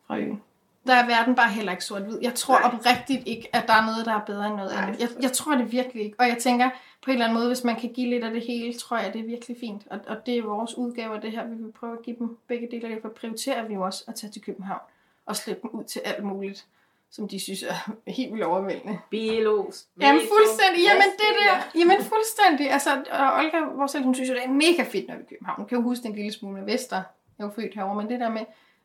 fra 0.08 0.18
øen. 0.18 0.42
Der 0.88 0.94
er 0.94 1.06
verden 1.06 1.36
bare 1.36 1.50
heller 1.50 1.72
ikke 1.72 1.86
sort-hvid. 1.86 2.20
Jeg 2.22 2.34
tror 2.34 2.60
Nej. 2.60 2.72
oprigtigt 2.74 3.28
ikke, 3.28 3.56
at 3.56 3.68
der 3.68 3.74
er 3.74 3.86
noget, 3.86 4.06
der 4.06 4.14
er 4.14 4.26
bedre 4.26 4.48
end 4.48 4.56
noget 4.56 4.72
andet. 4.72 5.00
Jeg, 5.00 5.10
jeg 5.22 5.32
tror 5.32 5.56
det 5.56 5.72
virkelig 5.72 6.04
ikke. 6.04 6.20
Og 6.20 6.28
jeg 6.28 6.38
tænker, 6.38 6.70
på 7.04 7.12
en 7.12 7.12
eller 7.12 7.26
anden 7.26 7.38
måde, 7.38 7.48
hvis 7.48 7.64
man 7.64 7.76
kan 7.76 7.94
give 7.94 8.10
lidt 8.10 8.24
af 8.24 8.32
det 8.32 8.42
hele, 8.42 8.74
tror 8.74 8.98
jeg, 8.98 9.14
det 9.14 9.22
er 9.22 9.26
virkelig 9.26 9.58
fint. 9.60 9.88
Og, 9.90 10.00
og 10.08 10.26
det 10.26 10.38
er 10.38 10.44
vores 10.44 10.78
udgave 10.78 11.16
af 11.16 11.22
det 11.22 11.32
her. 11.32 11.48
Vi 11.48 11.56
vil 11.56 11.72
prøve 11.72 11.94
at 11.98 12.04
give 12.04 12.16
dem 12.20 12.38
begge 12.48 12.68
dele. 12.72 12.90
Derfor 12.90 13.10
prioriterer 13.10 13.68
vi 13.68 13.74
jo 13.74 13.82
også 13.82 14.04
at 14.08 14.16
tage 14.16 14.32
til 14.32 14.42
København 14.42 14.82
og 15.26 15.36
slippe 15.36 15.62
dem 15.62 15.70
ud 15.70 15.84
til 15.84 16.02
alt 16.06 16.24
muligt 16.24 16.68
som 17.14 17.28
de 17.28 17.40
synes 17.40 17.64
er 17.64 17.92
helt 18.18 18.32
vildt 18.34 18.44
overvældende. 18.46 19.00
Bilos. 19.10 19.88
Jamen 20.02 20.22
fuldstændig, 20.22 20.84
jamen 20.84 21.10
det 21.22 21.32
der, 21.42 21.80
jamen 21.80 21.98
fuldstændig. 22.04 22.72
Altså, 22.72 23.04
og 23.12 23.34
Olga, 23.34 23.60
vores 23.60 23.92
selv, 23.92 24.04
hun 24.04 24.16
synes 24.16 24.30
jo, 24.30 24.36
det 24.36 24.44
er 24.44 24.50
mega 24.50 24.84
fedt, 24.84 25.08
når 25.08 25.16
vi 25.16 25.22
er 25.22 25.26
i 25.26 25.30
København. 25.30 25.58
Hun 25.58 25.68
kan 25.68 25.78
jo 25.78 25.84
huske 25.84 26.08
en 26.08 26.16
lille 26.16 26.32
smule 26.32 26.56
med 26.56 26.66
Vester. 26.66 26.96
Jeg 27.38 27.44
er 27.44 27.48
jo 27.48 27.54
født 27.56 27.76
herovre, 27.76 27.96
men 27.96 28.10
det 28.10 28.20
der 28.20 28.30
med 28.30 28.42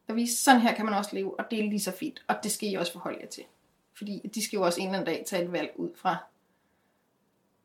at 0.08 0.16
vise, 0.16 0.42
sådan 0.42 0.60
her 0.60 0.74
kan 0.74 0.84
man 0.84 0.94
også 0.94 1.10
leve, 1.12 1.40
og 1.40 1.50
det 1.50 1.58
er 1.58 1.62
lige 1.62 1.80
så 1.80 1.92
fint. 1.92 2.24
Og 2.28 2.34
det 2.42 2.52
skal 2.52 2.72
I 2.72 2.74
også 2.74 2.92
forholde 2.92 3.18
jer 3.20 3.26
til. 3.26 3.44
Fordi 3.98 4.30
de 4.34 4.44
skal 4.44 4.56
jo 4.56 4.62
også 4.62 4.80
en 4.80 4.86
eller 4.86 4.98
anden 4.98 5.14
dag 5.14 5.24
tage 5.26 5.44
et 5.44 5.52
valg 5.52 5.72
ud 5.76 5.90
fra 5.96 6.16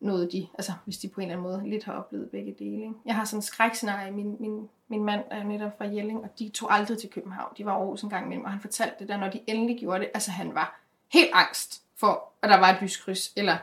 noget, 0.03 0.31
de, 0.31 0.47
altså 0.53 0.71
hvis 0.85 0.97
de 0.97 1.07
på 1.07 1.21
en 1.21 1.27
eller 1.27 1.37
anden 1.37 1.51
måde 1.51 1.69
lidt 1.69 1.83
har 1.83 1.93
oplevet 1.93 2.29
begge 2.29 2.55
dele. 2.59 2.81
Ikke? 2.81 2.93
Jeg 3.05 3.15
har 3.15 3.25
sådan 3.25 3.37
en 3.37 3.41
skrækscenarie. 3.41 4.11
Min, 4.11 4.37
min, 4.39 4.69
min 4.87 5.03
mand 5.03 5.23
er 5.31 5.43
netop 5.43 5.77
fra 5.77 5.85
Jelling, 5.85 6.23
og 6.23 6.39
de 6.39 6.49
tog 6.49 6.73
aldrig 6.73 6.97
til 6.97 7.09
København. 7.09 7.53
De 7.57 7.65
var 7.65 7.71
over 7.73 8.03
en 8.03 8.09
gang 8.09 8.25
imellem, 8.25 8.45
og 8.45 8.51
han 8.51 8.61
fortalte 8.61 8.95
det 8.99 9.07
der, 9.07 9.17
når 9.17 9.29
de 9.29 9.41
endelig 9.47 9.79
gjorde 9.79 9.99
det. 9.99 10.11
Altså 10.13 10.31
han 10.31 10.55
var 10.55 10.79
helt 11.13 11.29
angst 11.33 11.83
for, 11.95 12.29
at 12.41 12.49
der 12.49 12.57
var 12.57 12.69
et 12.69 12.81
lyskryds. 12.81 13.33
Eller, 13.35 13.57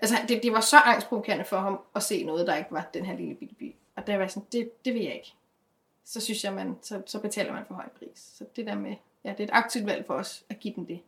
altså 0.00 0.14
det, 0.28 0.42
det 0.42 0.52
var 0.52 0.60
så 0.60 0.76
angstprovokerende 0.76 1.44
for 1.44 1.56
ham 1.58 1.80
at 1.94 2.02
se 2.02 2.24
noget, 2.24 2.46
der 2.46 2.56
ikke 2.56 2.72
var 2.72 2.90
den 2.94 3.04
her 3.04 3.16
lille 3.16 3.34
bitte 3.34 3.54
by. 3.54 3.74
Og 3.96 4.06
der 4.06 4.16
var 4.16 4.26
sådan, 4.26 4.46
det, 4.52 4.84
det 4.84 4.94
vil 4.94 5.02
jeg 5.02 5.14
ikke. 5.14 5.34
Så 6.04 6.20
synes 6.20 6.44
jeg, 6.44 6.52
man, 6.52 6.76
så, 6.82 7.02
så 7.06 7.20
betaler 7.20 7.52
man 7.52 7.64
for 7.66 7.74
høj 7.74 7.88
pris. 7.98 8.32
Så 8.38 8.44
det 8.56 8.66
der 8.66 8.74
med, 8.74 8.94
ja, 9.24 9.30
det 9.30 9.40
er 9.40 9.44
et 9.44 9.50
aktivt 9.52 9.86
valg 9.86 10.06
for 10.06 10.14
os 10.14 10.44
at 10.48 10.60
give 10.60 10.74
dem 10.74 10.86
det. 10.86 11.00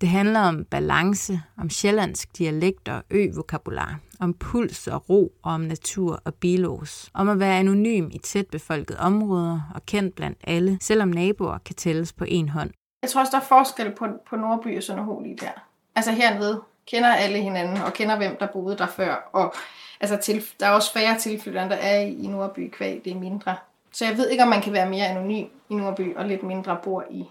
Det 0.00 0.08
handler 0.08 0.40
om 0.40 0.64
balance, 0.64 1.40
om 1.58 1.70
sjællandsk 1.70 2.38
dialekt 2.38 2.88
og 2.88 3.02
ø-vokabular, 3.10 3.98
om 4.20 4.34
puls 4.34 4.86
og 4.86 5.10
ro 5.10 5.32
og 5.42 5.52
om 5.52 5.60
natur 5.60 6.22
og 6.24 6.34
bilos, 6.34 7.10
om 7.14 7.28
at 7.28 7.40
være 7.40 7.58
anonym 7.58 8.10
i 8.12 8.18
tæt 8.18 8.46
befolkede 8.46 8.98
områder 8.98 9.60
og 9.74 9.86
kendt 9.86 10.14
blandt 10.14 10.38
alle, 10.44 10.78
selvom 10.80 11.08
naboer 11.08 11.58
kan 11.58 11.74
tælles 11.74 12.12
på 12.12 12.24
en 12.28 12.48
hånd. 12.48 12.70
Jeg 13.02 13.10
tror 13.10 13.20
også, 13.20 13.30
der 13.30 13.38
er 13.38 13.48
forskel 13.48 13.90
på, 13.90 14.06
på 14.30 14.36
Nordby 14.36 14.76
og 14.76 14.82
Sønderho 14.82 15.20
lige 15.20 15.36
der. 15.36 15.66
Altså 15.96 16.12
hernede 16.12 16.62
kender 16.86 17.14
alle 17.14 17.38
hinanden 17.38 17.76
og 17.76 17.92
kender, 17.92 18.16
hvem 18.16 18.36
der 18.40 18.46
boede 18.46 18.78
der 18.78 18.86
før. 18.86 19.30
Og 19.32 19.54
altså, 20.00 20.16
til, 20.16 20.44
der 20.60 20.66
er 20.66 20.70
også 20.70 20.92
færre 20.92 21.18
tilflyttere, 21.18 21.68
der 21.68 21.76
er 21.76 22.00
i, 22.00 22.12
i 22.12 22.26
Nordby 22.26 22.70
kvæg. 22.70 23.00
Det 23.04 23.12
er 23.12 23.20
mindre. 23.20 23.56
Så 23.92 24.04
jeg 24.04 24.16
ved 24.16 24.28
ikke, 24.28 24.42
om 24.42 24.48
man 24.48 24.62
kan 24.62 24.72
være 24.72 24.90
mere 24.90 25.06
anonym 25.06 25.46
i 25.68 25.74
Nordby 25.74 26.16
og 26.16 26.24
lidt 26.24 26.42
mindre 26.42 26.78
bor 26.84 27.04
i 27.10 27.24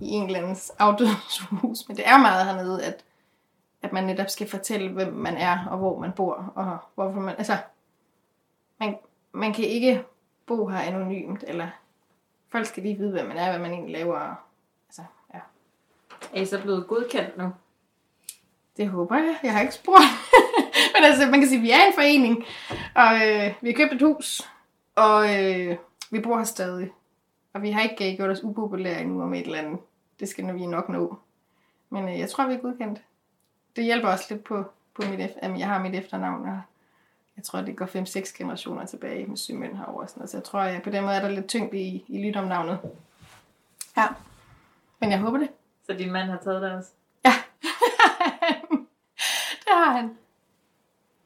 i 0.00 0.08
en 0.08 0.26
eller 0.26 0.38
andens 0.38 0.72
afdødshus. 0.78 1.88
Men 1.88 1.96
det 1.96 2.08
er 2.08 2.18
meget 2.18 2.46
hernede, 2.46 2.84
at, 2.84 3.04
at 3.82 3.92
man 3.92 4.04
netop 4.04 4.28
skal 4.28 4.48
fortælle, 4.48 4.92
hvem 4.92 5.12
man 5.12 5.36
er, 5.36 5.66
og 5.70 5.78
hvor 5.78 5.98
man 5.98 6.12
bor, 6.12 6.52
og 6.54 6.78
hvorfor 6.94 7.20
man... 7.20 7.34
Altså, 7.38 7.56
man, 8.80 8.98
man 9.32 9.52
kan 9.52 9.64
ikke 9.64 10.04
bo 10.46 10.66
her 10.66 10.78
anonymt, 10.78 11.44
eller 11.46 11.68
folk 12.52 12.66
skal 12.66 12.82
lige 12.82 12.98
vide, 12.98 13.10
hvad 13.10 13.24
man 13.24 13.36
er, 13.36 13.50
hvad 13.50 13.60
man 13.60 13.72
egentlig 13.72 13.92
laver. 13.92 14.34
Altså, 14.88 15.02
ja. 15.34 15.38
Er 16.34 16.40
I 16.40 16.46
så 16.46 16.62
blevet 16.62 16.86
godkendt 16.86 17.36
nu? 17.36 17.52
Det 18.76 18.88
håber 18.88 19.16
jeg. 19.16 19.38
Jeg 19.42 19.52
har 19.52 19.60
ikke 19.60 19.74
spurgt. 19.74 20.02
Men 20.94 21.04
altså, 21.04 21.26
man 21.26 21.40
kan 21.40 21.48
sige, 21.48 21.58
at 21.58 21.62
vi 21.62 21.70
er 21.70 21.86
en 21.86 21.94
forening, 21.94 22.44
og 22.94 23.14
øh, 23.14 23.54
vi 23.60 23.70
har 23.70 23.76
købt 23.76 23.92
et 23.92 24.02
hus, 24.02 24.50
og 24.94 25.42
øh, 25.42 25.76
vi 26.10 26.20
bor 26.20 26.36
her 26.36 26.44
stadig. 26.44 26.90
Og 27.52 27.62
vi 27.62 27.70
har 27.70 27.82
ikke 27.82 28.16
gjort 28.16 28.30
os 28.30 28.44
upopulære 28.44 29.00
endnu 29.00 29.22
om 29.22 29.34
et 29.34 29.46
eller 29.46 29.58
andet. 29.58 29.80
Det 30.20 30.28
skal 30.28 30.54
vi 30.54 30.66
nok 30.66 30.88
nå. 30.88 31.18
Men 31.90 32.08
øh, 32.08 32.18
jeg 32.18 32.30
tror, 32.30 32.46
vi 32.46 32.54
er 32.54 32.58
godkendt. 32.58 33.02
Det 33.76 33.84
hjælper 33.84 34.08
også 34.08 34.26
lidt 34.30 34.44
på, 34.44 34.64
på 34.94 35.02
mit, 35.10 35.20
at 35.20 35.58
jeg 35.58 35.68
har 35.68 35.82
mit 35.82 35.94
efternavn, 35.94 36.48
og 36.48 36.60
jeg 37.36 37.44
tror, 37.44 37.60
det 37.60 37.76
går 37.76 37.86
5-6 37.86 38.38
generationer 38.38 38.86
tilbage 38.86 39.26
med 39.26 39.36
Sømøn 39.36 39.76
herovre. 39.76 40.08
Sådan, 40.08 40.28
så 40.28 40.36
jeg 40.36 40.44
tror, 40.44 40.60
at 40.60 40.82
på 40.82 40.90
den 40.90 41.02
måde 41.02 41.14
er 41.14 41.20
der 41.20 41.28
lidt 41.28 41.48
tyngde 41.48 41.78
i, 41.78 42.04
i 42.08 42.28
lyt 42.28 42.36
om 42.36 42.44
navnet. 42.44 42.78
Ja. 43.96 44.06
Men 45.00 45.10
jeg 45.10 45.20
håber 45.20 45.38
det. 45.38 45.48
Så 45.86 45.92
din 45.92 46.12
mand 46.12 46.30
har 46.30 46.38
taget 46.38 46.62
det 46.62 46.72
også? 46.72 46.90
Ja. 47.24 47.32
det 49.64 49.72
har 49.72 49.92
han. 49.92 50.18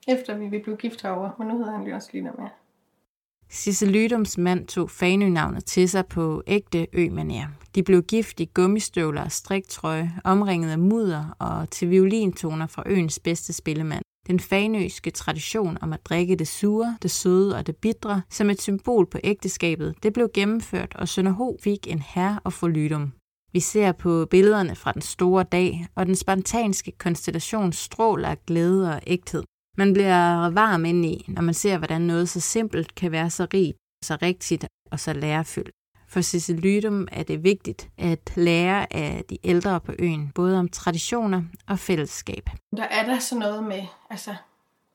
Efter 0.09 0.35
vi 0.35 0.59
blev 0.59 0.77
gift 0.77 1.03
herovre. 1.03 1.33
Men 1.39 1.49
nu 1.49 1.59
hedder 1.59 1.73
han 1.73 1.93
også 1.93 2.11
Lina 2.13 2.31
med. 2.39 2.49
Sisse 3.51 3.87
Lydums 3.87 4.39
mand 4.39 4.67
tog 4.67 4.91
Fanø-navnet 4.91 5.65
til 5.65 5.89
sig 5.89 6.07
på 6.07 6.43
ægte 6.47 6.87
ø 6.93 7.09
-manier. 7.09 7.47
De 7.75 7.83
blev 7.83 8.03
gift 8.03 8.41
i 8.41 8.51
gummistøvler 8.55 9.25
og 9.25 9.33
striktrøje, 9.33 10.13
omringet 10.25 10.71
af 10.71 10.79
mudder 10.79 11.37
og 11.39 11.71
til 11.71 11.91
violintoner 11.91 12.67
fra 12.67 12.83
øens 12.87 13.19
bedste 13.19 13.53
spillemand. 13.53 14.03
Den 14.27 14.41
fanøske 14.41 15.11
tradition 15.11 15.79
om 15.81 15.93
at 15.93 16.07
drikke 16.07 16.37
det 16.37 16.49
sure, 16.49 16.97
det 17.03 17.11
søde 17.11 17.57
og 17.57 17.67
det 17.67 17.77
bitre 17.77 18.23
som 18.31 18.51
et 18.51 18.63
symbol 18.63 19.07
på 19.07 19.19
ægteskabet, 19.25 19.95
det 20.03 20.13
blev 20.13 20.29
gennemført, 20.35 20.95
og 20.95 21.09
Sønderho 21.09 21.57
fik 21.63 21.87
en 21.91 22.03
herre 22.07 22.41
og 22.45 22.53
få 22.53 22.69
Lydum. 22.69 23.13
Vi 23.53 23.61
ser 23.61 23.93
på 23.93 24.27
billederne 24.31 24.75
fra 24.75 24.93
den 24.93 25.03
store 25.03 25.43
dag, 25.43 25.87
og 25.95 26.07
den 26.07 26.15
spontanske 26.15 26.93
konstellation 26.99 27.73
stråler 27.73 28.29
af 28.29 28.47
glæde 28.47 28.95
og 28.95 29.01
ægthed. 29.07 29.43
Man 29.79 29.93
bliver 29.93 30.51
varm 30.51 30.85
indeni, 30.85 31.25
når 31.29 31.43
man 31.43 31.55
ser, 31.55 31.79
hvordan 31.79 32.01
noget 32.01 32.29
så 32.29 32.41
simpelt 32.41 32.95
kan 32.95 33.13
være 33.13 33.31
så 33.31 33.47
rigt, 33.55 33.77
så 34.05 34.19
rigtigt 34.23 34.67
og 34.91 35.01
så 35.01 35.13
lærefyldt. 35.13 35.71
For 36.09 36.21
Sissel 36.21 36.57
Lydum 36.57 37.09
er 37.13 37.23
det 37.23 37.45
vigtigt 37.45 37.91
at 37.99 38.37
lære 38.37 38.93
af 38.93 39.25
de 39.31 39.39
ældre 39.45 39.81
på 39.81 39.93
øen, 39.99 40.33
både 40.35 40.59
om 40.59 40.69
traditioner 40.69 41.43
og 41.69 41.79
fællesskab. 41.79 42.51
Der 42.77 42.83
er 42.83 43.07
der 43.07 43.19
så 43.19 43.39
noget 43.39 43.65
med, 43.65 43.83
altså 44.11 44.35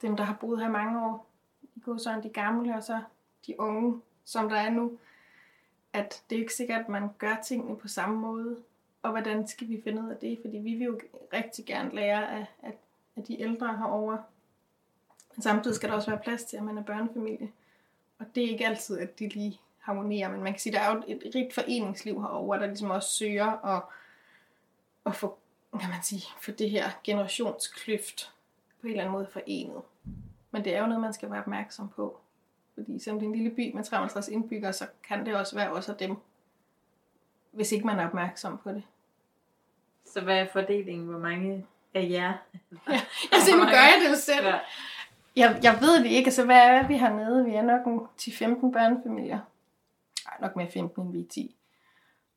dem, 0.01 0.17
der 0.17 0.23
har 0.23 0.37
boet 0.41 0.59
her 0.59 0.69
mange 0.69 1.05
år, 1.05 1.27
de 1.75 1.79
går 1.79 1.97
sådan 1.97 2.23
de 2.23 2.29
gamle 2.29 2.75
og 2.75 2.83
så 2.83 3.01
de 3.47 3.59
unge, 3.59 4.01
som 4.25 4.49
der 4.49 4.55
er 4.55 4.69
nu, 4.69 4.91
at 5.93 6.23
det 6.29 6.35
er 6.35 6.39
ikke 6.39 6.53
sikkert, 6.53 6.81
at 6.81 6.89
man 6.89 7.09
gør 7.17 7.35
tingene 7.47 7.77
på 7.77 7.87
samme 7.87 8.19
måde. 8.19 8.57
Og 9.03 9.11
hvordan 9.11 9.47
skal 9.47 9.69
vi 9.69 9.81
finde 9.83 10.03
ud 10.03 10.09
af 10.09 10.17
det? 10.17 10.37
Fordi 10.41 10.57
vi 10.57 10.73
vil 10.73 10.85
jo 10.85 10.99
rigtig 11.33 11.65
gerne 11.65 11.95
lære 11.95 12.31
af, 12.31 12.45
at, 12.63 12.75
at 13.15 13.27
de 13.27 13.41
ældre 13.41 13.77
herovre 13.77 14.17
men 15.35 15.41
samtidig 15.41 15.75
skal 15.75 15.89
der 15.89 15.95
også 15.95 16.11
være 16.11 16.19
plads 16.23 16.43
til, 16.43 16.57
at 16.57 16.63
man 16.63 16.77
er 16.77 16.83
børnefamilie. 16.83 17.51
Og 18.19 18.25
det 18.35 18.43
er 18.43 18.49
ikke 18.49 18.67
altid, 18.67 18.99
at 18.99 19.19
de 19.19 19.27
lige 19.27 19.59
harmonerer, 19.79 20.31
men 20.31 20.43
man 20.43 20.53
kan 20.53 20.59
sige, 20.59 20.77
at 20.77 20.81
der 20.81 20.87
er 20.87 20.95
jo 20.95 21.03
et 21.07 21.35
rigt 21.35 21.53
foreningsliv 21.53 22.21
herovre, 22.21 22.59
der 22.59 22.65
ligesom 22.65 22.89
også 22.89 23.09
søger 23.09 23.65
at, 23.65 23.83
at 25.05 25.15
få, 25.15 25.37
kan 25.79 25.89
man 25.89 26.03
sige, 26.03 26.23
for 26.41 26.51
det 26.51 26.69
her 26.69 26.89
generationskløft 27.03 28.33
på 28.81 28.87
en 28.87 28.91
eller 28.91 29.03
anden 29.03 29.13
måde 29.13 29.27
forenet. 29.31 29.81
Men 30.51 30.63
det 30.63 30.75
er 30.75 30.81
jo 30.81 30.87
noget, 30.87 31.01
man 31.01 31.13
skal 31.13 31.31
være 31.31 31.39
opmærksom 31.39 31.89
på. 31.89 32.19
Fordi 32.73 32.99
som 32.99 33.19
det 33.19 33.25
er 33.25 33.29
en 33.29 33.35
lille 33.35 33.55
by 33.55 33.75
med 33.75 33.83
350 33.83 34.27
indbyggere, 34.27 34.73
så 34.73 34.87
kan 35.07 35.25
det 35.25 35.35
også 35.35 35.55
være 35.55 35.71
også 35.71 35.91
af 35.91 35.97
dem, 35.97 36.15
hvis 37.51 37.71
ikke 37.71 37.85
man 37.85 37.99
er 37.99 38.07
opmærksom 38.07 38.57
på 38.57 38.71
det. 38.71 38.83
Så 40.05 40.21
hvad 40.21 40.37
er 40.37 40.47
fordelingen? 40.53 41.07
Hvor 41.07 41.19
mange 41.19 41.65
af 41.93 42.07
jer? 42.09 42.33
Ja, 42.89 43.01
altså 43.31 43.55
nu 43.55 43.63
gør 43.63 43.71
jeg 43.71 44.01
det 44.03 44.09
jo 44.09 44.15
selv. 44.15 44.45
Ja. 44.45 44.59
Jeg, 45.35 45.59
jeg 45.63 45.77
ved 45.81 46.03
det 46.03 46.09
ikke. 46.09 46.27
Altså, 46.27 46.45
hvad 46.45 46.61
er 46.61 46.87
vi 46.87 46.97
hernede? 46.97 47.45
Vi 47.45 47.53
er 47.53 47.61
nok 47.61 47.87
en 47.87 47.99
10-15 47.99 48.71
børnefamilier. 48.71 49.39
Ej, 50.27 50.37
nok 50.41 50.55
mere 50.55 50.71
15 50.71 51.03
end 51.03 51.11
vi 51.11 51.19
er 51.19 51.27
10. 51.29 51.55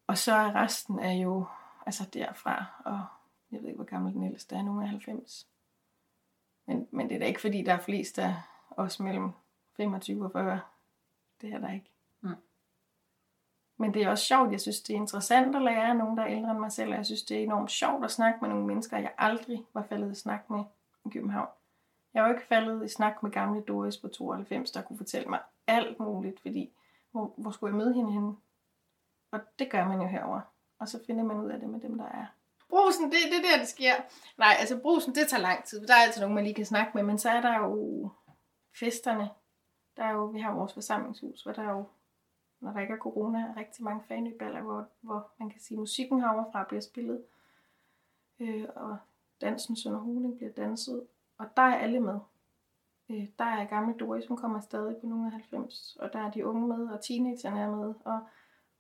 Og 0.07 0.19
så 0.19 0.35
er 0.35 0.55
resten 0.55 0.99
er 0.99 1.13
jo 1.13 1.47
altså 1.87 2.05
derfra, 2.13 2.65
og 2.85 3.05
jeg 3.53 3.61
ved 3.61 3.69
ikke, 3.69 3.77
hvor 3.77 3.85
gammel 3.85 4.13
den 4.13 4.23
ældste 4.23 4.57
er, 4.57 4.63
nogen 4.63 4.83
er 4.83 4.87
90. 4.87 5.47
Men, 6.67 6.89
men 6.91 7.09
det 7.09 7.15
er 7.15 7.19
da 7.19 7.27
ikke, 7.27 7.41
fordi 7.41 7.63
der 7.63 7.73
er 7.73 7.79
flest 7.79 8.19
af 8.19 8.35
os 8.71 9.01
mellem 9.01 9.31
25 9.77 10.25
og 10.25 10.33
40. 10.33 10.61
Det 11.41 11.53
er 11.53 11.59
der 11.59 11.73
ikke. 11.73 11.91
Mm. 12.21 12.35
Men 13.77 13.95
det 13.95 14.03
er 14.03 14.09
også 14.09 14.25
sjovt. 14.25 14.53
Jeg 14.53 14.61
synes, 14.61 14.81
det 14.81 14.95
er 14.95 15.01
interessant 15.01 15.57
at 15.57 15.63
lære 15.63 15.89
af 15.89 15.97
nogen, 15.97 16.17
der 16.17 16.23
er 16.23 16.31
ældre 16.31 16.51
end 16.51 16.59
mig 16.59 16.73
selv. 16.73 16.91
Og 16.91 16.97
jeg 16.97 17.07
synes, 17.07 17.23
det 17.23 17.37
er 17.37 17.43
enormt 17.43 17.71
sjovt 17.71 18.05
at 18.05 18.11
snakke 18.11 18.39
med 18.41 18.49
nogle 18.49 18.67
mennesker, 18.67 18.99
jeg 18.99 19.13
aldrig 19.19 19.65
var 19.75 19.83
faldet 19.83 20.13
i 20.13 20.21
snak 20.21 20.51
med 20.51 20.65
i 21.05 21.09
København. 21.09 21.49
Jeg 22.15 22.23
var 22.23 22.29
ikke 22.31 22.47
faldet 22.47 22.85
i 22.85 22.89
snak 22.89 23.23
med 23.23 23.31
gamle 23.31 23.61
Doris 23.61 23.97
på 23.97 24.09
92, 24.09 24.71
der 24.71 24.83
kunne 24.83 24.97
fortælle 24.97 25.29
mig 25.29 25.41
alt 25.67 26.01
muligt, 26.01 26.41
fordi 26.41 26.73
hvor, 27.11 27.35
hvor 27.37 27.51
skulle 27.51 27.71
jeg 27.77 27.79
møde 27.85 27.95
hende 27.95 28.13
henne? 28.13 28.37
Og 29.31 29.41
det 29.59 29.71
gør 29.71 29.89
man 29.89 30.01
jo 30.01 30.07
herover. 30.07 30.41
Og 30.79 30.89
så 30.89 31.05
finder 31.07 31.25
man 31.25 31.41
ud 31.41 31.51
af 31.51 31.61
det 31.61 31.69
med 31.69 31.81
dem, 31.81 31.99
der 31.99 32.05
er. 32.05 32.27
Brusen, 32.69 33.05
det, 33.05 33.13
det 33.13 33.39
er 33.39 33.51
der, 33.51 33.59
det 33.59 33.69
sker. 33.69 33.95
Nej, 34.39 34.57
altså 34.59 34.81
brusen, 34.81 35.15
det 35.15 35.29
tager 35.29 35.41
lang 35.41 35.65
tid. 35.65 35.87
Der 35.87 35.95
er 35.95 35.99
altid 35.99 36.21
nogen, 36.21 36.35
man 36.35 36.45
lige 36.45 36.55
kan 36.55 36.67
snakke 36.67 36.91
med, 36.95 37.03
men 37.03 37.19
så 37.19 37.31
er 37.31 37.41
der 37.41 37.59
jo 37.59 38.09
festerne. 38.75 39.31
Der 39.97 40.05
er 40.05 40.13
jo, 40.13 40.25
vi 40.25 40.41
har 40.41 40.55
vores 40.55 40.75
forsamlingshus, 40.75 41.43
hvor 41.43 41.53
der 41.53 41.63
er 41.63 41.71
jo, 41.71 41.85
når 42.61 42.73
der 42.73 42.81
ikke 42.81 42.95
er 42.95 42.99
corona, 42.99 43.39
er 43.39 43.57
rigtig 43.57 43.85
mange 43.85 44.03
fanøballer, 44.09 44.61
hvor, 44.61 44.89
hvor 45.01 45.31
man 45.39 45.51
kan 45.51 45.61
sige, 45.61 45.79
musikken 45.79 46.21
heroverfra 46.21 46.65
bliver 46.65 46.81
spillet. 46.81 47.25
Øh, 48.39 48.65
og 48.77 48.97
dansen 49.41 49.77
Sønder 49.77 49.99
Huning 49.99 50.37
bliver 50.37 50.53
danset. 50.53 51.07
Og 51.45 51.51
der 51.57 51.63
er 51.63 51.79
alle 51.79 52.01
med. 52.01 52.19
Øh, 53.11 53.27
der 53.39 53.45
er 53.45 53.65
gamle 53.65 53.95
Doris, 54.01 54.25
som 54.25 54.37
kommer 54.37 54.61
stadig 54.61 54.97
på 54.97 55.07
nogle 55.07 55.27
af 55.27 55.33
90, 55.33 55.97
og 56.01 56.13
der 56.13 56.19
er 56.19 56.31
de 56.31 56.47
unge 56.47 56.69
med, 56.69 56.89
og 56.89 57.05
teenagerne 57.05 57.61
er 57.61 57.71
med. 57.71 57.95
Og, 58.05 58.21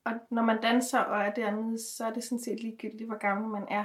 og 0.05 0.13
når 0.31 0.43
man 0.43 0.63
danser 0.63 1.01
og 1.01 1.23
er 1.23 1.35
dernede, 1.35 1.79
så 1.79 2.07
er 2.07 2.13
det 2.13 2.25
sådan 2.25 2.43
set 2.43 2.61
ligegyldigt, 2.61 3.07
hvor 3.07 3.19
gammel 3.19 3.49
man 3.49 3.67
er. 3.69 3.85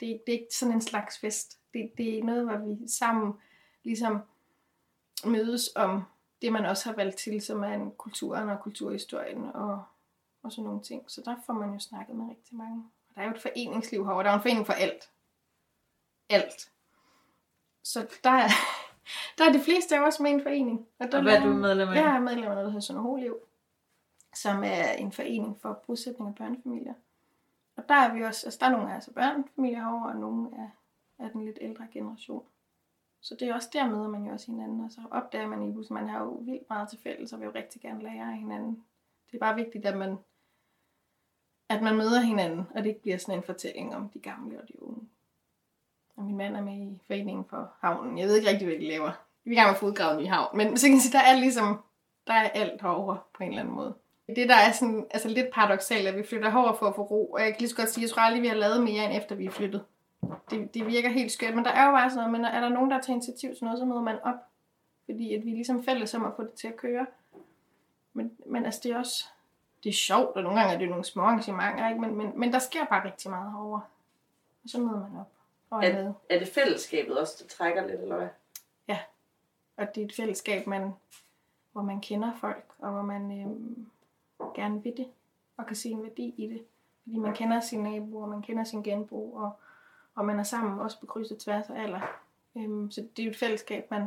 Det, 0.00 0.20
det 0.26 0.34
er 0.34 0.38
ikke 0.38 0.54
sådan 0.54 0.74
en 0.74 0.80
slags 0.80 1.18
fest. 1.18 1.58
Det, 1.74 1.92
det 1.98 2.18
er 2.18 2.24
noget, 2.24 2.44
hvor 2.44 2.56
vi 2.56 2.88
sammen 2.88 3.34
ligesom 3.84 4.20
mødes 5.24 5.70
om 5.76 6.02
det, 6.42 6.52
man 6.52 6.66
også 6.66 6.88
har 6.88 6.96
valgt 6.96 7.16
til, 7.16 7.40
som 7.40 7.62
er 7.62 7.74
en 7.74 7.90
kulturen 7.90 8.48
og 8.48 8.60
kulturhistorien 8.60 9.44
og, 9.44 9.84
og 10.42 10.52
sådan 10.52 10.64
nogle 10.64 10.82
ting. 10.82 11.10
Så 11.10 11.22
der 11.24 11.36
får 11.46 11.52
man 11.52 11.72
jo 11.72 11.78
snakket 11.78 12.16
med 12.16 12.28
rigtig 12.30 12.56
mange. 12.56 12.84
Og 13.08 13.14
der 13.14 13.20
er 13.20 13.26
jo 13.26 13.34
et 13.34 13.42
foreningsliv 13.42 14.04
herovre. 14.04 14.24
Der 14.24 14.30
er 14.30 14.34
en 14.34 14.42
forening 14.42 14.66
for 14.66 14.72
alt. 14.72 15.10
Alt. 16.28 16.70
Så 17.82 18.18
der 18.24 18.30
er, 18.30 18.48
der 19.38 19.44
er 19.48 19.52
de 19.52 19.60
fleste 19.60 19.96
af 19.96 20.06
os 20.06 20.20
med 20.20 20.30
en 20.30 20.42
forening. 20.42 20.86
Og, 20.98 21.08
og 21.12 21.22
hvad 21.22 21.36
er 21.36 21.44
du 21.44 21.52
medlem 21.52 21.88
af? 21.88 21.94
Jeg 21.94 22.16
er 22.16 22.20
medlem 22.20 22.44
af 22.44 22.50
noget, 22.50 22.64
der 22.64 22.70
hedder 22.70 22.80
Sønder 22.80 23.02
Holiv, 23.02 23.36
som 24.34 24.64
er 24.64 24.92
en 24.92 25.12
forening 25.12 25.60
for 25.60 25.82
bosætning 25.86 26.28
af 26.28 26.34
børnefamilier. 26.34 26.94
Og 27.76 27.88
der 27.88 27.94
er 27.94 28.14
vi 28.14 28.22
også, 28.22 28.46
altså 28.46 28.58
der 28.60 28.66
er 28.66 28.70
nogle 28.70 28.92
af 28.92 28.96
os 28.96 29.10
børnefamilier 29.14 29.78
herovre, 29.78 30.08
og 30.12 30.16
nogle 30.16 30.48
af, 30.58 30.70
af 31.24 31.30
den 31.30 31.44
lidt 31.44 31.58
ældre 31.60 31.86
generation. 31.92 32.44
Så 33.20 33.36
det 33.40 33.48
er 33.48 33.54
også 33.54 33.68
der 33.72 33.88
møder 33.90 34.08
man 34.08 34.24
jo 34.24 34.32
også 34.32 34.46
hinanden, 34.46 34.80
og 34.84 34.90
så 34.90 35.00
opdager 35.10 35.46
man 35.46 35.62
i 35.62 35.72
huset, 35.72 35.90
man 35.90 36.08
har 36.08 36.20
jo 36.20 36.30
vildt 36.30 36.70
meget 36.70 36.88
til 36.88 36.98
fælles, 36.98 37.32
og 37.32 37.40
vil 37.40 37.46
jo 37.46 37.52
rigtig 37.54 37.80
gerne 37.82 38.02
lære 38.02 38.30
af 38.30 38.36
hinanden. 38.36 38.84
Det 39.30 39.34
er 39.34 39.38
bare 39.38 39.54
vigtigt, 39.54 39.86
at 39.86 39.96
man, 39.96 40.16
at 41.68 41.82
man 41.82 41.96
møder 41.96 42.20
hinanden, 42.20 42.66
og 42.74 42.82
det 42.82 42.86
ikke 42.86 43.02
bliver 43.02 43.16
sådan 43.16 43.38
en 43.38 43.44
fortælling 43.44 43.94
om 43.94 44.08
de 44.08 44.20
gamle 44.20 44.60
og 44.62 44.68
de 44.68 44.82
unge. 44.82 44.97
Og 46.18 46.24
min 46.24 46.36
mand 46.36 46.56
er 46.56 46.60
med 46.60 46.72
i 46.72 46.98
foreningen 47.06 47.44
for 47.50 47.70
havnen. 47.80 48.18
Jeg 48.18 48.26
ved 48.28 48.36
ikke 48.36 48.50
rigtig, 48.50 48.66
hvad 48.66 48.76
de 48.76 48.88
laver. 48.88 49.10
Vi 49.44 49.50
er 49.50 49.52
i 49.52 49.56
gang 49.56 49.68
med 49.68 49.74
at 49.74 49.80
få 49.80 49.86
udgravet 49.86 50.18
en 50.18 50.24
ny 50.24 50.28
havn. 50.28 50.56
Men 50.56 50.76
så 50.76 50.86
kan 50.86 50.94
jeg 50.94 51.02
sige, 51.02 51.18
der 51.18 51.24
er 51.24 51.36
ligesom, 51.36 51.80
der 52.26 52.32
er 52.32 52.48
alt 52.48 52.82
herovre 52.82 53.18
på 53.34 53.42
en 53.42 53.48
eller 53.48 53.62
anden 53.62 53.74
måde. 53.74 53.94
Det, 54.36 54.48
der 54.48 54.54
er 54.54 54.72
sådan, 54.72 55.06
altså 55.10 55.28
lidt 55.28 55.46
paradoxalt, 55.52 56.08
at 56.08 56.16
vi 56.16 56.22
flytter 56.22 56.50
herover 56.50 56.72
for 56.72 56.86
at 56.86 56.94
få 56.94 57.02
ro. 57.02 57.32
Og 57.32 57.40
jeg 57.40 57.48
kan 57.48 57.58
lige 57.58 57.68
så 57.68 57.76
godt 57.76 57.88
sige, 57.90 58.04
at 58.04 58.08
jeg 58.08 58.14
tror 58.14 58.22
aldrig, 58.22 58.42
vi 58.42 58.48
har 58.48 58.54
lavet 58.54 58.82
mere, 58.82 59.04
end 59.04 59.16
efter 59.16 59.34
vi 59.34 59.46
er 59.46 59.50
flyttet. 59.50 59.84
Det, 60.50 60.74
det 60.74 60.86
virker 60.86 61.08
helt 61.08 61.32
skørt, 61.32 61.54
men 61.54 61.64
der 61.64 61.70
er 61.70 61.86
jo 61.86 61.92
bare 61.92 62.10
sådan 62.10 62.30
noget, 62.30 62.32
men 62.32 62.44
er 62.44 62.60
der 62.60 62.68
nogen, 62.68 62.90
der 62.90 63.00
tager 63.00 63.14
initiativ 63.14 63.54
til 63.54 63.64
noget, 63.64 63.78
så 63.78 63.84
møder 63.84 64.02
man 64.02 64.18
op. 64.24 64.34
Fordi 65.04 65.34
at 65.34 65.44
vi 65.44 65.50
er 65.50 65.54
ligesom 65.54 65.84
fælles 65.84 66.14
om 66.14 66.24
at 66.24 66.32
få 66.36 66.42
det 66.42 66.52
til 66.52 66.68
at 66.68 66.76
køre. 66.76 67.06
Men, 68.12 68.32
men 68.46 68.64
altså, 68.64 68.80
det 68.82 68.92
er 68.92 68.98
også, 68.98 69.24
det 69.84 69.88
er 69.90 69.94
sjovt, 69.94 70.36
og 70.36 70.42
nogle 70.42 70.60
gange 70.60 70.74
er 70.74 70.78
det 70.78 70.88
nogle 70.88 71.04
små 71.04 71.22
arrangementer, 71.22 71.88
ikke? 71.88 72.00
Men, 72.00 72.16
men, 72.16 72.32
men 72.36 72.52
der 72.52 72.58
sker 72.58 72.84
bare 72.84 73.04
rigtig 73.04 73.30
meget 73.30 73.52
herovre. 73.52 73.80
Og 74.64 74.70
så 74.70 74.78
møder 74.78 75.00
man 75.10 75.20
op. 75.20 75.37
Og 75.70 75.84
er, 75.84 75.88
er, 75.88 76.12
er 76.30 76.38
det 76.38 76.48
fællesskabet 76.48 77.18
også, 77.18 77.34
der 77.42 77.48
trækker 77.48 77.86
lidt, 77.86 78.00
eller 78.00 78.16
hvad? 78.16 78.28
Ja, 78.88 78.98
og 79.76 79.94
det 79.94 80.00
er 80.00 80.04
et 80.04 80.14
fællesskab, 80.14 80.66
man, 80.66 80.92
hvor 81.72 81.82
man 81.82 82.00
kender 82.00 82.32
folk, 82.40 82.64
og 82.78 82.90
hvor 82.90 83.02
man 83.02 83.40
øhm, 83.40 83.86
gerne 84.54 84.82
vil 84.82 84.96
det, 84.96 85.06
og 85.56 85.66
kan 85.66 85.76
se 85.76 85.88
en 85.88 86.02
værdi 86.02 86.34
i 86.36 86.46
det. 86.46 86.64
Fordi 87.02 87.18
man 87.18 87.34
kender 87.34 87.60
sine 87.60 87.82
naboer, 87.82 88.26
man 88.26 88.42
kender 88.42 88.64
sin 88.64 88.82
genbo, 88.82 89.32
og, 89.32 89.52
og 90.14 90.24
man 90.24 90.38
er 90.38 90.42
sammen 90.42 90.80
også 90.80 91.00
på 91.00 91.06
kryds 91.06 91.30
og 91.30 91.38
tværs 91.38 91.70
af 91.70 91.82
alder. 91.82 92.00
Øhm, 92.56 92.90
så 92.90 93.00
det 93.00 93.22
er 93.22 93.26
jo 93.26 93.30
et 93.30 93.36
fællesskab, 93.36 93.90
man, 93.90 94.00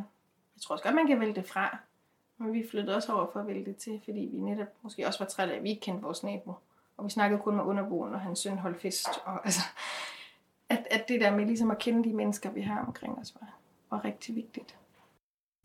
jeg 0.55 0.61
tror 0.61 0.73
også 0.73 0.83
godt, 0.83 0.95
man 0.95 1.07
kan 1.07 1.19
vælge 1.19 1.35
det 1.35 1.45
fra. 1.45 1.77
Men 2.37 2.53
vi 2.53 2.67
flyttede 2.71 2.95
også 2.95 3.13
over 3.13 3.31
for 3.33 3.39
at 3.39 3.47
vælge 3.47 3.65
det 3.65 3.77
til, 3.77 4.01
fordi 4.05 4.29
vi 4.33 4.39
netop 4.39 4.67
måske 4.81 5.07
også 5.07 5.19
var 5.19 5.25
trætte 5.25 5.53
af, 5.53 5.57
at 5.57 5.63
vi 5.63 5.69
ikke 5.69 5.81
kendte 5.81 6.03
vores 6.03 6.23
nabo. 6.23 6.53
Og 6.97 7.05
vi 7.05 7.09
snakkede 7.09 7.41
kun 7.41 7.55
med 7.55 7.63
underboen, 7.63 8.13
og 8.13 8.19
hans 8.19 8.39
søn 8.39 8.57
holdt 8.57 8.81
fest. 8.81 9.07
Og, 9.25 9.45
altså, 9.45 9.61
at, 10.71 10.87
at 10.91 11.07
det 11.07 11.21
der 11.21 11.35
med 11.35 11.45
ligesom 11.45 11.71
at 11.71 11.79
kende 11.79 12.09
de 12.09 12.15
mennesker, 12.15 12.51
vi 12.51 12.61
har 12.61 12.85
omkring 12.85 13.19
os, 13.19 13.33
var, 13.41 13.47
var 13.91 14.05
rigtig 14.05 14.35
vigtigt. 14.35 14.75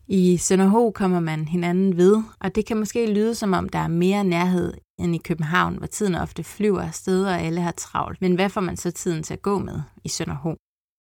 I 0.07 0.37
Sønderho 0.37 0.91
kommer 0.91 1.19
man 1.19 1.47
hinanden 1.47 1.97
ved, 1.97 2.23
og 2.39 2.55
det 2.55 2.65
kan 2.65 2.77
måske 2.77 3.13
lyde 3.13 3.35
som 3.35 3.53
om, 3.53 3.69
der 3.69 3.79
er 3.79 3.87
mere 3.87 4.23
nærhed 4.23 4.73
end 4.99 5.15
i 5.15 5.17
København, 5.17 5.77
hvor 5.77 5.87
tiden 5.87 6.15
ofte 6.15 6.43
flyver 6.43 6.81
afsted, 6.81 7.25
og 7.25 7.39
alle 7.39 7.61
har 7.61 7.71
travlt. 7.71 8.21
Men 8.21 8.35
hvad 8.35 8.49
får 8.49 8.61
man 8.61 8.77
så 8.77 8.91
tiden 8.91 9.23
til 9.23 9.33
at 9.33 9.41
gå 9.41 9.59
med 9.59 9.81
i 10.03 10.09
Sønderho? 10.09 10.55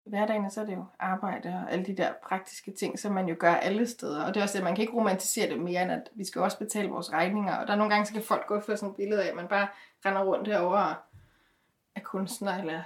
Hverdagen 0.07 0.51
så 0.51 0.61
er 0.61 0.65
det 0.65 0.73
jo 0.73 0.85
arbejde 0.99 1.49
og 1.49 1.73
alle 1.73 1.85
de 1.85 1.97
der 1.97 2.13
praktiske 2.29 2.73
ting, 2.73 2.99
som 2.99 3.13
man 3.13 3.29
jo 3.29 3.37
gør 3.39 3.55
alle 3.55 3.87
steder. 3.87 4.25
Og 4.25 4.35
det 4.35 4.41
er 4.41 4.45
også 4.45 4.59
det, 4.59 4.65
man 4.65 4.75
kan 4.75 4.83
ikke 4.83 4.95
romantisere 4.95 5.51
det 5.51 5.61
mere, 5.61 5.83
end 5.83 5.93
at 5.93 6.09
vi 6.15 6.25
skal 6.25 6.43
også 6.43 6.59
betale 6.59 6.89
vores 6.89 7.13
regninger. 7.13 7.57
Og 7.57 7.67
der 7.67 7.73
er 7.73 7.77
nogle 7.77 7.93
gange, 7.93 8.07
så 8.07 8.13
kan 8.13 8.23
folk 8.23 8.47
godt 8.47 8.65
få 8.65 8.77
sådan 8.77 8.91
et 8.91 8.97
billede 8.97 9.25
af, 9.25 9.29
at 9.29 9.37
man 9.37 9.49
bare 9.49 9.69
render 10.07 10.23
rundt 10.23 10.49
herover 10.49 10.79
og 10.79 10.95
er 11.95 12.01
kunstner, 12.01 12.59
eller 12.59 12.83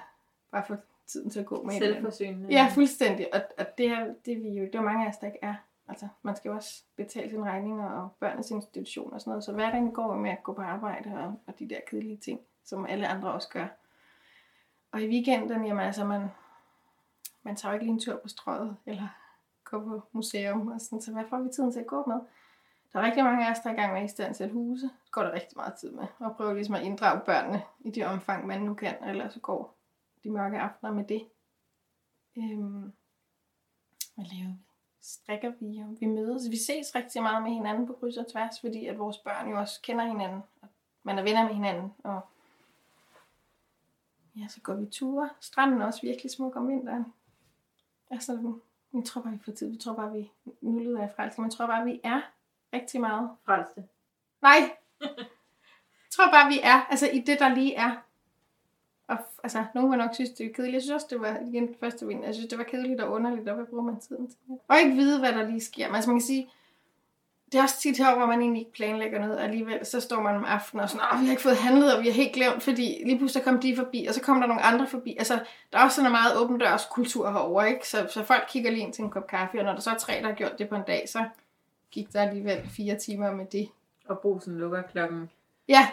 bare 0.52 0.64
får 0.68 0.76
tiden 1.12 1.30
til 1.30 1.40
at 1.40 1.46
gå 1.46 1.62
med 1.62 1.72
Selvforsynende. 1.72 2.48
Ja, 2.50 2.70
fuldstændig. 2.74 3.34
Og, 3.34 3.40
og 3.58 3.66
det, 3.78 3.86
er, 3.86 4.14
det, 4.24 4.32
er 4.32 4.40
vi 4.40 4.48
jo, 4.48 4.64
det 4.64 4.74
er 4.74 4.80
mange 4.80 5.04
af 5.06 5.10
os, 5.10 5.16
der 5.16 5.26
ikke 5.26 5.38
er. 5.42 5.54
Altså, 5.88 6.08
man 6.22 6.36
skal 6.36 6.48
jo 6.48 6.54
også 6.54 6.84
betale 6.96 7.30
sine 7.30 7.44
regninger 7.44 7.90
og 7.90 8.08
børnenes 8.20 8.50
institution 8.50 9.12
og 9.12 9.20
sådan 9.20 9.30
noget. 9.30 9.44
Så 9.44 9.52
hverdagen 9.52 9.92
går 9.92 10.14
med 10.14 10.30
at 10.30 10.42
gå 10.42 10.52
på 10.52 10.62
arbejde 10.62 11.10
og, 11.14 11.34
og 11.46 11.58
de 11.58 11.68
der 11.68 11.80
kedelige 11.90 12.16
ting, 12.16 12.40
som 12.64 12.86
alle 12.86 13.08
andre 13.08 13.32
også 13.32 13.48
gør. 13.48 13.66
Og 14.92 15.02
i 15.02 15.08
weekenden, 15.08 15.66
jamen 15.66 15.86
altså, 15.86 16.04
man, 16.04 16.28
man 17.42 17.56
tager 17.56 17.72
jo 17.72 17.74
ikke 17.74 17.84
lige 17.84 17.94
en 17.94 18.00
tur 18.00 18.16
på 18.16 18.28
strøget, 18.28 18.76
eller 18.86 19.08
går 19.64 19.78
på 19.78 20.02
museum 20.12 20.68
og 20.68 20.80
sådan, 20.80 21.02
så 21.02 21.12
hvad 21.12 21.24
får 21.30 21.38
vi 21.38 21.48
tiden 21.48 21.72
til 21.72 21.80
at 21.80 21.86
gå 21.86 22.04
med? 22.06 22.20
Der 22.92 22.98
er 23.00 23.04
rigtig 23.06 23.24
mange 23.24 23.46
af 23.46 23.50
os, 23.50 23.58
der 23.58 23.70
er 23.70 23.74
i 23.74 23.76
gang 23.76 23.92
med 23.92 24.00
at 24.00 24.10
i 24.10 24.12
stand 24.12 24.34
til 24.34 24.46
et 24.46 24.52
huse. 24.52 24.84
Det 24.84 25.12
går 25.12 25.22
der 25.22 25.32
rigtig 25.32 25.56
meget 25.56 25.74
tid 25.74 25.90
med. 25.90 26.04
Og 26.18 26.36
prøve 26.36 26.54
ligesom 26.54 26.74
at 26.74 26.82
inddrage 26.82 27.20
børnene 27.20 27.62
i 27.80 27.90
det 27.90 28.06
omfang, 28.06 28.46
man 28.46 28.62
nu 28.62 28.74
kan, 28.74 28.94
eller 29.04 29.28
så 29.28 29.40
går 29.40 29.79
de 30.24 30.30
mørke 30.30 30.58
aftener 30.58 30.92
med 30.92 31.04
det. 31.04 31.28
Øhm, 32.38 32.92
hvad 34.14 34.24
laver 34.24 34.48
vi? 34.48 34.64
Strikker 35.00 35.52
vi, 35.60 35.78
og 35.78 35.96
vi 36.00 36.06
mødes. 36.06 36.50
Vi 36.50 36.56
ses 36.56 36.94
rigtig 36.94 37.22
meget 37.22 37.42
med 37.42 37.50
hinanden 37.50 37.86
på 37.86 37.92
kryds 37.92 38.16
og 38.16 38.32
tværs, 38.32 38.60
fordi 38.60 38.86
at 38.86 38.98
vores 38.98 39.18
børn 39.18 39.50
jo 39.50 39.58
også 39.58 39.80
kender 39.82 40.04
hinanden. 40.04 40.42
Og 40.62 40.68
man 41.02 41.18
er 41.18 41.22
venner 41.22 41.44
med 41.44 41.54
hinanden. 41.54 41.92
Og 42.04 42.20
ja, 44.36 44.48
så 44.48 44.60
går 44.60 44.74
vi 44.74 44.86
ture. 44.86 45.30
Stranden 45.40 45.80
er 45.80 45.86
også 45.86 46.00
virkelig 46.02 46.30
smuk 46.30 46.56
om 46.56 46.68
vinteren. 46.68 47.04
Altså, 48.10 48.54
jeg 48.94 49.04
tror 49.04 49.22
bare, 49.22 49.32
vi 49.32 49.38
får 49.44 49.52
tid. 49.52 49.70
Vi 49.70 49.78
tror 49.78 49.94
bare, 49.94 50.12
vi 50.12 50.30
nu 50.60 50.78
lyder 50.78 51.00
jeg 51.00 51.12
frelst, 51.16 51.38
men 51.38 51.44
jeg 51.44 51.52
tror 51.52 51.66
bare, 51.66 51.84
vi 51.84 52.00
er 52.04 52.20
rigtig 52.72 53.00
meget. 53.00 53.30
Frelste. 53.44 53.88
Nej! 54.42 54.76
jeg 55.00 55.10
tror 56.14 56.30
bare, 56.30 56.48
vi 56.48 56.60
er, 56.62 56.80
altså 56.90 57.06
i 57.10 57.20
det, 57.20 57.38
der 57.38 57.54
lige 57.54 57.74
er. 57.74 57.96
Og 59.10 59.18
altså, 59.42 59.64
nogen 59.74 59.90
vil 59.90 59.98
nok 59.98 60.14
synes, 60.14 60.30
det 60.30 60.46
er 60.46 60.52
kedeligt. 60.52 60.74
Jeg 60.74 60.82
synes 60.82 60.94
også, 60.94 61.06
det 61.10 61.20
var 61.20 61.38
igen 61.46 61.74
første 61.80 62.06
vind. 62.06 62.24
Jeg 62.24 62.34
synes, 62.34 62.48
det 62.48 62.58
var 62.58 62.64
kedeligt 62.64 63.00
og 63.00 63.12
underligt, 63.12 63.48
og 63.48 63.54
hvad 63.54 63.66
bruger 63.66 63.84
man 63.84 64.00
tiden 64.00 64.26
til? 64.26 64.36
Og 64.68 64.78
ikke 64.78 64.96
vide, 64.96 65.18
hvad 65.18 65.32
der 65.32 65.48
lige 65.48 65.60
sker. 65.60 65.86
Men 65.86 65.94
altså, 65.94 66.10
man 66.10 66.18
kan 66.18 66.26
sige, 66.26 66.50
det 67.52 67.58
er 67.58 67.62
også 67.62 67.80
tit 67.80 67.98
her, 67.98 68.16
hvor 68.16 68.26
man 68.26 68.40
egentlig 68.40 68.60
ikke 68.60 68.72
planlægger 68.72 69.20
noget, 69.20 69.36
og 69.36 69.44
alligevel 69.44 69.86
så 69.86 70.00
står 70.00 70.20
man 70.20 70.36
om 70.36 70.44
aftenen 70.44 70.82
og 70.82 70.90
sådan, 70.90 71.20
vi 71.20 71.24
har 71.24 71.30
ikke 71.30 71.42
fået 71.42 71.56
handlet, 71.56 71.96
og 71.96 72.02
vi 72.02 72.06
har 72.06 72.14
helt 72.14 72.32
glemt, 72.32 72.62
fordi 72.62 73.02
lige 73.06 73.18
pludselig 73.18 73.44
kom 73.44 73.60
de 73.60 73.76
forbi, 73.76 74.06
og 74.08 74.14
så 74.14 74.20
kommer 74.22 74.42
der 74.42 74.48
nogle 74.48 74.62
andre 74.62 74.86
forbi. 74.86 75.16
Altså, 75.18 75.34
der 75.72 75.78
er 75.78 75.84
også 75.84 75.94
sådan 75.94 76.06
en 76.06 76.12
meget 76.12 76.36
åben 76.36 76.58
dørs 76.58 76.86
kultur 76.90 77.30
herovre, 77.30 77.68
ikke? 77.68 77.88
Så, 77.88 78.06
så 78.10 78.24
folk 78.24 78.44
kigger 78.48 78.70
lige 78.70 78.82
ind 78.82 78.92
til 78.92 79.04
en 79.04 79.10
kop 79.10 79.26
kaffe, 79.26 79.58
og 79.58 79.64
når 79.64 79.72
der 79.72 79.80
så 79.80 79.90
er 79.90 79.98
tre, 79.98 80.12
der 80.12 80.26
har 80.26 80.34
gjort 80.34 80.58
det 80.58 80.68
på 80.68 80.74
en 80.74 80.82
dag, 80.86 81.08
så 81.08 81.24
gik 81.90 82.12
der 82.12 82.22
alligevel 82.22 82.68
fire 82.68 82.98
timer 82.98 83.32
med 83.32 83.46
det. 83.46 83.68
Og 84.08 84.18
brusen 84.18 84.58
lukker 84.58 84.82
klokken. 84.82 85.30
Ja, 85.68 85.88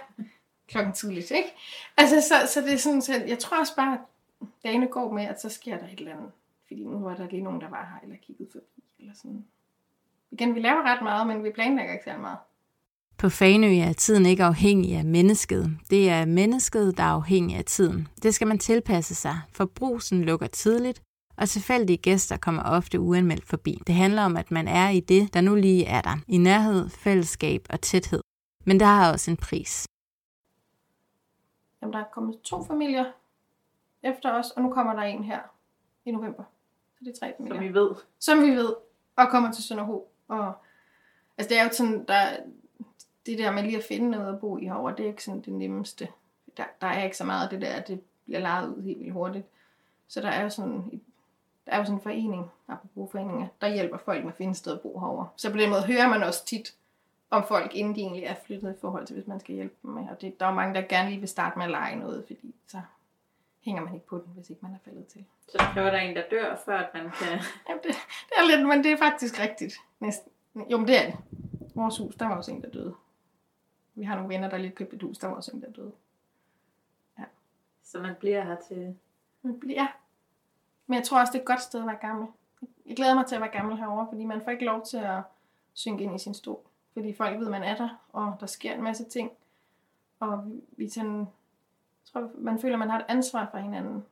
klokken 0.68 0.94
tidligt, 0.94 1.32
ikke? 1.32 1.50
Altså, 1.98 2.22
så, 2.22 2.54
så 2.54 2.62
det 2.62 2.74
er 2.74 2.78
sådan, 2.78 3.02
så 3.02 3.24
jeg 3.28 3.40
tror 3.40 3.60
også 3.60 3.76
bare, 3.76 3.94
at 3.94 4.00
dagene 4.64 4.88
går 4.88 5.12
med, 5.14 5.24
at 5.24 5.42
så 5.42 5.50
sker 5.50 5.78
der 5.78 5.86
et 5.86 6.00
eller 6.00 6.12
andet. 6.12 6.32
Fordi 6.68 6.84
nu 6.84 7.00
var 7.00 7.16
der 7.16 7.28
lige 7.30 7.42
nogen, 7.42 7.62
der 7.62 7.70
var 7.70 7.90
her, 7.94 8.04
eller 8.04 8.16
kiggede 8.28 8.50
forbi, 8.52 8.84
eller 9.00 9.14
sådan. 9.16 9.46
Igen, 10.32 10.56
vi 10.56 10.60
laver 10.60 10.82
ret 10.84 11.02
meget, 11.02 11.28
men 11.28 11.44
vi 11.44 11.52
planlægger 11.52 11.94
ikke 11.94 12.04
særlig 12.04 12.22
meget. 12.22 12.38
På 13.18 13.30
Fanø 13.30 13.68
er 13.68 13.94
tiden 13.94 14.26
ikke 14.26 14.44
afhængig 14.44 14.96
af 14.96 15.06
mennesket. 15.06 15.78
Det 15.90 16.10
er 16.10 16.26
mennesket, 16.26 16.98
der 16.98 17.04
er 17.04 17.08
afhængig 17.08 17.58
af 17.58 17.66
tiden. 17.66 18.08
Det 18.24 18.34
skal 18.34 18.48
man 18.48 18.60
tilpasse 18.60 19.16
sig, 19.16 19.42
for 19.52 19.66
brusen 19.66 20.24
lukker 20.24 20.48
tidligt, 20.48 21.02
og 21.38 21.50
tilfældige 21.50 21.98
gæster 21.98 22.38
kommer 22.38 22.64
ofte 22.64 23.00
uanmeldt 23.00 23.46
forbi. 23.46 23.82
Det 23.88 23.96
handler 23.96 24.22
om, 24.22 24.38
at 24.38 24.52
man 24.52 24.68
er 24.68 24.90
i 24.90 25.00
det, 25.00 25.34
der 25.34 25.42
nu 25.42 25.56
lige 25.56 25.86
er 25.86 26.02
der. 26.02 26.18
I 26.28 26.38
nærhed, 26.38 26.90
fællesskab 26.90 27.66
og 27.70 27.82
tæthed. 27.82 28.22
Men 28.66 28.80
der 28.80 28.86
har 28.86 29.12
også 29.12 29.32
en 29.32 29.38
pris. 29.38 29.88
Jamen, 31.82 31.94
der 31.94 32.00
er 32.00 32.04
kommet 32.04 32.42
to 32.42 32.64
familier 32.64 33.12
efter 34.04 34.34
os, 34.34 34.52
og 34.52 34.62
nu 34.62 34.74
kommer 34.74 34.94
der 34.94 35.02
en 35.02 35.24
her 35.24 35.40
i 36.06 36.12
november. 36.12 36.44
Så 36.98 37.04
det 37.06 37.12
er 37.12 37.20
tre 37.20 37.34
familier. 37.38 37.56
Som 37.56 37.64
vi 37.64 37.74
ved. 37.74 37.96
som 38.20 38.42
vi 38.42 38.50
ved, 38.50 38.76
og 39.16 39.30
kommer 39.30 39.52
til 39.52 39.64
Sønderho. 39.64 40.08
Og, 40.28 40.54
altså 41.38 41.50
det 41.50 41.60
er 41.60 41.64
jo 41.64 41.70
sådan, 41.72 42.06
der, 42.06 42.38
det 43.26 43.38
der 43.38 43.52
med 43.52 43.64
lige 43.64 43.78
at 43.78 43.84
finde 43.84 44.10
noget 44.10 44.34
at 44.34 44.40
bo 44.40 44.58
i 44.58 44.66
herovre, 44.66 44.96
det 44.98 45.04
er 45.04 45.10
ikke 45.10 45.24
sådan 45.24 45.42
det 45.42 45.54
nemmeste. 45.54 46.08
Der, 46.58 46.64
der 46.82 46.88
er 46.88 47.04
ikke 47.04 47.18
så 47.18 47.24
meget 47.26 47.44
af 47.44 47.50
det 47.50 47.62
der, 47.62 47.74
at 47.74 47.88
det 47.88 48.02
bliver 48.26 48.40
lejet 48.40 48.70
ud 48.70 48.82
helt 48.84 49.00
vildt 49.00 49.14
hurtigt. 49.14 49.46
Så 50.08 50.22
der 50.22 50.30
er 50.30 50.44
jo 50.44 50.50
sådan, 50.50 51.02
der 51.66 51.72
er 51.72 51.78
jo 51.78 51.84
sådan 51.84 51.98
en 51.98 52.02
forening, 52.02 52.52
apropos 52.68 53.12
foreninger, 53.12 53.48
der 53.62 53.74
hjælper 53.74 53.98
folk 53.98 54.24
med 54.24 54.32
at 54.32 54.38
finde 54.38 54.56
sted 54.56 54.74
at 54.74 54.82
bo 54.82 55.00
herovre. 55.00 55.28
Så 55.36 55.52
på 55.52 55.58
den 55.58 55.70
måde 55.70 55.82
hører 55.82 56.10
man 56.10 56.24
også 56.24 56.46
tit 56.46 56.76
om 57.30 57.44
folk, 57.48 57.76
inden 57.76 57.96
de 57.96 58.02
egentlig 58.02 58.24
er 58.24 58.36
flyttet 58.46 58.76
i 58.76 58.80
forhold 58.82 59.08
til, 59.08 59.14
hvis 59.14 59.28
man 59.28 59.40
skal 59.40 59.56
hjælpe 59.56 59.76
dem 59.84 59.92
med. 59.92 60.10
Og 60.10 60.22
det, 60.22 60.40
der 60.40 60.46
er 60.46 60.54
mange, 60.54 60.76
der 60.76 60.82
gerne 60.82 61.10
lige 61.10 61.20
vil 61.20 61.30
starte 61.30 61.58
med 61.58 61.66
at 61.66 61.72
lege 61.72 61.96
noget, 61.96 62.24
fordi 62.28 62.56
så 62.68 62.82
hænger 63.60 63.84
man 63.84 63.94
ikke 63.94 64.08
på 64.08 64.18
den, 64.18 64.34
hvis 64.36 64.50
ikke 64.50 64.62
man 64.62 64.74
er 64.74 64.80
faldet 64.86 65.08
til. 65.08 65.26
Så 65.48 65.58
der 65.58 65.74
kræver 65.74 65.90
der 65.90 65.98
en, 65.98 66.16
der 66.16 66.24
dør, 66.32 66.56
før 66.66 66.78
at 66.78 66.90
man 66.94 67.04
kan... 67.04 67.40
Jamen, 67.70 67.84
det, 67.84 67.96
det 68.30 68.36
er 68.38 68.56
lidt, 68.56 68.68
men 68.68 68.84
det 68.84 68.92
er 68.92 68.98
faktisk 68.98 69.40
rigtigt. 69.40 69.76
Næsten. 70.00 70.32
Jo, 70.72 70.78
men 70.78 70.88
det 70.88 71.06
er 71.06 71.06
det. 71.06 71.20
Vores 71.76 71.98
hus, 71.98 72.16
der 72.16 72.28
var 72.28 72.36
også 72.36 72.52
en, 72.52 72.62
der 72.62 72.70
døde. 72.70 72.96
Vi 73.96 74.04
har 74.04 74.16
nogle 74.16 74.30
venner, 74.30 74.50
der 74.50 74.58
lige 74.58 74.72
købte 74.72 74.96
et 74.96 75.04
hus, 75.04 75.18
der 75.18 75.28
var 75.28 75.36
også 75.36 75.52
en, 75.52 75.62
der 75.62 75.72
døde. 75.72 75.92
Så 77.84 78.00
man 78.00 78.16
bliver 78.20 78.44
her 78.44 78.56
til... 78.68 78.96
Men, 79.42 79.64
ja. 79.70 79.88
Men 80.88 80.96
jeg 80.96 81.04
tror 81.04 81.20
også, 81.20 81.32
det 81.32 81.38
er 81.38 81.42
et 81.42 81.48
godt 81.48 81.62
sted 81.62 81.80
at 81.80 81.88
være 81.88 81.98
gammel. 82.02 82.28
Jeg 82.86 82.96
glæder 82.96 83.16
mig 83.16 83.26
til 83.26 83.36
at 83.36 83.42
være 83.42 83.52
gammel 83.52 83.78
herovre, 83.78 84.08
fordi 84.10 84.26
man 84.26 84.42
får 84.44 84.52
ikke 84.52 84.66
lov 84.66 84.86
til 84.86 84.98
at 84.98 85.22
synke 85.74 86.04
ind 86.04 86.16
i 86.16 86.20
sin 86.20 86.34
stol. 86.34 86.60
Fordi 86.98 87.14
folk 87.14 87.40
ved, 87.40 87.46
at 87.46 87.52
man 87.52 87.64
er 87.64 87.76
der, 87.76 87.90
og 88.14 88.38
der 88.40 88.46
sker 88.46 88.74
en 88.74 88.84
masse 88.84 89.04
ting. 89.04 89.32
Og 90.20 90.52
vi 90.78 90.90
sådan, 90.90 91.28
tror, 92.06 92.30
man 92.38 92.60
føler, 92.60 92.76
at 92.76 92.80
man 92.80 92.90
har 92.90 93.00
et 93.00 93.06
ansvar 93.08 93.48
for 93.52 93.58
hinanden. 93.58 94.06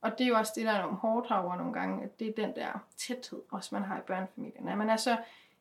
Og 0.00 0.18
det 0.18 0.24
er 0.24 0.28
jo 0.28 0.36
også 0.36 0.52
det, 0.56 0.66
der 0.66 0.72
er 0.72 0.82
nogle 0.82 0.96
hårdt 0.96 1.30
over 1.30 1.56
nogle 1.56 1.72
gange, 1.72 2.04
at 2.04 2.20
det 2.20 2.28
er 2.28 2.46
den 2.46 2.56
der 2.56 2.84
tæthed, 2.96 3.42
også 3.50 3.74
man 3.74 3.82
har 3.82 3.98
i 3.98 4.02
børnefamilien. 4.06 4.68
At 4.68 4.78
man 4.78 4.90
er 4.90 4.96
så 4.96 5.16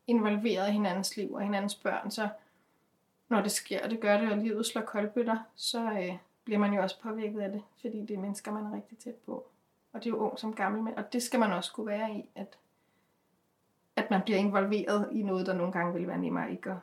involveret 0.07 0.70
i 0.70 0.72
hinandens 0.72 1.18
liv 1.18 1.34
og 1.34 1.41
hinandens 1.41 1.76
børn, 1.76 2.11
så 2.11 2.30
når 3.30 3.41
det 3.41 3.51
sker, 3.51 3.84
og 3.84 3.89
det 3.89 3.99
gør 3.99 4.18
det, 4.18 4.32
og 4.32 4.38
livet 4.38 4.65
slår 4.65 4.82
koldbøtter, 4.82 5.38
så 5.55 5.91
øh, 5.91 6.18
bliver 6.43 6.59
man 6.59 6.74
jo 6.74 6.82
også 6.82 7.01
påvirket 7.01 7.39
af 7.39 7.51
det, 7.51 7.63
fordi 7.82 8.01
det 8.01 8.11
er 8.11 8.20
mennesker, 8.20 8.51
man 8.51 8.65
er 8.65 8.74
rigtig 8.76 8.97
tæt 8.97 9.15
på. 9.15 9.47
Og 9.93 10.03
det 10.03 10.05
er 10.05 10.13
jo 10.13 10.18
ung 10.18 10.39
som 10.39 10.53
gammel 10.53 10.93
og 10.97 11.13
det 11.13 11.24
skal 11.24 11.39
man 11.39 11.53
også 11.53 11.74
kunne 11.74 11.88
være 11.88 12.11
i, 12.11 12.30
at, 12.36 12.57
at 13.98 14.12
man 14.12 14.22
bliver 14.22 14.38
involveret 14.38 15.10
i 15.12 15.24
noget, 15.24 15.45
der 15.45 15.54
nogle 15.54 15.72
gange 15.72 15.93
vil 15.93 16.08
være 16.08 16.18
nemmere 16.18 16.52
ikke 16.52 16.70
at, 16.72 16.78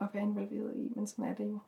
at 0.00 0.06
være 0.12 0.22
involveret 0.22 0.76
i, 0.76 0.92
men 0.96 1.06
sådan 1.06 1.24
er 1.24 1.34
det 1.34 1.44
jo. 1.44 1.58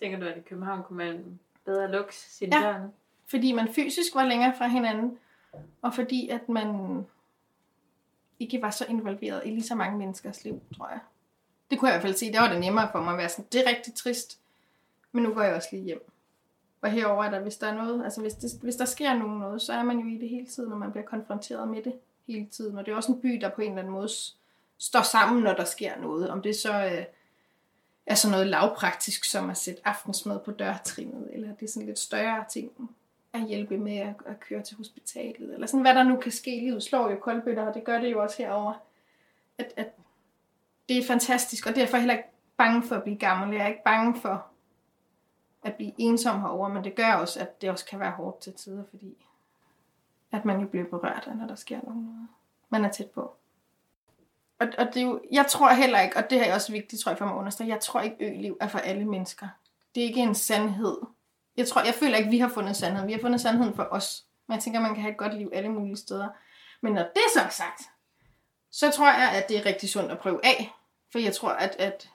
Tænker 0.00 0.18
du, 0.18 0.26
at 0.26 0.36
i 0.36 0.40
København 0.40 0.82
kunne 0.82 0.96
man 0.96 1.38
bedre 1.64 1.90
lukke 1.90 2.14
sine 2.16 2.56
Ja. 2.56 2.62
børn? 2.72 2.92
Fordi 3.26 3.52
man 3.52 3.68
fysisk 3.74 4.14
var 4.14 4.24
længere 4.24 4.54
fra 4.58 4.66
hinanden, 4.66 5.18
og 5.82 5.94
fordi 5.94 6.28
at 6.28 6.48
man 6.48 7.04
ikke 8.38 8.62
var 8.62 8.70
så 8.70 8.86
involveret 8.88 9.42
i 9.44 9.48
lige 9.48 9.62
så 9.62 9.74
mange 9.74 9.98
menneskers 9.98 10.44
liv, 10.44 10.60
tror 10.76 10.88
jeg. 10.88 11.00
Det 11.70 11.78
kunne 11.78 11.88
jeg 11.88 11.94
i 11.94 11.96
hvert 11.96 12.02
fald 12.08 12.14
sige. 12.14 12.32
Der 12.32 12.40
var 12.40 12.48
det 12.48 12.60
nemmere 12.60 12.88
for 12.92 13.00
mig 13.00 13.12
at 13.12 13.18
være 13.18 13.28
sådan, 13.28 13.44
det 13.52 13.60
er 13.64 13.68
rigtig 13.70 13.94
trist, 13.94 14.40
men 15.12 15.22
nu 15.22 15.34
går 15.34 15.42
jeg 15.42 15.54
også 15.54 15.68
lige 15.72 15.84
hjem. 15.84 16.10
Og 16.80 16.90
herover 16.90 17.24
er 17.24 17.30
der, 17.30 17.40
hvis 17.40 17.56
der 17.56 17.66
er 17.66 17.74
noget, 17.74 18.04
altså 18.04 18.20
hvis, 18.20 18.34
det, 18.34 18.50
hvis 18.62 18.76
der 18.76 18.84
sker 18.84 19.14
nogen 19.14 19.38
noget, 19.38 19.62
så 19.62 19.72
er 19.72 19.82
man 19.82 19.98
jo 19.98 20.06
i 20.06 20.18
det 20.18 20.28
hele 20.28 20.46
tiden, 20.46 20.70
når 20.70 20.76
man 20.76 20.90
bliver 20.90 21.04
konfronteret 21.04 21.68
med 21.68 21.82
det 21.82 21.92
hele 22.28 22.46
tiden. 22.46 22.78
Og 22.78 22.86
det 22.86 22.92
er 22.92 22.96
også 22.96 23.12
en 23.12 23.20
by, 23.20 23.28
der 23.28 23.48
på 23.48 23.60
en 23.60 23.68
eller 23.68 23.82
anden 23.82 23.94
måde 23.94 24.08
står 24.78 25.02
sammen, 25.02 25.42
når 25.42 25.54
der 25.54 25.64
sker 25.64 26.00
noget. 26.00 26.30
Om 26.30 26.42
det 26.42 26.56
så 26.56 26.84
øh, 26.84 27.04
er 28.06 28.14
sådan 28.14 28.32
noget 28.32 28.46
lavpraktisk, 28.46 29.24
som 29.24 29.50
at 29.50 29.56
sætte 29.56 29.80
aftensmad 29.84 30.40
på 30.40 30.50
dørtrinnet, 30.50 31.28
eller 31.32 31.54
det 31.54 31.62
er 31.62 31.70
sådan 31.70 31.86
lidt 31.86 31.98
større 31.98 32.44
ting 32.50 32.72
at 33.32 33.46
hjælpe 33.48 33.78
med 33.78 33.96
at, 33.96 34.14
at 34.26 34.40
køre 34.40 34.62
til 34.62 34.76
hospitalet, 34.76 35.54
eller 35.54 35.66
sådan 35.66 35.80
hvad 35.80 35.94
der 35.94 36.02
nu 36.02 36.16
kan 36.16 36.32
ske. 36.32 36.50
Livet 36.50 36.82
slår 36.82 37.10
jo 37.10 37.16
koldbøtter, 37.16 37.66
og 37.66 37.74
det 37.74 37.84
gør 37.84 38.00
det 38.00 38.12
jo 38.12 38.22
også 38.22 38.42
herover. 38.42 38.74
At, 39.58 39.72
at 39.76 39.88
det 40.88 40.98
er 40.98 41.06
fantastisk, 41.06 41.66
og 41.66 41.74
derfor 41.74 41.96
er 41.96 41.98
jeg 41.98 42.02
heller 42.02 42.16
ikke 42.16 42.28
bange 42.56 42.82
for 42.82 42.96
at 42.96 43.02
blive 43.02 43.18
gammel. 43.18 43.56
Jeg 43.56 43.64
er 43.64 43.68
ikke 43.68 43.84
bange 43.84 44.20
for 44.20 44.46
at 45.62 45.74
blive 45.74 45.92
ensom 45.98 46.40
herover, 46.40 46.68
men 46.68 46.84
det 46.84 46.94
gør 46.94 47.12
også, 47.12 47.40
at 47.40 47.62
det 47.62 47.70
også 47.70 47.86
kan 47.86 48.00
være 48.00 48.10
hårdt 48.10 48.40
til 48.40 48.52
tider, 48.52 48.84
fordi 48.90 49.16
at 50.32 50.44
man 50.44 50.60
jo 50.60 50.66
bliver 50.66 50.84
berørt 50.84 51.24
af, 51.26 51.36
når 51.36 51.46
der 51.46 51.54
sker 51.54 51.80
noget, 51.84 52.28
man 52.68 52.84
er 52.84 52.88
tæt 52.88 53.10
på. 53.10 53.20
Og, 54.60 54.68
og 54.78 54.86
det 54.86 54.96
er 54.96 55.06
jo, 55.06 55.20
jeg 55.32 55.46
tror 55.46 55.72
heller 55.72 56.00
ikke, 56.00 56.16
og 56.16 56.30
det 56.30 56.38
her 56.38 56.46
er 56.46 56.54
også 56.54 56.72
vigtigt, 56.72 57.02
tror 57.02 57.10
jeg, 57.10 57.18
for 57.18 57.24
mig 57.24 57.34
at 57.34 57.38
understrege, 57.38 57.70
jeg 57.70 57.80
tror 57.80 58.00
ikke, 58.00 58.16
øliv 58.20 58.56
er 58.60 58.68
for 58.68 58.78
alle 58.78 59.04
mennesker. 59.04 59.48
Det 59.94 60.02
er 60.02 60.06
ikke 60.06 60.20
en 60.20 60.34
sandhed. 60.34 60.98
Jeg 61.56 61.68
tror, 61.68 61.84
jeg 61.84 61.94
føler 61.94 62.16
ikke, 62.16 62.30
vi 62.30 62.38
har 62.38 62.48
fundet 62.48 62.76
sandheden. 62.76 63.08
Vi 63.08 63.12
har 63.12 63.20
fundet 63.20 63.40
sandheden 63.40 63.74
for 63.74 63.88
os. 63.90 64.24
Men 64.46 64.54
jeg 64.54 64.62
tænker, 64.62 64.80
man 64.80 64.94
kan 64.94 65.02
have 65.02 65.12
et 65.12 65.18
godt 65.18 65.34
liv 65.34 65.50
alle 65.52 65.68
mulige 65.68 65.96
steder. 65.96 66.28
Men 66.80 66.92
når 66.92 67.02
det 67.02 67.22
så 67.34 67.40
er 67.40 67.48
sagt, 67.48 67.82
så 68.70 68.90
tror 68.90 69.06
jeg, 69.06 69.32
at 69.34 69.48
det 69.48 69.58
er 69.58 69.66
rigtig 69.66 69.88
sundt 69.88 70.12
at 70.12 70.18
prøve 70.18 70.40
af. 70.44 70.72
For 71.12 71.18
jeg 71.18 71.34
tror, 71.34 71.48
at, 71.48 71.76
at, 71.78 72.10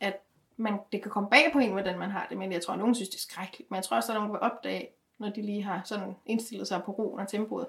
at 0.00 0.20
man, 0.56 0.78
det 0.92 1.02
kan 1.02 1.10
komme 1.10 1.30
bag 1.30 1.50
på 1.52 1.58
en, 1.58 1.72
hvordan 1.72 1.98
man 1.98 2.10
har 2.10 2.26
det. 2.28 2.38
Men 2.38 2.52
jeg 2.52 2.62
tror, 2.62 2.72
at 2.72 2.78
nogen 2.78 2.94
synes, 2.94 3.08
det 3.08 3.16
er 3.16 3.20
skrækkeligt. 3.20 3.70
Men 3.70 3.76
jeg 3.76 3.84
tror 3.84 3.96
også, 3.96 4.12
at 4.12 4.16
nogen 4.16 4.32
vil 4.32 4.40
opdage, 4.40 4.88
når 5.18 5.30
de 5.30 5.42
lige 5.42 5.62
har 5.62 5.82
sådan 5.84 6.16
indstillet 6.26 6.68
sig 6.68 6.82
på 6.82 6.92
roen 6.92 7.20
og 7.20 7.28
tempoet, 7.28 7.66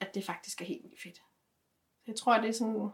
at 0.00 0.14
det 0.14 0.24
faktisk 0.24 0.60
er 0.60 0.64
helt 0.64 0.82
vildt 0.84 1.02
fedt. 1.02 1.22
Jeg 2.06 2.16
tror, 2.16 2.38
det 2.38 2.48
er 2.48 2.52
sådan... 2.52 2.88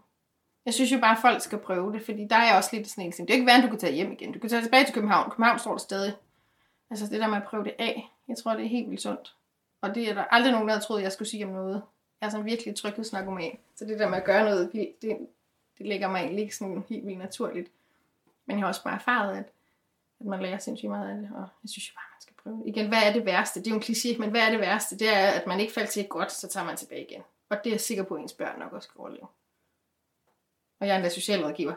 Jeg 0.64 0.74
synes 0.74 0.92
jo 0.92 0.98
bare, 1.00 1.16
at 1.16 1.20
folk 1.20 1.42
skal 1.42 1.58
prøve 1.58 1.92
det, 1.92 2.02
fordi 2.02 2.26
der 2.26 2.36
er 2.36 2.46
jeg 2.46 2.56
også 2.56 2.70
lidt 2.72 2.88
sådan 2.88 3.04
en 3.04 3.12
ting. 3.12 3.28
Det 3.28 3.34
er 3.34 3.38
ikke 3.38 3.46
værd, 3.46 3.58
at 3.58 3.64
du 3.64 3.68
kan 3.68 3.78
tage 3.78 3.94
hjem 3.94 4.12
igen. 4.12 4.32
Du 4.32 4.38
kan 4.38 4.50
tage 4.50 4.62
tilbage 4.62 4.84
til 4.84 4.94
København. 4.94 5.30
København 5.30 5.58
står 5.58 5.70
der 5.70 5.78
stadig. 5.78 6.14
Altså 6.90 7.06
det 7.06 7.20
der 7.20 7.28
med 7.28 7.36
at 7.36 7.44
prøve 7.44 7.64
det 7.64 7.74
af, 7.78 8.12
jeg 8.28 8.36
tror, 8.36 8.54
det 8.54 8.64
er 8.64 8.68
helt 8.68 8.90
vildt 8.90 9.02
sundt. 9.02 9.36
Og 9.80 9.94
det 9.94 10.10
er 10.10 10.14
der 10.14 10.24
aldrig 10.24 10.52
nogen, 10.52 10.68
der 10.68 10.74
havde 10.74 10.84
troet, 10.84 11.02
jeg 11.02 11.12
skulle 11.12 11.28
sige 11.28 11.44
om 11.44 11.50
noget. 11.50 11.82
Jeg 12.20 12.26
er 12.26 12.30
sådan 12.30 12.46
virkelig 12.46 12.76
tryghedsnarkoman. 12.76 13.58
Så 13.74 13.84
det 13.84 13.98
der 13.98 14.08
med 14.08 14.18
at 14.18 14.24
gøre 14.24 14.44
noget 14.44 14.72
det, 14.72 14.94
det 15.78 15.86
ligger 15.86 16.08
mig 16.08 16.20
egentlig 16.20 16.42
ikke 16.42 16.56
sådan 16.56 16.84
helt 16.88 17.06
vildt 17.06 17.18
naturligt. 17.18 17.70
Men 18.46 18.56
jeg 18.56 18.62
har 18.62 18.68
også 18.68 18.84
bare 18.84 18.94
erfaret, 18.94 19.36
at, 19.36 19.44
at 20.20 20.26
man 20.26 20.42
lærer 20.42 20.58
sindssygt 20.58 20.90
meget 20.90 21.10
af 21.10 21.16
det, 21.16 21.30
og 21.34 21.46
jeg 21.62 21.68
synes 21.70 21.88
jo 21.88 21.92
bare, 21.94 22.08
man 22.14 22.20
skal 22.20 22.34
prøve. 22.42 22.62
Igen, 22.66 22.88
hvad 22.88 22.98
er 23.04 23.12
det 23.12 23.24
værste? 23.24 23.60
Det 23.60 23.66
er 23.66 23.70
jo 23.70 23.76
en 23.76 23.82
kliché, 23.82 24.18
men 24.18 24.30
hvad 24.30 24.40
er 24.40 24.50
det 24.50 24.60
værste? 24.60 24.98
Det 24.98 25.08
er, 25.08 25.26
at 25.26 25.46
man 25.46 25.60
ikke 25.60 25.72
falder 25.72 25.90
til 25.90 26.06
godt, 26.08 26.32
så 26.32 26.48
tager 26.48 26.66
man 26.66 26.76
tilbage 26.76 27.06
igen. 27.10 27.22
Og 27.50 27.56
det 27.64 27.70
er 27.70 27.74
jeg 27.74 27.80
sikker 27.80 28.02
på, 28.02 28.14
at 28.14 28.22
ens 28.22 28.32
børn 28.32 28.58
nok 28.58 28.72
også 28.72 28.86
skal 28.86 28.98
overleve. 28.98 29.26
Og 30.80 30.86
jeg 30.86 30.92
er 30.92 30.96
endda 30.96 31.08
socialrådgiver. 31.08 31.74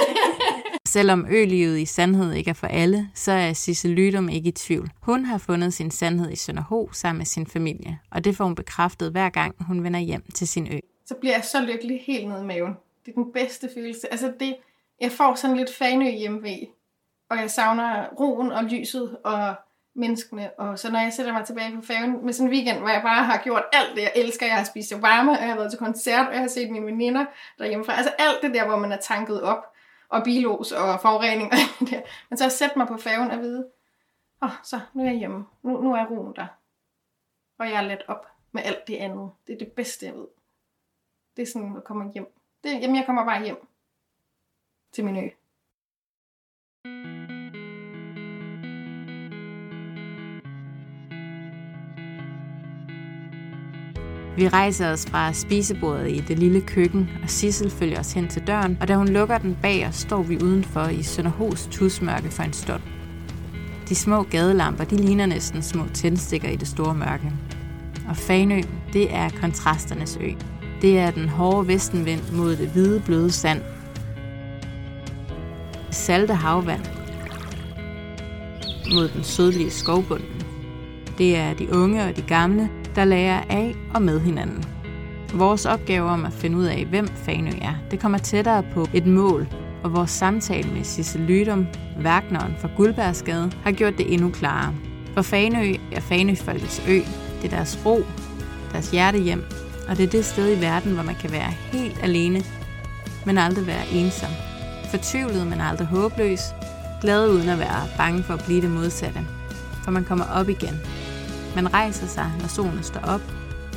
Selvom 0.88 1.26
ølivet 1.30 1.78
i 1.78 1.84
sandhed 1.84 2.32
ikke 2.32 2.50
er 2.50 2.54
for 2.54 2.66
alle, 2.66 3.10
så 3.14 3.32
er 3.32 3.52
Sisse 3.52 3.88
Lydum 3.88 4.28
ikke 4.28 4.48
i 4.48 4.52
tvivl. 4.52 4.90
Hun 5.00 5.24
har 5.24 5.38
fundet 5.38 5.74
sin 5.74 5.90
sandhed 5.90 6.30
i 6.30 6.36
Sønderho 6.36 6.88
sammen 6.92 7.18
med 7.18 7.26
sin 7.26 7.46
familie, 7.46 7.98
og 8.10 8.24
det 8.24 8.36
får 8.36 8.44
hun 8.44 8.54
bekræftet 8.54 9.10
hver 9.10 9.30
gang, 9.30 9.64
hun 9.64 9.84
vender 9.84 10.00
hjem 10.00 10.22
til 10.34 10.48
sin 10.48 10.72
ø. 10.72 10.78
så 11.06 11.14
bliver 11.14 11.34
jeg 11.34 11.44
så 11.44 11.60
lykkelig 11.60 12.02
helt 12.06 12.28
ned 12.28 12.42
i 12.42 12.44
maven. 12.44 12.76
Det 13.06 13.10
er 13.10 13.22
den 13.22 13.32
bedste 13.32 13.70
følelse. 13.74 14.12
Altså 14.12 14.32
det, 14.40 14.56
jeg 15.00 15.12
får 15.12 15.34
sådan 15.34 15.56
lidt 15.56 15.74
fanø 15.74 16.10
hjemme 16.10 16.42
og 17.30 17.36
jeg 17.36 17.50
savner 17.50 18.08
roen 18.08 18.52
og 18.52 18.64
lyset 18.64 19.18
og 19.24 19.54
menneskene. 19.94 20.50
Og 20.58 20.78
så 20.78 20.92
når 20.92 21.00
jeg 21.00 21.12
sætter 21.12 21.32
mig 21.32 21.44
tilbage 21.44 21.76
på 21.76 21.82
færgen 21.82 22.24
med 22.24 22.32
sådan 22.32 22.48
en 22.48 22.54
weekend, 22.54 22.78
hvor 22.78 22.88
jeg 22.88 23.02
bare 23.02 23.24
har 23.24 23.40
gjort 23.42 23.62
alt 23.72 23.96
det, 23.96 24.02
jeg 24.02 24.12
elsker. 24.14 24.46
Jeg 24.46 24.56
har 24.56 24.64
spist 24.64 25.02
varme, 25.02 25.30
og 25.30 25.38
jeg 25.38 25.48
har 25.48 25.56
været 25.56 25.70
til 25.70 25.78
koncert, 25.78 26.26
og 26.26 26.32
jeg 26.32 26.40
har 26.40 26.48
set 26.48 26.70
mine 26.70 26.86
veninder 26.86 27.26
derhjemmefra. 27.58 27.92
Altså 27.92 28.12
alt 28.18 28.42
det 28.42 28.54
der, 28.54 28.66
hvor 28.66 28.76
man 28.76 28.92
er 28.92 28.96
tanket 28.96 29.42
op, 29.42 29.74
og 30.08 30.24
bilos 30.24 30.72
og 30.72 31.00
forurening 31.00 31.52
og 31.52 31.58
det 31.80 31.90
der. 31.90 32.00
Men 32.28 32.36
så 32.36 32.44
at 32.44 32.52
sætte 32.52 32.78
mig 32.78 32.86
på 32.86 32.96
færgen 32.96 33.30
og 33.30 33.38
vide, 33.38 33.66
åh, 34.42 34.48
oh, 34.48 34.54
så 34.62 34.80
nu 34.94 35.02
er 35.02 35.06
jeg 35.06 35.18
hjemme. 35.18 35.46
Nu, 35.62 35.82
nu 35.82 35.94
er 35.94 36.06
roen 36.06 36.36
der. 36.36 36.46
Og 37.58 37.66
jeg 37.66 37.84
er 37.84 37.88
let 37.88 38.02
op 38.08 38.26
med 38.52 38.62
alt 38.62 38.86
det 38.86 38.96
andet. 38.96 39.30
Det 39.46 39.52
er 39.52 39.58
det 39.58 39.72
bedste, 39.72 40.06
jeg 40.06 40.14
ved. 40.14 40.26
Det 41.36 41.42
er 41.42 41.46
sådan, 41.46 41.76
at 41.76 41.84
komme 41.84 42.12
hjem. 42.12 42.26
Det, 42.64 42.70
jamen, 42.80 42.96
jeg 42.96 43.06
kommer 43.06 43.24
bare 43.24 43.42
hjem 43.44 43.66
til 44.92 45.04
min 45.04 45.16
ø. 45.16 45.28
Vi 54.40 54.48
rejser 54.48 54.92
os 54.92 55.06
fra 55.06 55.32
spisebordet 55.32 56.10
i 56.10 56.20
det 56.28 56.38
lille 56.38 56.60
køkken, 56.60 57.10
og 57.22 57.30
Sissel 57.30 57.70
følger 57.70 58.00
os 58.00 58.12
hen 58.12 58.28
til 58.28 58.42
døren, 58.46 58.78
og 58.80 58.88
da 58.88 58.96
hun 58.96 59.08
lukker 59.08 59.38
den 59.38 59.56
bag 59.62 59.86
os, 59.86 59.94
står 59.94 60.22
vi 60.22 60.42
udenfor 60.42 60.84
i 60.84 61.02
Sønderhos 61.02 61.68
tusmørke 61.70 62.30
for 62.30 62.42
en 62.42 62.52
stund. 62.52 62.80
De 63.88 63.94
små 63.94 64.22
gadelamper, 64.22 64.84
de 64.84 64.96
ligner 64.96 65.26
næsten 65.26 65.62
små 65.62 65.84
tændstikker 65.94 66.48
i 66.48 66.56
det 66.56 66.68
store 66.68 66.94
mørke. 66.94 67.32
Og 68.08 68.16
Fanø, 68.16 68.60
det 68.92 69.14
er 69.14 69.28
kontrasternes 69.40 70.18
ø. 70.20 70.30
Det 70.82 70.98
er 70.98 71.10
den 71.10 71.28
hårde 71.28 71.68
vestenvind 71.68 72.32
mod 72.32 72.56
det 72.56 72.68
hvide 72.68 73.00
bløde 73.00 73.30
sand. 73.32 73.62
Salte 75.90 76.34
havvand 76.34 76.84
mod 78.94 79.08
den 79.08 79.24
sødlige 79.24 79.70
skovbunden. 79.70 80.42
Det 81.18 81.36
er 81.36 81.54
de 81.54 81.72
unge 81.72 82.04
og 82.04 82.16
de 82.16 82.22
gamle, 82.22 82.70
der 82.96 83.04
lærer 83.04 83.42
af 83.50 83.74
og 83.94 84.02
med 84.02 84.20
hinanden. 84.20 84.64
Vores 85.34 85.66
opgave 85.66 86.08
om 86.08 86.24
at 86.24 86.32
finde 86.32 86.56
ud 86.56 86.64
af, 86.64 86.86
hvem 86.90 87.08
Fanø 87.08 87.50
er, 87.62 87.74
det 87.90 88.00
kommer 88.00 88.18
tættere 88.18 88.64
på 88.74 88.86
et 88.94 89.06
mål, 89.06 89.46
og 89.84 89.92
vores 89.92 90.10
samtale 90.10 90.70
med 90.70 90.84
Sissel 90.84 91.20
Lydum, 91.20 91.66
værkneren 91.98 92.54
fra 92.60 92.68
Guldbergsgade, 92.76 93.52
har 93.64 93.72
gjort 93.72 93.98
det 93.98 94.12
endnu 94.14 94.30
klarere. 94.30 94.74
For 95.14 95.22
Fanø 95.22 95.74
er 95.92 96.00
Fanøfolkets 96.00 96.82
ø. 96.88 97.00
Det 97.42 97.52
er 97.52 97.56
deres 97.56 97.78
ro, 97.86 98.04
deres 98.72 98.90
hjertehjem, 98.90 99.44
og 99.88 99.96
det 99.96 100.04
er 100.04 100.10
det 100.10 100.24
sted 100.24 100.56
i 100.56 100.60
verden, 100.60 100.92
hvor 100.92 101.02
man 101.02 101.14
kan 101.14 101.32
være 101.32 101.50
helt 101.72 101.98
alene, 102.02 102.42
men 103.26 103.38
aldrig 103.38 103.66
være 103.66 103.88
ensom. 103.92 104.30
Fortvivlet, 104.90 105.46
men 105.46 105.60
aldrig 105.60 105.86
håbløs. 105.86 106.40
Glad 107.00 107.28
uden 107.28 107.48
at 107.48 107.58
være 107.58 107.82
bange 107.96 108.22
for 108.22 108.34
at 108.34 108.44
blive 108.44 108.60
det 108.60 108.70
modsatte. 108.70 109.20
For 109.84 109.90
man 109.90 110.04
kommer 110.04 110.24
op 110.24 110.48
igen. 110.48 110.80
Man 111.54 111.74
rejser 111.74 112.06
sig, 112.06 112.30
når 112.40 112.48
solen 112.48 112.82
står 112.82 113.00
op, 113.00 113.22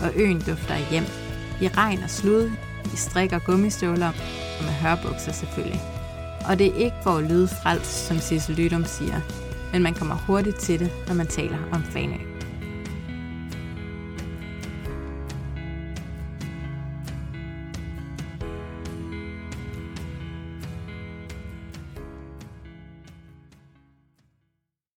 og 0.01 0.11
øen 0.15 0.41
dufter 0.41 0.74
af 0.74 0.88
hjem. 0.91 1.03
I 1.61 1.67
regn 1.67 2.03
og 2.03 2.09
slud, 2.09 2.51
i 2.93 2.95
strik 2.95 3.34
og 3.34 3.43
gummistøvler, 3.43 4.07
og 4.59 4.63
med 4.63 4.74
hørbukser 4.74 5.32
selvfølgelig. 5.32 5.82
Og 6.49 6.59
det 6.59 6.67
er 6.67 6.76
ikke 6.76 6.95
for 7.03 7.11
at 7.11 7.24
lyde 7.24 7.47
frelst, 7.47 8.07
som 8.07 8.17
Sissel 8.17 8.55
Lydum 8.55 8.86
siger, 8.86 9.21
men 9.71 9.84
man 9.84 9.93
kommer 9.93 10.15
hurtigt 10.15 10.57
til 10.57 10.80
det, 10.80 10.91
når 11.07 11.13
man 11.13 11.28
taler 11.28 11.57
om 11.71 11.84
Fanø. 11.84 12.32